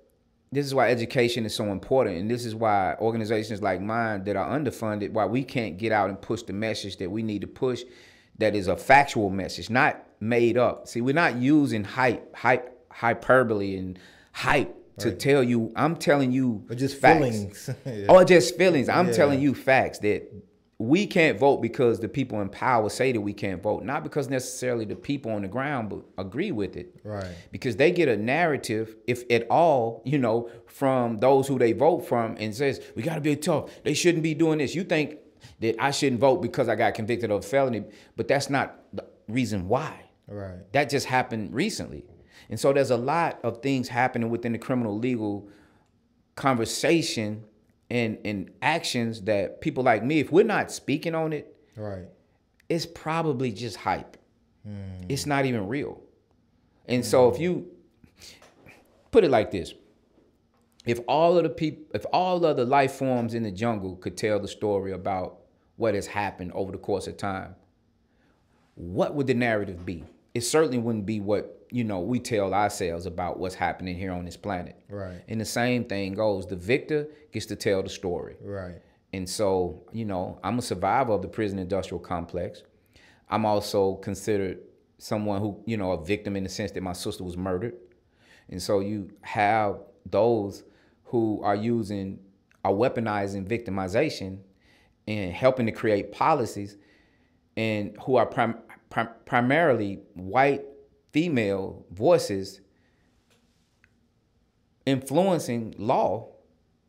this 0.53 0.65
is 0.65 0.73
why 0.73 0.89
education 0.89 1.45
is 1.45 1.53
so 1.53 1.65
important 1.65 2.17
and 2.17 2.29
this 2.29 2.45
is 2.45 2.55
why 2.55 2.95
organizations 2.99 3.61
like 3.61 3.81
mine 3.81 4.23
that 4.23 4.35
are 4.35 4.57
underfunded 4.57 5.11
why 5.11 5.25
we 5.25 5.43
can't 5.43 5.77
get 5.77 5.91
out 5.91 6.09
and 6.09 6.21
push 6.21 6.43
the 6.43 6.53
message 6.53 6.97
that 6.97 7.09
we 7.09 7.23
need 7.23 7.41
to 7.41 7.47
push 7.47 7.83
that 8.37 8.55
is 8.55 8.67
a 8.67 8.77
factual 8.77 9.29
message 9.29 9.69
not 9.69 10.05
made 10.19 10.57
up 10.57 10.87
see 10.87 11.01
we're 11.01 11.13
not 11.13 11.35
using 11.35 11.83
hype 11.83 12.35
hype 12.35 12.85
hyperbole 12.91 13.75
and 13.77 13.99
hype 14.31 14.75
to 14.97 15.09
right. 15.09 15.19
tell 15.19 15.43
you 15.43 15.71
i'm 15.75 15.95
telling 15.95 16.31
you 16.31 16.63
or 16.69 16.75
just 16.75 16.99
facts. 16.99 17.17
feelings 17.17 17.69
yeah. 17.85 18.05
or 18.09 18.23
just 18.23 18.57
feelings 18.57 18.89
i'm 18.89 19.07
yeah. 19.07 19.13
telling 19.13 19.41
you 19.41 19.53
facts 19.53 19.99
that 19.99 20.31
we 20.79 21.05
can't 21.05 21.39
vote 21.39 21.61
because 21.61 21.99
the 21.99 22.09
people 22.09 22.41
in 22.41 22.49
power 22.49 22.89
say 22.89 23.11
that 23.11 23.21
we 23.21 23.33
can't 23.33 23.61
vote, 23.61 23.83
not 23.83 24.03
because 24.03 24.29
necessarily 24.29 24.85
the 24.85 24.95
people 24.95 25.31
on 25.31 25.43
the 25.43 25.47
ground 25.47 26.03
agree 26.17 26.51
with 26.51 26.75
it. 26.75 26.99
Right. 27.03 27.35
Because 27.51 27.77
they 27.77 27.91
get 27.91 28.09
a 28.09 28.17
narrative, 28.17 28.95
if 29.07 29.23
at 29.31 29.47
all, 29.49 30.01
you 30.03 30.17
know, 30.17 30.49
from 30.65 31.19
those 31.19 31.47
who 31.47 31.59
they 31.59 31.73
vote 31.73 32.01
from 32.07 32.35
and 32.39 32.53
says, 32.55 32.81
we 32.95 33.03
got 33.03 33.15
to 33.15 33.21
be 33.21 33.35
tough. 33.35 33.69
They 33.83 33.93
shouldn't 33.93 34.23
be 34.23 34.33
doing 34.33 34.57
this. 34.57 34.73
You 34.73 34.83
think 34.83 35.17
that 35.59 35.75
I 35.79 35.91
shouldn't 35.91 36.19
vote 36.19 36.41
because 36.41 36.67
I 36.67 36.75
got 36.75 36.95
convicted 36.95 37.31
of 37.31 37.45
a 37.45 37.47
felony, 37.47 37.83
but 38.15 38.27
that's 38.27 38.49
not 38.49 38.79
the 38.93 39.05
reason 39.27 39.67
why. 39.67 40.09
Right. 40.27 40.71
That 40.73 40.89
just 40.89 41.05
happened 41.05 41.53
recently. 41.53 42.03
And 42.49 42.59
so 42.59 42.73
there's 42.73 42.91
a 42.91 42.97
lot 42.97 43.39
of 43.43 43.61
things 43.61 43.89
happening 43.89 44.29
within 44.29 44.51
the 44.51 44.57
criminal 44.57 44.97
legal 44.97 45.47
conversation 46.35 47.43
and, 47.89 48.17
and 48.25 48.51
actions 48.61 49.21
that 49.23 49.61
people 49.61 49.83
like 49.83 50.03
me, 50.03 50.19
if 50.19 50.31
we're 50.31 50.43
not 50.45 50.71
speaking 50.71 51.15
on 51.15 51.33
it, 51.33 51.55
Right. 51.75 52.05
it's 52.69 52.85
probably 52.85 53.51
just 53.51 53.77
hype. 53.77 54.17
Hmm. 54.65 55.03
It's 55.09 55.25
not 55.25 55.45
even 55.45 55.67
real. 55.67 56.01
And 56.87 57.05
so 57.05 57.29
if 57.29 57.39
you 57.39 57.67
put 59.11 59.23
it 59.23 59.31
like 59.31 59.51
this, 59.51 59.73
if 60.85 60.99
all 61.07 61.37
of 61.37 61.43
the 61.43 61.49
people, 61.49 61.83
if 61.93 62.05
all 62.11 62.43
of 62.45 62.57
the 62.57 62.65
life 62.65 62.93
forms 62.93 63.33
in 63.33 63.43
the 63.43 63.51
jungle 63.51 63.95
could 63.95 64.17
tell 64.17 64.39
the 64.39 64.47
story 64.47 64.91
about 64.91 65.39
what 65.77 65.95
has 65.95 66.07
happened 66.07 66.51
over 66.53 66.71
the 66.71 66.77
course 66.77 67.07
of 67.07 67.15
time, 67.17 67.55
what 68.75 69.15
would 69.15 69.27
the 69.27 69.33
narrative 69.33 69.85
be? 69.85 70.03
It 70.33 70.41
certainly 70.41 70.77
wouldn't 70.79 71.05
be 71.05 71.19
what 71.19 71.62
you 71.73 71.83
know 71.83 71.99
we 71.99 72.19
tell 72.19 72.53
ourselves 72.53 73.07
about 73.07 73.39
what's 73.39 73.55
happening 73.55 73.97
here 73.97 74.11
on 74.11 74.25
this 74.25 74.37
planet. 74.37 74.79
Right. 74.89 75.21
And 75.27 75.41
the 75.41 75.45
same 75.45 75.85
thing 75.85 76.13
goes. 76.13 76.45
The 76.45 76.55
victor 76.55 77.07
gets 77.31 77.47
to 77.47 77.55
tell 77.55 77.81
the 77.81 77.89
story. 77.89 78.35
Right. 78.39 78.75
And 79.11 79.27
so, 79.27 79.83
you 79.91 80.05
know, 80.05 80.39
I'm 80.43 80.59
a 80.59 80.61
survivor 80.61 81.13
of 81.13 81.23
the 81.23 81.27
prison 81.27 81.57
industrial 81.57 81.99
complex. 81.99 82.61
I'm 83.27 83.43
also 83.45 83.95
considered 83.95 84.59
someone 84.99 85.41
who, 85.41 85.63
you 85.65 85.77
know, 85.77 85.93
a 85.93 86.05
victim 86.05 86.35
in 86.35 86.43
the 86.43 86.49
sense 86.49 86.71
that 86.73 86.81
my 86.81 86.93
sister 86.93 87.23
was 87.23 87.37
murdered. 87.37 87.73
And 88.49 88.61
so 88.61 88.79
you 88.79 89.09
have 89.21 89.79
those 90.05 90.63
who 91.05 91.41
are 91.43 91.55
using, 91.55 92.19
are 92.63 92.71
weaponizing 92.71 93.47
victimization 93.47 94.39
and 95.07 95.33
helping 95.33 95.65
to 95.65 95.71
create 95.71 96.11
policies 96.11 96.77
and 97.57 97.97
who 98.03 98.15
are 98.15 98.27
prim- 98.27 98.57
prim- 98.91 99.09
primarily 99.25 100.01
white 100.13 100.65
female 101.13 101.85
voices 101.91 102.59
influencing 104.85 105.73
law 105.77 106.27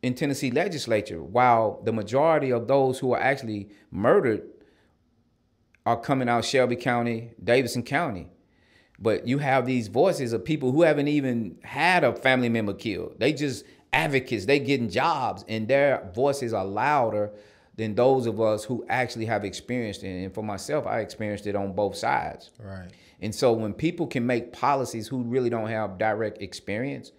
in 0.01 0.13
Tennessee 0.13 0.51
legislature, 0.51 1.23
while 1.23 1.81
the 1.83 1.93
majority 1.93 2.51
of 2.51 2.67
those 2.67 2.99
who 2.99 3.13
are 3.13 3.19
actually 3.19 3.69
murdered 3.91 4.41
are 5.85 5.99
coming 5.99 6.27
out 6.27 6.43
Shelby 6.43 6.75
County, 6.75 7.31
Davidson 7.41 7.83
County. 7.83 8.27
But 8.99 9.27
you 9.27 9.37
have 9.37 9.65
these 9.65 9.87
voices 9.87 10.33
of 10.33 10.43
people 10.43 10.71
who 10.71 10.81
haven't 10.81 11.07
even 11.07 11.57
had 11.63 12.03
a 12.03 12.13
family 12.13 12.49
member 12.49 12.73
killed. 12.73 13.15
They 13.19 13.33
just 13.33 13.65
advocates, 13.93 14.45
they 14.45 14.59
getting 14.59 14.89
jobs, 14.89 15.45
and 15.47 15.67
their 15.67 16.09
voices 16.13 16.53
are 16.53 16.65
louder 16.65 17.31
than 17.75 17.93
those 17.93 18.25
of 18.25 18.39
us 18.39 18.63
who 18.63 18.85
actually 18.89 19.25
have 19.25 19.43
experienced 19.43 20.03
it. 20.03 20.23
And 20.23 20.33
for 20.33 20.43
myself, 20.43 20.87
I 20.87 20.99
experienced 21.01 21.45
it 21.45 21.55
on 21.55 21.73
both 21.73 21.95
sides. 21.95 22.51
Right. 22.59 22.89
And 23.21 23.33
so 23.33 23.53
when 23.53 23.73
people 23.73 24.07
can 24.07 24.25
make 24.25 24.51
policies 24.51 25.07
who 25.07 25.23
really 25.23 25.49
don't 25.49 25.69
have 25.69 25.97
direct 25.97 26.41
experience, 26.41 27.11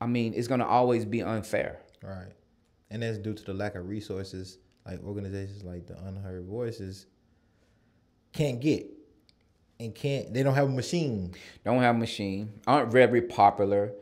I 0.00 0.06
mean, 0.06 0.32
it's 0.34 0.48
gonna 0.48 0.66
always 0.66 1.04
be 1.04 1.22
unfair. 1.22 1.80
Right. 2.02 2.32
And 2.90 3.02
that's 3.02 3.18
due 3.18 3.34
to 3.34 3.44
the 3.44 3.54
lack 3.54 3.74
of 3.74 3.88
resources 3.88 4.58
like 4.86 5.02
organizations 5.04 5.62
like 5.62 5.86
the 5.86 5.96
Unheard 6.04 6.44
Voices 6.46 7.06
can't 8.32 8.60
get 8.60 8.86
and 9.78 9.94
can't 9.94 10.32
they 10.32 10.42
don't 10.42 10.54
have 10.54 10.68
a 10.68 10.72
machine. 10.72 11.34
Don't 11.64 11.80
have 11.80 11.96
a 11.96 11.98
machine, 11.98 12.52
aren't 12.66 12.92
very 12.92 13.22
popular, 13.22 13.92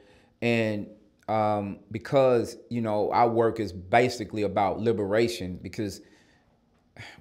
and 0.43 0.89
um, 1.29 1.79
because 1.91 2.57
you 2.69 2.81
know 2.81 3.11
our 3.13 3.29
work 3.29 3.61
is 3.61 3.73
basically 3.73 4.43
about 4.43 4.81
liberation 4.81 5.59
because 5.63 6.01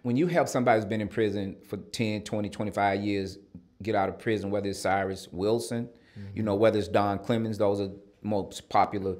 when 0.03 0.17
you 0.17 0.27
help 0.27 0.47
somebody 0.47 0.79
who's 0.79 0.85
been 0.85 1.01
in 1.01 1.07
prison 1.07 1.55
for 1.67 1.77
10 1.77 2.23
20 2.23 2.49
25 2.49 3.01
years 3.01 3.37
get 3.83 3.95
out 3.95 4.09
of 4.09 4.17
prison 4.19 4.49
whether 4.49 4.69
it's 4.69 4.79
cyrus 4.79 5.27
wilson 5.31 5.89
you 6.33 6.41
know 6.41 6.55
whether 6.55 6.79
it's 6.79 6.87
don 6.87 7.19
clemens 7.19 7.57
those 7.57 7.79
are 7.79 7.91
most 8.23 8.67
popular 8.69 9.17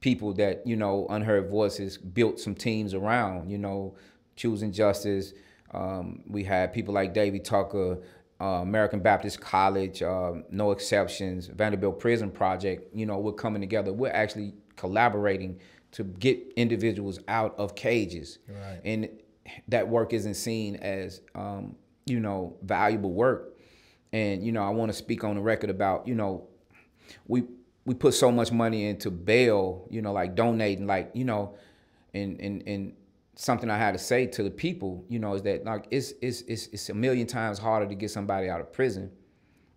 people 0.00 0.34
that 0.34 0.66
you 0.66 0.76
know 0.76 1.06
unheard 1.10 1.48
voices 1.48 1.96
built 1.96 2.38
some 2.38 2.54
teams 2.54 2.92
around 2.92 3.50
you 3.50 3.56
know 3.58 3.94
choosing 4.36 4.72
justice. 4.72 5.32
Um, 5.72 6.22
we 6.26 6.44
had 6.44 6.72
people 6.72 6.92
like 6.92 7.14
davy 7.14 7.38
tucker 7.38 7.98
uh, 8.40 8.44
american 8.44 9.00
baptist 9.00 9.40
college 9.40 10.02
uh, 10.02 10.32
no 10.50 10.70
exceptions 10.72 11.46
vanderbilt 11.46 11.98
prison 11.98 12.30
project 12.30 12.94
you 12.94 13.06
know 13.06 13.18
we're 13.18 13.32
coming 13.32 13.62
together. 13.62 13.92
We're 13.92 14.10
actually 14.12 14.54
collaborating 14.76 15.60
to 15.92 16.04
get 16.04 16.38
individuals 16.56 17.20
out 17.28 17.54
of 17.58 17.74
cages. 17.74 18.38
Right. 18.48 18.80
and 18.84 19.08
that 19.68 19.88
work 19.88 20.12
isn't 20.12 20.34
seen 20.34 20.76
as 20.76 21.20
um, 21.34 21.76
you 22.06 22.20
know 22.20 22.56
valuable 22.62 23.12
work. 23.12 23.56
And 24.12 24.44
you 24.44 24.52
know 24.52 24.62
i 24.62 24.68
want 24.68 24.90
to 24.90 24.92
speak 24.92 25.24
on 25.24 25.36
the 25.36 25.40
record 25.40 25.70
about 25.70 26.06
you 26.06 26.14
know 26.14 26.46
we 27.26 27.44
we 27.86 27.94
put 27.94 28.12
so 28.12 28.30
much 28.30 28.52
money 28.52 28.86
into 28.86 29.10
bail 29.10 29.88
you 29.90 30.02
know 30.02 30.12
like 30.12 30.34
donating 30.34 30.86
like 30.86 31.12
you 31.14 31.24
know 31.24 31.54
and 32.12 32.38
and 32.38 32.62
and 32.66 32.92
something 33.36 33.70
i 33.70 33.78
had 33.78 33.92
to 33.92 33.98
say 33.98 34.26
to 34.26 34.42
the 34.42 34.50
people 34.50 35.02
you 35.08 35.18
know 35.18 35.32
is 35.32 35.40
that 35.40 35.64
like 35.64 35.86
it's 35.90 36.12
it's 36.20 36.42
it's, 36.42 36.66
it's 36.66 36.90
a 36.90 36.94
million 36.94 37.26
times 37.26 37.58
harder 37.58 37.86
to 37.86 37.94
get 37.94 38.10
somebody 38.10 38.50
out 38.50 38.60
of 38.60 38.70
prison 38.70 39.10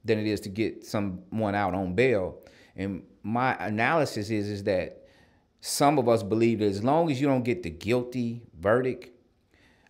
than 0.06 0.20
it 0.20 0.28
is 0.28 0.40
to 0.42 0.50
get 0.50 0.86
someone 0.86 1.56
out 1.56 1.74
on 1.74 1.96
bail. 1.96 2.38
And 2.76 3.04
my 3.24 3.56
analysis 3.56 4.30
is 4.30 4.48
is 4.48 4.64
that 4.64 5.02
some 5.60 5.98
of 5.98 6.08
us 6.08 6.22
believe 6.22 6.60
that 6.60 6.68
as 6.68 6.84
long 6.84 7.10
as 7.10 7.20
you 7.20 7.28
don't 7.28 7.44
get 7.44 7.64
the 7.64 7.72
guilty 7.72 8.44
verdict 8.60 9.10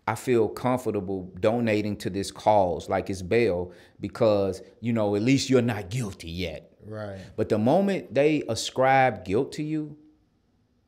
I 0.07 0.15
feel 0.15 0.47
comfortable 0.49 1.33
donating 1.39 1.97
to 1.97 2.09
this 2.11 2.29
cause 2.31 2.89
like 2.89 3.09
it's 3.09 3.21
bail 3.23 3.71
because 3.99 4.61
you 4.79 4.93
know 4.93 5.15
at 5.15 5.21
least 5.23 5.49
you're 5.49 5.61
not 5.63 5.89
guilty 5.89 6.29
yet. 6.29 6.71
Right. 6.85 7.17
But 7.35 7.49
the 7.49 7.57
moment 7.57 8.13
they 8.13 8.43
ascribe 8.47 9.25
guilt 9.25 9.51
to 9.53 9.63
you 9.63 9.97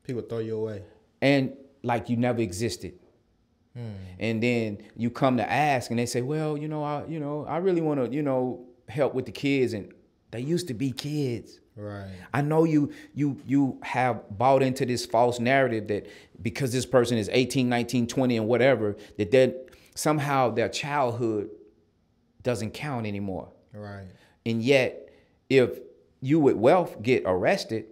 People 0.04 0.22
throw 0.22 0.38
you 0.38 0.56
away. 0.56 0.82
and 1.20 1.54
like 1.82 2.08
you 2.08 2.16
never 2.16 2.40
existed. 2.40 2.94
Hmm. 3.74 3.90
And 4.18 4.42
then 4.42 4.78
you 4.96 5.10
come 5.10 5.36
to 5.36 5.50
ask 5.50 5.90
and 5.90 5.98
they 5.98 6.06
say, 6.06 6.22
"Well, 6.22 6.56
you 6.56 6.68
know, 6.68 6.82
I 6.82 7.04
you 7.06 7.20
know, 7.20 7.44
I 7.46 7.58
really 7.58 7.80
want 7.80 8.04
to, 8.04 8.10
you 8.14 8.22
know, 8.22 8.66
help 8.88 9.14
with 9.14 9.26
the 9.26 9.32
kids 9.32 9.72
and 9.74 9.92
they 10.30 10.40
used 10.40 10.68
to 10.68 10.74
be 10.74 10.92
kids." 10.92 11.60
Right. 11.78 12.10
I 12.34 12.42
know 12.42 12.64
you 12.64 12.92
you 13.14 13.40
you 13.46 13.78
have 13.84 14.36
bought 14.36 14.64
into 14.64 14.84
this 14.84 15.06
false 15.06 15.38
narrative 15.38 15.86
that 15.88 16.08
because 16.42 16.72
this 16.72 16.84
person 16.84 17.16
is 17.18 17.30
18, 17.32 17.68
19, 17.68 18.08
20 18.08 18.36
and 18.36 18.48
whatever 18.48 18.96
that 19.16 19.30
that 19.30 19.68
somehow 19.94 20.50
their 20.50 20.68
childhood 20.68 21.50
doesn't 22.42 22.72
count 22.72 23.06
anymore. 23.06 23.52
Right. 23.72 24.08
And 24.44 24.60
yet 24.60 25.08
if 25.48 25.78
you 26.20 26.40
with 26.40 26.56
wealth 26.56 27.00
get 27.00 27.22
arrested, 27.24 27.86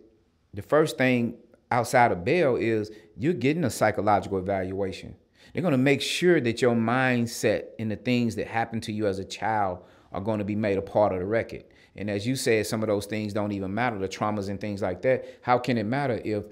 the 0.52 0.62
first 0.62 0.98
thing 0.98 1.36
outside 1.70 2.10
of 2.10 2.24
bail 2.24 2.56
is 2.56 2.90
you're 3.16 3.34
getting 3.34 3.62
a 3.62 3.70
psychological 3.70 4.38
evaluation. 4.38 5.14
They're 5.52 5.62
going 5.62 5.72
to 5.72 5.78
make 5.78 6.02
sure 6.02 6.40
that 6.40 6.60
your 6.60 6.74
mindset 6.74 7.66
and 7.78 7.88
the 7.88 7.96
things 7.96 8.34
that 8.34 8.48
happened 8.48 8.82
to 8.84 8.92
you 8.92 9.06
as 9.06 9.20
a 9.20 9.24
child 9.24 9.84
are 10.12 10.20
going 10.20 10.38
to 10.38 10.44
be 10.44 10.56
made 10.56 10.76
a 10.76 10.82
part 10.82 11.12
of 11.12 11.20
the 11.20 11.24
record. 11.24 11.64
And 11.96 12.10
as 12.10 12.26
you 12.26 12.36
said, 12.36 12.66
some 12.66 12.82
of 12.82 12.88
those 12.88 13.06
things 13.06 13.32
don't 13.32 13.52
even 13.52 13.72
matter, 13.72 13.98
the 13.98 14.08
traumas 14.08 14.48
and 14.48 14.60
things 14.60 14.82
like 14.82 15.02
that. 15.02 15.24
How 15.42 15.58
can 15.58 15.78
it 15.78 15.84
matter 15.84 16.20
if 16.24 16.44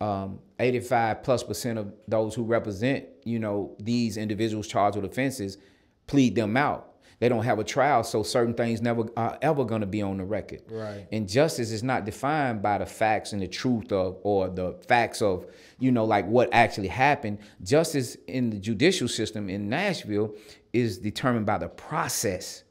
um, 0.00 0.38
85 0.58 1.22
plus 1.22 1.42
percent 1.42 1.78
of 1.78 1.92
those 2.08 2.34
who 2.34 2.44
represent, 2.44 3.06
you 3.24 3.38
know, 3.38 3.76
these 3.78 4.16
individuals 4.16 4.66
charged 4.66 4.96
with 4.96 5.10
offenses 5.10 5.58
plead 6.06 6.34
them 6.34 6.56
out? 6.56 6.96
They 7.18 7.30
don't 7.30 7.44
have 7.44 7.58
a 7.58 7.64
trial, 7.64 8.04
so 8.04 8.22
certain 8.22 8.52
things 8.52 8.82
never 8.82 9.06
are 9.16 9.38
ever 9.40 9.64
going 9.64 9.80
to 9.80 9.86
be 9.86 10.02
on 10.02 10.18
the 10.18 10.24
record. 10.24 10.62
Right. 10.70 11.06
And 11.10 11.26
justice 11.26 11.70
is 11.70 11.82
not 11.82 12.04
defined 12.04 12.60
by 12.60 12.78
the 12.78 12.84
facts 12.84 13.32
and 13.32 13.40
the 13.40 13.48
truth 13.48 13.90
of, 13.90 14.18
or 14.22 14.48
the 14.48 14.74
facts 14.86 15.22
of, 15.22 15.46
you 15.78 15.92
know, 15.92 16.04
like 16.04 16.26
what 16.26 16.50
actually 16.52 16.88
happened. 16.88 17.38
Justice 17.62 18.18
in 18.26 18.50
the 18.50 18.58
judicial 18.58 19.08
system 19.08 19.48
in 19.48 19.68
Nashville 19.70 20.34
is 20.74 20.98
determined 20.98 21.46
by 21.46 21.56
the 21.56 21.68
process. 21.68 22.64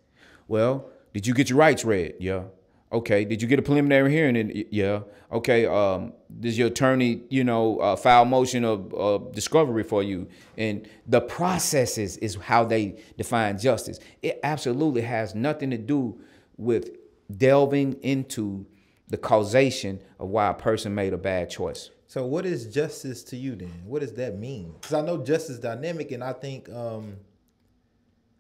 Well, 0.47 0.91
did 1.15 1.25
you 1.25 1.33
get 1.33 1.49
your 1.49 1.57
rights 1.57 1.85
read? 1.85 2.15
Yeah. 2.19 2.43
Okay. 2.91 3.23
Did 3.23 3.41
you 3.41 3.47
get 3.47 3.57
a 3.57 3.61
preliminary 3.61 4.11
hearing? 4.11 4.65
Yeah. 4.69 5.03
Okay. 5.31 5.65
Um, 5.65 6.11
does 6.41 6.57
your 6.57 6.67
attorney, 6.67 7.21
you 7.29 7.45
know, 7.45 7.79
uh, 7.79 7.95
file 7.95 8.25
motion 8.25 8.65
of 8.65 8.93
uh, 8.93 9.19
discovery 9.31 9.83
for 9.83 10.03
you? 10.03 10.27
And 10.57 10.89
the 11.07 11.21
processes 11.21 12.17
is 12.17 12.35
how 12.35 12.65
they 12.65 13.01
define 13.17 13.57
justice. 13.57 13.97
It 14.21 14.41
absolutely 14.43 15.03
has 15.03 15.33
nothing 15.33 15.71
to 15.71 15.77
do 15.77 16.19
with 16.57 16.89
delving 17.37 17.93
into 18.01 18.65
the 19.07 19.17
causation 19.17 20.01
of 20.19 20.27
why 20.27 20.49
a 20.49 20.53
person 20.53 20.93
made 20.93 21.13
a 21.13 21.17
bad 21.17 21.49
choice. 21.49 21.91
So 22.07 22.25
what 22.25 22.45
is 22.45 22.67
justice 22.67 23.23
to 23.25 23.37
you 23.37 23.55
then? 23.55 23.83
What 23.85 24.01
does 24.01 24.11
that 24.15 24.37
mean? 24.37 24.73
Because 24.81 24.95
I 24.95 25.01
know 25.01 25.23
justice 25.23 25.59
dynamic, 25.59 26.11
and 26.11 26.21
I 26.21 26.33
think 26.33 26.69
um, 26.69 27.15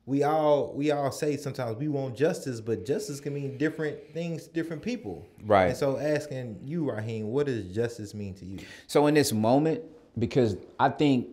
we 0.05 0.23
all 0.23 0.71
we 0.75 0.91
all 0.91 1.11
say 1.11 1.35
sometimes 1.35 1.77
we 1.77 1.87
want 1.87 2.15
justice, 2.15 2.61
but 2.61 2.85
justice 2.85 3.19
can 3.19 3.33
mean 3.33 3.57
different 3.57 4.13
things 4.13 4.47
to 4.47 4.53
different 4.53 4.81
people. 4.81 5.27
Right. 5.43 5.67
And 5.67 5.77
so 5.77 5.97
asking 5.97 6.59
you, 6.63 6.89
Raheem, 6.89 7.27
what 7.27 7.47
does 7.47 7.73
justice 7.73 8.13
mean 8.13 8.35
to 8.35 8.45
you? 8.45 8.59
So 8.87 9.07
in 9.07 9.15
this 9.15 9.33
moment, 9.33 9.81
because 10.17 10.57
I 10.79 10.89
think 10.89 11.29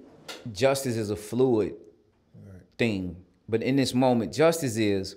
justice 0.53 0.97
is 0.97 1.11
a 1.11 1.17
fluid 1.17 1.75
thing, 2.79 3.17
but 3.49 3.63
in 3.63 3.77
this 3.77 3.93
moment, 3.93 4.33
justice 4.33 4.77
is 4.77 5.17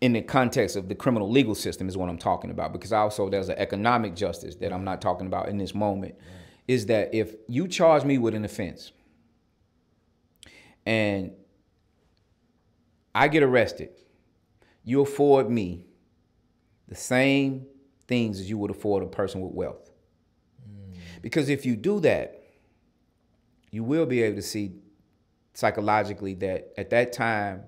in 0.00 0.12
the 0.12 0.22
context 0.22 0.76
of 0.76 0.88
the 0.88 0.94
criminal 0.94 1.30
legal 1.30 1.54
system 1.54 1.88
is 1.88 1.96
what 1.96 2.08
I'm 2.08 2.18
talking 2.18 2.50
about 2.50 2.72
because 2.72 2.92
also 2.92 3.30
there's 3.30 3.48
an 3.48 3.58
economic 3.58 4.14
justice 4.14 4.56
that 4.56 4.72
I'm 4.72 4.84
not 4.84 5.00
talking 5.00 5.26
about 5.26 5.48
in 5.48 5.56
this 5.56 5.74
moment 5.74 6.16
right. 6.18 6.34
is 6.68 6.86
that 6.86 7.14
if 7.14 7.34
you 7.48 7.66
charge 7.66 8.04
me 8.04 8.18
with 8.18 8.34
an 8.34 8.44
offense 8.44 8.92
and 10.84 11.32
I 13.16 13.28
get 13.28 13.42
arrested, 13.42 13.88
you 14.84 15.00
afford 15.00 15.48
me 15.48 15.86
the 16.86 16.94
same 16.94 17.64
things 18.06 18.38
as 18.38 18.50
you 18.50 18.58
would 18.58 18.70
afford 18.70 19.02
a 19.02 19.06
person 19.06 19.40
with 19.40 19.52
wealth. 19.52 19.90
Mm. 20.68 20.98
Because 21.22 21.48
if 21.48 21.64
you 21.64 21.76
do 21.76 21.98
that, 22.00 22.42
you 23.70 23.82
will 23.84 24.04
be 24.04 24.22
able 24.22 24.36
to 24.36 24.42
see 24.42 24.72
psychologically 25.54 26.34
that 26.34 26.74
at 26.76 26.90
that 26.90 27.14
time 27.14 27.62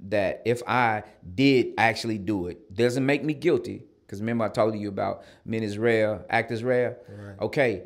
that 0.00 0.42
if 0.44 0.60
I 0.66 1.04
did 1.36 1.74
actually 1.78 2.18
do 2.18 2.48
it, 2.48 2.74
doesn't 2.74 3.06
make 3.06 3.22
me 3.22 3.32
guilty. 3.32 3.84
Because 4.04 4.18
remember 4.18 4.44
I 4.44 4.48
told 4.48 4.76
you 4.76 4.88
about 4.88 5.22
mens 5.44 5.78
rea, 5.78 6.18
act 6.28 6.50
is 6.50 6.64
rare. 6.64 6.98
Right. 7.08 7.40
Okay, 7.40 7.84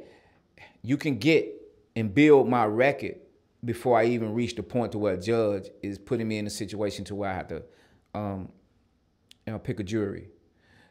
you 0.80 0.96
can 0.96 1.18
get 1.18 1.52
and 1.94 2.14
build 2.14 2.48
my 2.48 2.64
record 2.64 3.16
before 3.64 3.98
I 3.98 4.04
even 4.04 4.34
reach 4.34 4.54
the 4.54 4.62
point 4.62 4.92
to 4.92 4.98
where 4.98 5.14
a 5.14 5.20
judge 5.20 5.68
is 5.82 5.98
putting 5.98 6.28
me 6.28 6.38
in 6.38 6.46
a 6.46 6.50
situation 6.50 7.04
to 7.06 7.14
where 7.14 7.30
I 7.30 7.34
have 7.34 7.48
to 7.48 7.62
um, 8.14 8.48
you 9.46 9.52
know, 9.52 9.58
pick 9.58 9.80
a 9.80 9.82
jury. 9.82 10.28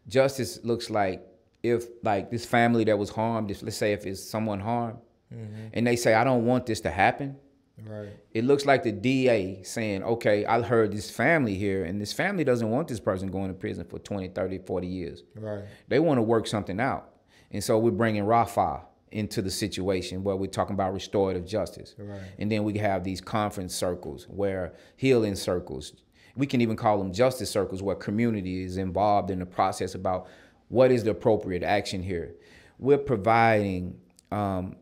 Justice 0.08 0.60
looks 0.64 0.90
like 0.90 1.26
if 1.64 1.86
like 2.04 2.32
this 2.32 2.46
family 2.46 2.84
that 2.86 2.98
was 2.98 3.10
harmed, 3.10 3.52
if 3.52 3.62
let's 3.64 3.78
say 3.78 3.94
if 3.94 4.06
it's 4.06 4.24
someone 4.24 4.60
harmed, 4.60 5.00
mm-hmm. 5.34 5.68
and 5.74 5.86
they 5.86 5.96
say, 5.96 6.14
I 6.14 6.24
don't 6.24 6.46
want 6.46 6.66
this 6.66 6.82
to 6.82 6.90
happen. 6.90 7.38
Right. 7.86 8.10
It 8.34 8.44
looks 8.44 8.66
like 8.66 8.84
the 8.84 8.92
DA 8.92 9.62
saying, 9.64 10.04
okay, 10.04 10.46
I 10.46 10.62
heard 10.62 10.92
this 10.92 11.12
family 11.12 11.56
here, 11.56 11.86
and 11.86 12.02
this 12.02 12.12
family 12.12 12.44
doesn't 12.44 12.70
want 12.70 12.88
this 12.88 13.00
person 13.00 13.30
going 13.30 13.50
to 13.50 13.54
prison 13.54 13.86
for 13.86 14.00
20, 14.00 14.30
30, 14.30 14.60
40 14.60 14.88
years. 14.88 15.24
Right. 15.36 15.64
They 15.88 16.00
want 16.00 16.18
to 16.18 16.24
work 16.24 16.48
something 16.48 16.80
out. 16.80 17.10
And 17.52 17.64
so 17.64 17.78
we're 17.78 17.92
bringing 17.92 18.24
Rafa 18.24 18.82
into 19.12 19.42
the 19.42 19.52
situation 19.52 20.24
where 20.24 20.36
we're 20.36 20.48
talking 20.48 20.74
about 20.74 20.94
restorative 20.94 21.46
justice. 21.46 21.96
Right. 21.98 22.22
And 22.40 22.52
then 22.52 22.64
we 22.64 22.78
have 22.78 23.04
these 23.04 23.22
conference 23.22 23.74
circles 23.74 24.26
where 24.30 24.74
healing 24.96 25.36
circles, 25.36 25.94
we 26.36 26.46
can 26.46 26.62
even 26.62 26.76
call 26.76 26.98
them 26.98 27.14
justice 27.14 27.50
circles 27.50 27.82
where 27.82 27.96
community 27.96 28.64
is 28.64 28.78
involved 28.78 29.32
in 29.32 29.40
the 29.40 29.46
process 29.46 29.96
about 29.96 30.28
what 30.70 30.92
is 30.92 31.04
the 31.04 31.12
appropriate 31.12 31.64
action 31.64 32.04
here. 32.04 32.36
We're 32.80 32.98
providing 32.98 33.98
um, 34.32 34.76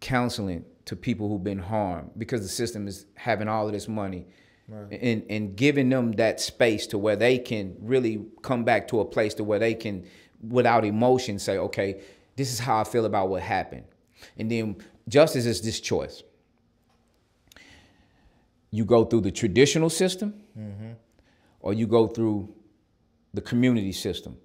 counseling 0.00 0.64
to 0.84 0.96
people 0.96 1.28
who've 1.28 1.44
been 1.44 1.58
harmed 1.58 2.10
because 2.18 2.42
the 2.42 2.48
system 2.48 2.86
is 2.86 3.06
having 3.14 3.48
all 3.48 3.66
of 3.66 3.72
this 3.72 3.88
money 3.88 4.26
right. 4.68 4.98
and, 5.00 5.24
and 5.30 5.56
giving 5.56 5.88
them 5.88 6.12
that 6.12 6.40
space 6.40 6.86
to 6.88 6.98
where 6.98 7.16
they 7.16 7.38
can 7.38 7.76
really 7.80 8.24
come 8.42 8.64
back 8.64 8.88
to 8.88 9.00
a 9.00 9.04
place 9.04 9.34
to 9.34 9.44
where 9.44 9.58
they 9.58 9.74
can, 9.74 10.04
without 10.46 10.84
emotion, 10.84 11.38
say, 11.38 11.56
okay, 11.56 12.02
this 12.42 12.52
is 12.52 12.58
how 12.58 12.80
I 12.80 12.84
feel 12.84 13.04
about 13.04 13.28
what 13.28 13.40
happened. 13.40 13.84
And 14.36 14.50
then 14.50 14.76
justice 15.08 15.46
is 15.46 15.60
this 15.60 15.78
choice. 15.78 16.24
You 18.72 18.84
go 18.84 19.04
through 19.04 19.20
the 19.20 19.30
traditional 19.30 19.88
system, 19.90 20.34
mm-hmm. 20.58 20.92
or 21.60 21.72
you 21.72 21.86
go 21.86 22.08
through 22.08 22.52
the 23.32 23.40
community 23.40 23.92
system. 23.92 24.36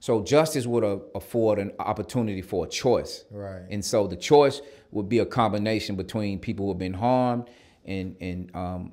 So 0.00 0.22
justice 0.22 0.66
would 0.66 0.84
afford 1.14 1.58
an 1.58 1.72
opportunity 1.78 2.40
for 2.40 2.64
a 2.64 2.68
choice. 2.68 3.26
Right. 3.30 3.64
And 3.70 3.84
so 3.84 4.06
the 4.06 4.16
choice 4.16 4.62
would 4.90 5.10
be 5.10 5.18
a 5.18 5.26
combination 5.26 5.96
between 5.96 6.38
people 6.38 6.64
who 6.64 6.72
have 6.72 6.78
been 6.78 6.94
harmed 6.94 7.50
and 7.84 8.16
and 8.22 8.56
um, 8.56 8.92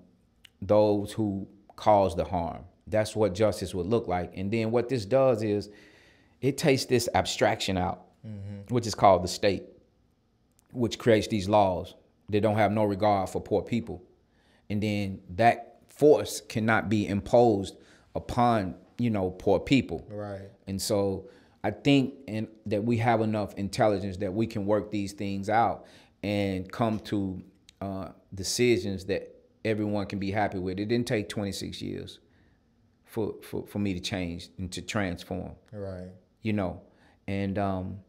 those 0.62 1.14
who 1.14 1.48
caused 1.78 2.18
the 2.18 2.26
harm. 2.26 2.66
That's 2.88 3.16
what 3.16 3.34
justice 3.34 3.74
would 3.74 3.88
look 3.88 4.10
like. 4.10 4.34
And 4.36 4.52
then 4.52 4.72
what 4.72 4.90
this 4.90 5.06
does 5.06 5.42
is 5.42 5.70
it 6.44 6.58
takes 6.58 6.84
this 6.86 7.08
abstraction 7.16 7.78
out, 7.78 8.04
mm-hmm. 8.28 8.74
which 8.74 8.86
is 8.86 8.94
called 8.94 9.24
the 9.24 9.30
state, 9.30 9.64
which 10.74 11.00
creates 11.00 11.28
these 11.28 11.48
laws 11.48 11.96
that 12.30 12.42
don't 12.42 12.58
have 12.58 12.72
no 12.72 12.84
regard 12.84 13.30
for 13.30 13.42
poor 13.42 13.64
people. 13.64 14.04
And 14.70 14.84
then 14.84 15.22
that 15.36 15.80
force 15.88 16.42
cannot 16.42 16.90
be 16.90 17.08
imposed 17.08 17.78
upon, 18.14 18.76
you 18.98 19.10
know, 19.10 19.32
poor 19.32 19.58
people. 19.58 20.06
Right. 20.10 20.50
And 20.68 20.82
so 20.82 21.30
I 21.64 21.72
think 21.72 22.16
and 22.28 22.50
that 22.66 22.84
we 22.84 22.98
have 22.98 23.22
enough 23.22 23.54
intelligence 23.54 24.18
that 24.18 24.34
we 24.34 24.46
can 24.46 24.66
work 24.66 24.92
these 24.92 25.14
things 25.14 25.50
out 25.50 25.86
and 26.24 26.70
come 26.70 27.00
to 27.00 27.42
uh, 27.80 28.10
decisions 28.36 29.06
that 29.06 29.34
everyone 29.64 30.08
can 30.08 30.20
be 30.20 30.32
happy 30.32 30.60
with. 30.60 30.78
It 30.78 30.88
didn't 30.88 31.08
take 31.08 31.30
26 31.30 31.82
years 31.82 32.20
for, 33.06 33.36
for, 33.42 33.66
for 33.66 33.80
me 33.80 33.94
to 33.94 34.02
change 34.02 34.50
and 34.58 34.70
to 34.74 34.82
transform. 34.82 35.54
Right 35.72 36.10
you 36.44 36.54
know, 36.54 36.82
and 37.28 37.58
um, 37.58 38.00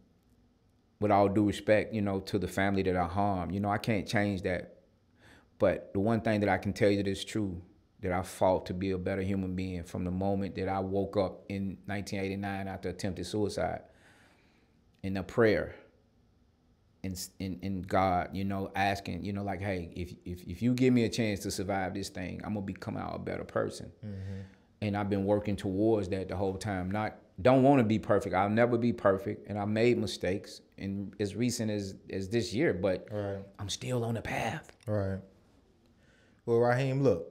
with 1.00 1.10
all 1.10 1.28
due 1.28 1.46
respect, 1.46 1.94
you 1.94 2.02
know, 2.02 2.20
to 2.20 2.38
the 2.38 2.48
family 2.48 2.82
that 2.82 2.96
I 2.96 3.06
harmed, 3.06 3.54
you 3.54 3.60
know, 3.60 3.70
I 3.70 3.78
can't 3.78 4.06
change 4.06 4.42
that. 4.42 4.74
But 5.58 5.92
the 5.94 6.00
one 6.00 6.20
thing 6.20 6.40
that 6.40 6.48
I 6.48 6.58
can 6.58 6.72
tell 6.72 6.90
you 6.90 6.98
that 6.98 7.08
is 7.08 7.24
true, 7.24 7.62
that 8.00 8.12
I 8.12 8.22
fought 8.22 8.66
to 8.66 8.74
be 8.74 8.90
a 8.90 8.98
better 8.98 9.22
human 9.22 9.54
being 9.54 9.84
from 9.84 10.04
the 10.04 10.10
moment 10.10 10.56
that 10.56 10.68
I 10.68 10.80
woke 10.80 11.16
up 11.16 11.44
in 11.48 11.78
1989 11.86 12.68
after 12.68 12.90
attempted 12.90 13.24
suicide 13.26 13.82
in 15.02 15.16
a 15.16 15.22
prayer 15.22 15.74
in, 17.04 17.14
in, 17.38 17.58
in 17.60 17.82
God, 17.82 18.30
you 18.32 18.44
know, 18.44 18.70
asking, 18.74 19.24
you 19.24 19.32
know, 19.32 19.42
like, 19.42 19.60
hey, 19.60 19.90
if, 19.94 20.14
if, 20.24 20.42
if 20.44 20.62
you 20.62 20.72
give 20.72 20.92
me 20.92 21.04
a 21.04 21.08
chance 21.08 21.40
to 21.40 21.50
survive 21.50 21.92
this 21.92 22.08
thing, 22.08 22.40
I'm 22.42 22.54
gonna 22.54 22.64
become 22.64 22.96
out 22.96 23.14
a 23.14 23.18
better 23.18 23.44
person. 23.44 23.92
Mm-hmm. 24.04 24.40
And 24.80 24.96
I've 24.96 25.10
been 25.10 25.24
working 25.24 25.54
towards 25.54 26.08
that 26.08 26.28
the 26.28 26.36
whole 26.36 26.56
time, 26.56 26.90
not 26.90 27.16
don't 27.42 27.62
want 27.62 27.80
to 27.80 27.84
be 27.84 27.98
perfect. 27.98 28.34
I'll 28.34 28.48
never 28.48 28.78
be 28.78 28.92
perfect, 28.92 29.48
and 29.48 29.58
I 29.58 29.64
made 29.64 29.98
mistakes, 29.98 30.60
and 30.78 31.14
as 31.18 31.34
recent 31.34 31.70
as 31.70 31.94
as 32.10 32.28
this 32.28 32.54
year, 32.54 32.72
but 32.72 33.08
right. 33.10 33.42
I'm 33.58 33.68
still 33.68 34.04
on 34.04 34.14
the 34.14 34.22
path. 34.22 34.76
Right. 34.86 35.18
Well, 36.46 36.58
Raheem, 36.58 37.02
look, 37.02 37.26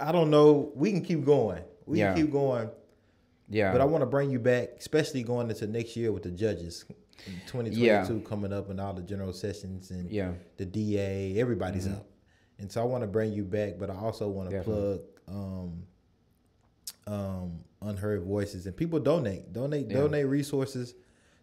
I 0.00 0.12
don't 0.12 0.30
know. 0.30 0.72
We 0.74 0.90
can 0.90 1.02
keep 1.02 1.24
going. 1.24 1.62
We 1.86 1.98
yeah. 1.98 2.14
can 2.14 2.24
keep 2.24 2.32
going. 2.32 2.70
Yeah. 3.48 3.72
But 3.72 3.80
I 3.80 3.84
want 3.84 4.02
to 4.02 4.06
bring 4.06 4.30
you 4.30 4.38
back, 4.38 4.70
especially 4.78 5.22
going 5.22 5.48
into 5.48 5.66
next 5.66 5.96
year 5.96 6.12
with 6.12 6.22
the 6.22 6.30
judges. 6.30 6.84
2022 7.46 7.80
yeah. 7.80 8.06
coming 8.28 8.52
up 8.52 8.70
and 8.70 8.80
all 8.80 8.92
the 8.92 9.02
general 9.02 9.32
sessions 9.32 9.90
and 9.90 10.10
yeah. 10.10 10.30
the 10.56 10.64
DA, 10.64 11.38
everybody's 11.38 11.86
mm-hmm. 11.86 11.96
up. 11.96 12.06
And 12.58 12.70
so 12.70 12.80
I 12.80 12.84
want 12.84 13.02
to 13.02 13.08
bring 13.08 13.32
you 13.32 13.44
back, 13.44 13.74
but 13.78 13.90
I 13.90 13.94
also 13.94 14.28
want 14.28 14.50
to 14.50 14.62
plug 14.62 15.00
um, 15.28 15.82
um, 17.06 17.64
unheard 17.80 18.22
voices 18.22 18.66
and 18.66 18.76
people 18.76 18.98
donate, 18.98 19.52
donate, 19.52 19.88
yeah. 19.88 19.98
donate 19.98 20.26
resources 20.26 20.94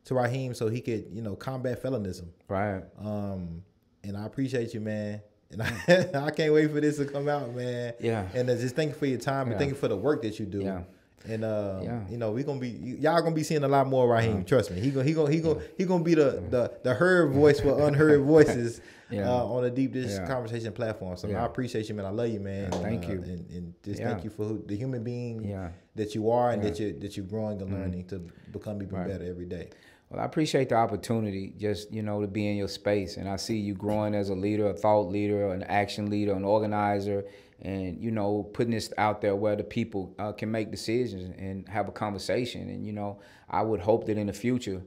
to 0.05 0.15
Raheem 0.15 0.53
so 0.53 0.67
he 0.67 0.81
could, 0.81 1.07
you 1.11 1.21
know, 1.21 1.35
combat 1.35 1.81
felonism. 1.81 2.31
Right. 2.47 2.83
Um, 2.99 3.63
and 4.03 4.15
I 4.15 4.25
appreciate 4.25 4.73
you, 4.73 4.81
man. 4.81 5.21
And 5.51 5.61
I, 5.61 5.67
I 6.27 6.31
can't 6.31 6.53
wait 6.53 6.71
for 6.71 6.81
this 6.81 6.97
to 6.97 7.05
come 7.05 7.27
out, 7.27 7.53
man. 7.55 7.93
Yeah. 7.99 8.27
And 8.33 8.49
uh, 8.49 8.55
just 8.55 8.75
thank 8.75 8.91
you 8.91 8.95
for 8.95 9.05
your 9.05 9.19
time 9.19 9.47
yeah. 9.47 9.51
and 9.53 9.59
thank 9.59 9.69
you 9.69 9.77
for 9.77 9.87
the 9.87 9.97
work 9.97 10.21
that 10.23 10.39
you 10.39 10.45
do. 10.45 10.61
Yeah. 10.61 10.81
And 11.27 11.43
uh, 11.43 11.79
yeah. 11.81 12.01
you 12.07 12.17
know, 12.17 12.31
we 12.31 12.43
gonna 12.43 12.59
be 12.59 12.69
y'all 12.69 13.19
gonna 13.21 13.33
be 13.33 13.41
seeing 13.41 13.63
a 13.63 13.67
lot 13.67 13.87
more 13.87 14.07
Raheem. 14.07 14.33
Uh-huh. 14.33 14.43
Trust 14.43 14.69
me, 14.69 14.79
he 14.79 14.91
gonna 14.91 15.05
he 15.05 15.13
gonna 15.13 15.31
he 15.31 15.39
gonna 15.39 15.59
he 15.75 15.85
gonna 15.85 16.03
be 16.03 16.13
the 16.13 16.43
the 16.51 16.71
the 16.83 16.93
heard 16.93 17.31
voice 17.31 17.59
for 17.59 17.87
unheard 17.87 18.21
voices 18.25 18.79
yeah. 19.09 19.29
uh, 19.29 19.45
on 19.45 19.65
a 19.65 19.69
deep 19.69 19.93
dish 19.93 20.11
yeah. 20.11 20.27
conversation 20.27 20.71
platform. 20.71 21.17
So 21.17 21.27
yeah. 21.27 21.43
I 21.43 21.45
appreciate 21.45 21.87
you, 21.89 21.95
man. 21.95 22.05
I 22.05 22.09
love 22.09 22.29
you, 22.29 22.39
man. 22.39 22.71
thank 22.71 23.05
uh, 23.05 23.13
you, 23.13 23.17
and, 23.23 23.49
and 23.49 23.73
just 23.83 24.01
thank 24.01 24.23
you 24.23 24.29
for 24.29 24.45
who, 24.45 24.63
the 24.65 24.75
human 24.75 25.03
being 25.03 25.57
that 25.95 26.15
you 26.15 26.29
are, 26.29 26.51
and 26.51 26.61
that 26.63 26.79
you 26.79 26.97
that 26.99 27.15
you're 27.15 27.25
growing 27.25 27.61
and 27.61 27.69
mm-hmm. 27.69 27.81
learning 27.81 28.03
mm-hmm. 28.05 28.27
to 28.27 28.33
become 28.51 28.81
even 28.81 28.95
right. 28.95 29.07
better 29.07 29.25
every 29.25 29.45
day. 29.45 29.69
Well, 30.09 30.21
I 30.21 30.25
appreciate 30.25 30.69
the 30.69 30.75
opportunity, 30.75 31.53
just 31.57 31.91
you 31.91 32.03
know, 32.03 32.21
to 32.21 32.27
be 32.27 32.47
in 32.47 32.57
your 32.57 32.67
space, 32.67 33.17
and 33.17 33.27
I 33.27 33.37
see 33.37 33.57
you 33.57 33.73
growing 33.73 34.13
as 34.13 34.29
a 34.29 34.35
leader, 34.35 34.67
a 34.67 34.73
thought 34.73 35.09
leader, 35.09 35.51
an 35.51 35.63
action 35.63 36.09
leader, 36.09 36.33
an 36.33 36.45
organizer, 36.45 37.25
and 37.61 38.01
you 38.03 38.11
know, 38.11 38.43
putting 38.53 38.71
this 38.71 38.93
out 38.97 39.21
there 39.21 39.35
where 39.35 39.55
the 39.55 39.63
people 39.63 40.13
uh, 40.19 40.31
can 40.31 40.51
make 40.51 40.69
decisions 40.69 41.33
and 41.37 41.67
have 41.67 41.87
a 41.87 41.91
conversation. 41.91 42.69
And 42.69 42.85
you 42.85 42.93
know, 42.93 43.19
I 43.49 43.63
would 43.63 43.79
hope 43.79 44.05
that 44.05 44.17
in 44.17 44.27
the 44.27 44.33
future, 44.33 44.81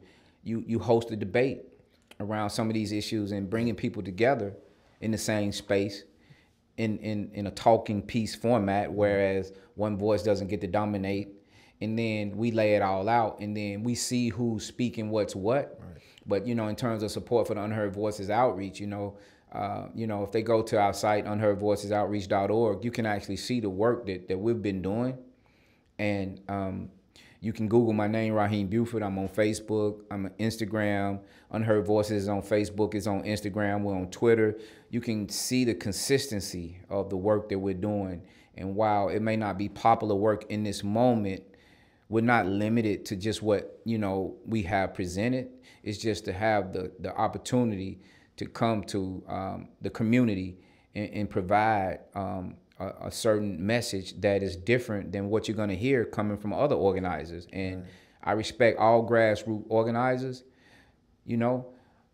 you 0.44 0.62
you 0.66 0.78
host 0.78 1.10
a 1.10 1.16
debate 1.16 1.62
around 2.20 2.50
some 2.50 2.68
of 2.68 2.74
these 2.74 2.92
issues 2.92 3.32
and 3.32 3.48
bringing 3.48 3.74
people 3.74 4.02
together 4.02 4.54
in 5.00 5.10
the 5.10 5.18
same 5.18 5.52
space 5.52 6.04
in, 6.76 6.98
in, 6.98 7.30
in 7.34 7.46
a 7.46 7.50
talking 7.50 8.02
piece 8.02 8.34
format, 8.34 8.92
whereas 8.92 9.52
one 9.74 9.96
voice 9.96 10.22
doesn't 10.22 10.48
get 10.48 10.60
to 10.60 10.66
dominate. 10.66 11.34
And 11.80 11.96
then 11.96 12.36
we 12.36 12.50
lay 12.50 12.74
it 12.74 12.82
all 12.82 13.08
out 13.08 13.38
and 13.38 13.56
then 13.56 13.84
we 13.84 13.94
see 13.94 14.30
who's 14.30 14.66
speaking 14.66 15.10
what's 15.10 15.36
what. 15.36 15.78
Right. 15.80 16.02
But, 16.26 16.46
you 16.46 16.54
know, 16.54 16.68
in 16.68 16.76
terms 16.76 17.02
of 17.02 17.10
support 17.10 17.46
for 17.46 17.54
the 17.54 17.62
Unheard 17.62 17.94
Voices 17.94 18.30
outreach, 18.30 18.80
you 18.80 18.86
know, 18.86 19.16
uh, 19.52 19.86
you 19.94 20.06
know, 20.06 20.22
if 20.24 20.32
they 20.32 20.42
go 20.42 20.60
to 20.62 20.78
our 20.78 20.92
site, 20.92 21.24
unheardvoicesoutreach.org, 21.24 22.84
you 22.84 22.90
can 22.90 23.06
actually 23.06 23.36
see 23.36 23.60
the 23.60 23.70
work 23.70 24.06
that, 24.06 24.28
that 24.28 24.38
we've 24.38 24.60
been 24.60 24.82
doing. 24.82 25.16
And, 25.98 26.40
um, 26.48 26.90
You 27.40 27.52
can 27.52 27.68
Google 27.68 27.92
my 27.92 28.08
name, 28.08 28.34
Raheem 28.34 28.66
Buford. 28.66 29.02
I'm 29.02 29.16
on 29.18 29.28
Facebook. 29.28 30.02
I'm 30.10 30.24
on 30.26 30.32
Instagram. 30.40 31.20
Unheard 31.52 31.86
Voices 31.86 32.24
is 32.24 32.28
on 32.28 32.42
Facebook. 32.42 32.94
It's 32.94 33.06
on 33.06 33.22
Instagram. 33.22 33.82
We're 33.82 33.94
on 33.94 34.10
Twitter. 34.10 34.58
You 34.90 35.00
can 35.00 35.28
see 35.28 35.64
the 35.64 35.74
consistency 35.74 36.80
of 36.90 37.10
the 37.10 37.16
work 37.16 37.48
that 37.50 37.58
we're 37.58 37.74
doing. 37.74 38.22
And 38.56 38.74
while 38.74 39.08
it 39.08 39.22
may 39.22 39.36
not 39.36 39.56
be 39.56 39.68
popular 39.68 40.16
work 40.16 40.46
in 40.48 40.64
this 40.64 40.82
moment, 40.82 41.44
we're 42.08 42.22
not 42.22 42.46
limited 42.46 43.04
to 43.06 43.16
just 43.16 43.40
what 43.40 43.80
you 43.84 43.98
know 43.98 44.34
we 44.44 44.62
have 44.62 44.94
presented. 44.94 45.48
It's 45.84 45.98
just 45.98 46.24
to 46.24 46.32
have 46.32 46.72
the 46.72 46.90
the 46.98 47.14
opportunity 47.14 48.00
to 48.36 48.46
come 48.46 48.82
to 48.84 49.22
um, 49.28 49.68
the 49.80 49.90
community 49.90 50.58
and, 50.94 51.10
and 51.10 51.30
provide 51.30 52.00
um, 52.16 52.56
a, 52.78 53.06
a, 53.06 53.10
certain 53.10 53.64
message 53.64 54.20
that 54.20 54.42
is 54.42 54.56
different 54.56 55.12
than 55.12 55.28
what 55.28 55.48
you're 55.48 55.56
going 55.56 55.68
to 55.68 55.76
hear 55.76 56.04
coming 56.04 56.36
from 56.36 56.52
other 56.52 56.76
organizers. 56.76 57.46
And 57.52 57.82
right. 57.82 57.90
I 58.22 58.32
respect 58.32 58.78
all 58.78 59.08
grassroots 59.08 59.64
organizers, 59.68 60.44
you 61.24 61.36
know, 61.36 61.66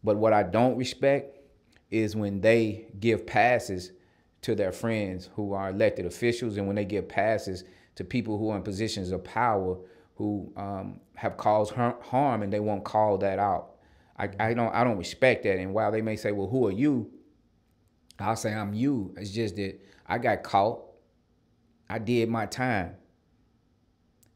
but 0.03 0.17
what 0.17 0.33
I 0.33 0.43
don't 0.43 0.77
respect 0.77 1.39
is 1.91 2.17
when 2.17 2.41
they 2.41 2.87
give 3.01 3.27
passes 3.27 3.93
to 4.43 4.55
their 4.55 4.73
friends 4.73 5.31
who 5.35 5.53
are 5.53 5.71
elected 5.71 6.07
officials 6.07 6.57
and 6.57 6.67
when 6.67 6.77
they 6.77 6.85
give 6.85 7.09
passes 7.09 7.65
to 7.95 8.05
people 8.05 8.39
who 8.39 8.51
are 8.51 8.57
in 8.57 8.63
positions 8.63 9.11
of 9.11 9.25
power 9.25 9.79
who 10.17 10.53
um, 10.57 11.01
have 11.15 11.37
caused 11.37 11.73
harm 11.73 12.43
and 12.43 12.53
they 12.53 12.61
won't 12.61 12.85
call 12.85 13.19
that 13.19 13.39
out. 13.39 13.77
I, 14.17 14.29
I 14.39 14.55
don't 14.55 14.73
I 14.73 14.85
don't 14.85 14.99
respect 14.99 15.43
that. 15.43 15.59
And 15.59 15.75
while 15.75 15.91
they 15.91 16.03
may 16.03 16.17
say, 16.17 16.33
well, 16.33 16.49
who 16.49 16.67
are 16.67 16.73
you? 16.73 17.11
I'll 18.19 18.37
say 18.37 18.55
I'm 18.55 18.75
you. 18.75 19.15
It's 19.17 19.31
just 19.31 19.57
that 19.57 19.81
I 20.07 20.19
got 20.19 20.43
caught. 20.43 20.83
I 21.89 21.99
did 21.99 22.29
my 22.29 22.47
time. 22.47 22.97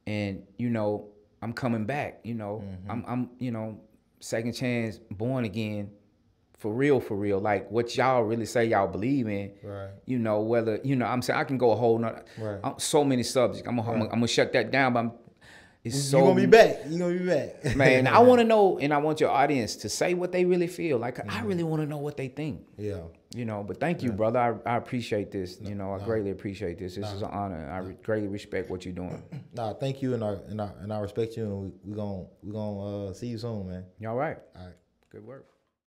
And, 0.06 0.42
you 0.56 0.70
know, 0.70 1.08
I'm 1.42 1.52
coming 1.52 1.84
back, 1.84 2.20
you 2.24 2.34
know. 2.34 2.62
Mm-hmm. 2.64 2.90
I'm 2.90 3.04
I'm, 3.06 3.30
you 3.38 3.50
know, 3.50 3.80
second 4.20 4.52
chance, 4.52 4.98
born 5.10 5.44
again, 5.44 5.90
for 6.58 6.72
real, 6.72 7.00
for 7.00 7.16
real. 7.16 7.38
Like 7.38 7.70
what 7.70 7.96
y'all 7.96 8.22
really 8.22 8.46
say 8.46 8.66
y'all 8.66 8.88
believe 8.88 9.28
in. 9.28 9.52
Right. 9.62 9.90
You 10.06 10.18
know, 10.18 10.40
whether, 10.40 10.80
you 10.82 10.96
know, 10.96 11.06
I'm 11.06 11.22
saying 11.22 11.38
I 11.38 11.44
can 11.44 11.58
go 11.58 11.72
a 11.72 11.76
whole 11.76 11.98
nother 11.98 12.24
right. 12.38 12.80
so 12.80 13.04
many 13.04 13.22
subjects. 13.22 13.68
I'm 13.68 13.76
gonna, 13.76 13.88
right. 13.88 13.96
I'm, 13.96 14.02
I'm 14.04 14.08
gonna 14.10 14.28
shut 14.28 14.52
that 14.54 14.70
down, 14.70 14.94
but 14.94 15.00
I'm 15.00 15.12
it's 15.84 16.10
so 16.10 16.18
you 16.18 16.24
gonna 16.24 16.40
be 16.40 16.46
back. 16.46 16.78
You 16.88 16.98
gonna 16.98 17.18
be 17.18 17.26
back, 17.26 17.76
man. 17.76 18.06
I 18.06 18.18
want 18.28 18.40
to 18.40 18.44
know, 18.44 18.78
and 18.78 18.92
I 18.92 18.98
want 18.98 19.20
your 19.20 19.30
audience 19.30 19.76
to 19.76 19.88
say 19.88 20.14
what 20.14 20.32
they 20.32 20.44
really 20.44 20.66
feel. 20.66 20.98
Like 20.98 21.16
mm-hmm. 21.16 21.30
I 21.30 21.42
really 21.42 21.62
want 21.62 21.82
to 21.82 21.86
know 21.86 21.98
what 21.98 22.16
they 22.16 22.28
think. 22.28 22.66
Yeah, 22.76 23.02
you 23.34 23.44
know. 23.44 23.62
But 23.62 23.80
thank 23.80 24.02
you, 24.02 24.10
yeah. 24.10 24.16
brother. 24.16 24.60
I, 24.66 24.74
I 24.74 24.76
appreciate 24.76 25.30
this. 25.30 25.60
No, 25.60 25.68
you 25.68 25.74
know, 25.74 25.92
I 25.92 25.98
no. 25.98 26.04
greatly 26.04 26.30
appreciate 26.30 26.78
this. 26.78 26.94
This 26.94 27.04
no. 27.04 27.16
is 27.16 27.22
an 27.22 27.30
honor. 27.30 27.70
I 27.70 27.78
re- 27.78 27.96
greatly 28.02 28.28
respect 28.28 28.70
what 28.70 28.84
you're 28.84 28.94
doing. 28.94 29.22
Nah, 29.54 29.74
thank 29.74 30.02
you, 30.02 30.14
and 30.14 30.22
I 30.22 30.34
and 30.48 30.60
I, 30.60 30.70
and 30.82 30.92
I 30.92 31.00
respect 31.00 31.36
you, 31.36 31.44
and 31.44 31.62
we, 31.62 31.72
we 31.84 31.96
gonna 31.96 32.26
we 32.42 32.52
gonna 32.52 33.08
uh, 33.08 33.12
see 33.12 33.26
you 33.26 33.38
soon, 33.38 33.68
man. 33.68 33.84
You 33.98 34.08
all 34.08 34.14
right. 34.14 34.36
All 34.56 34.66
right. 34.66 34.74
Good 35.10 35.24
work. 35.24 35.46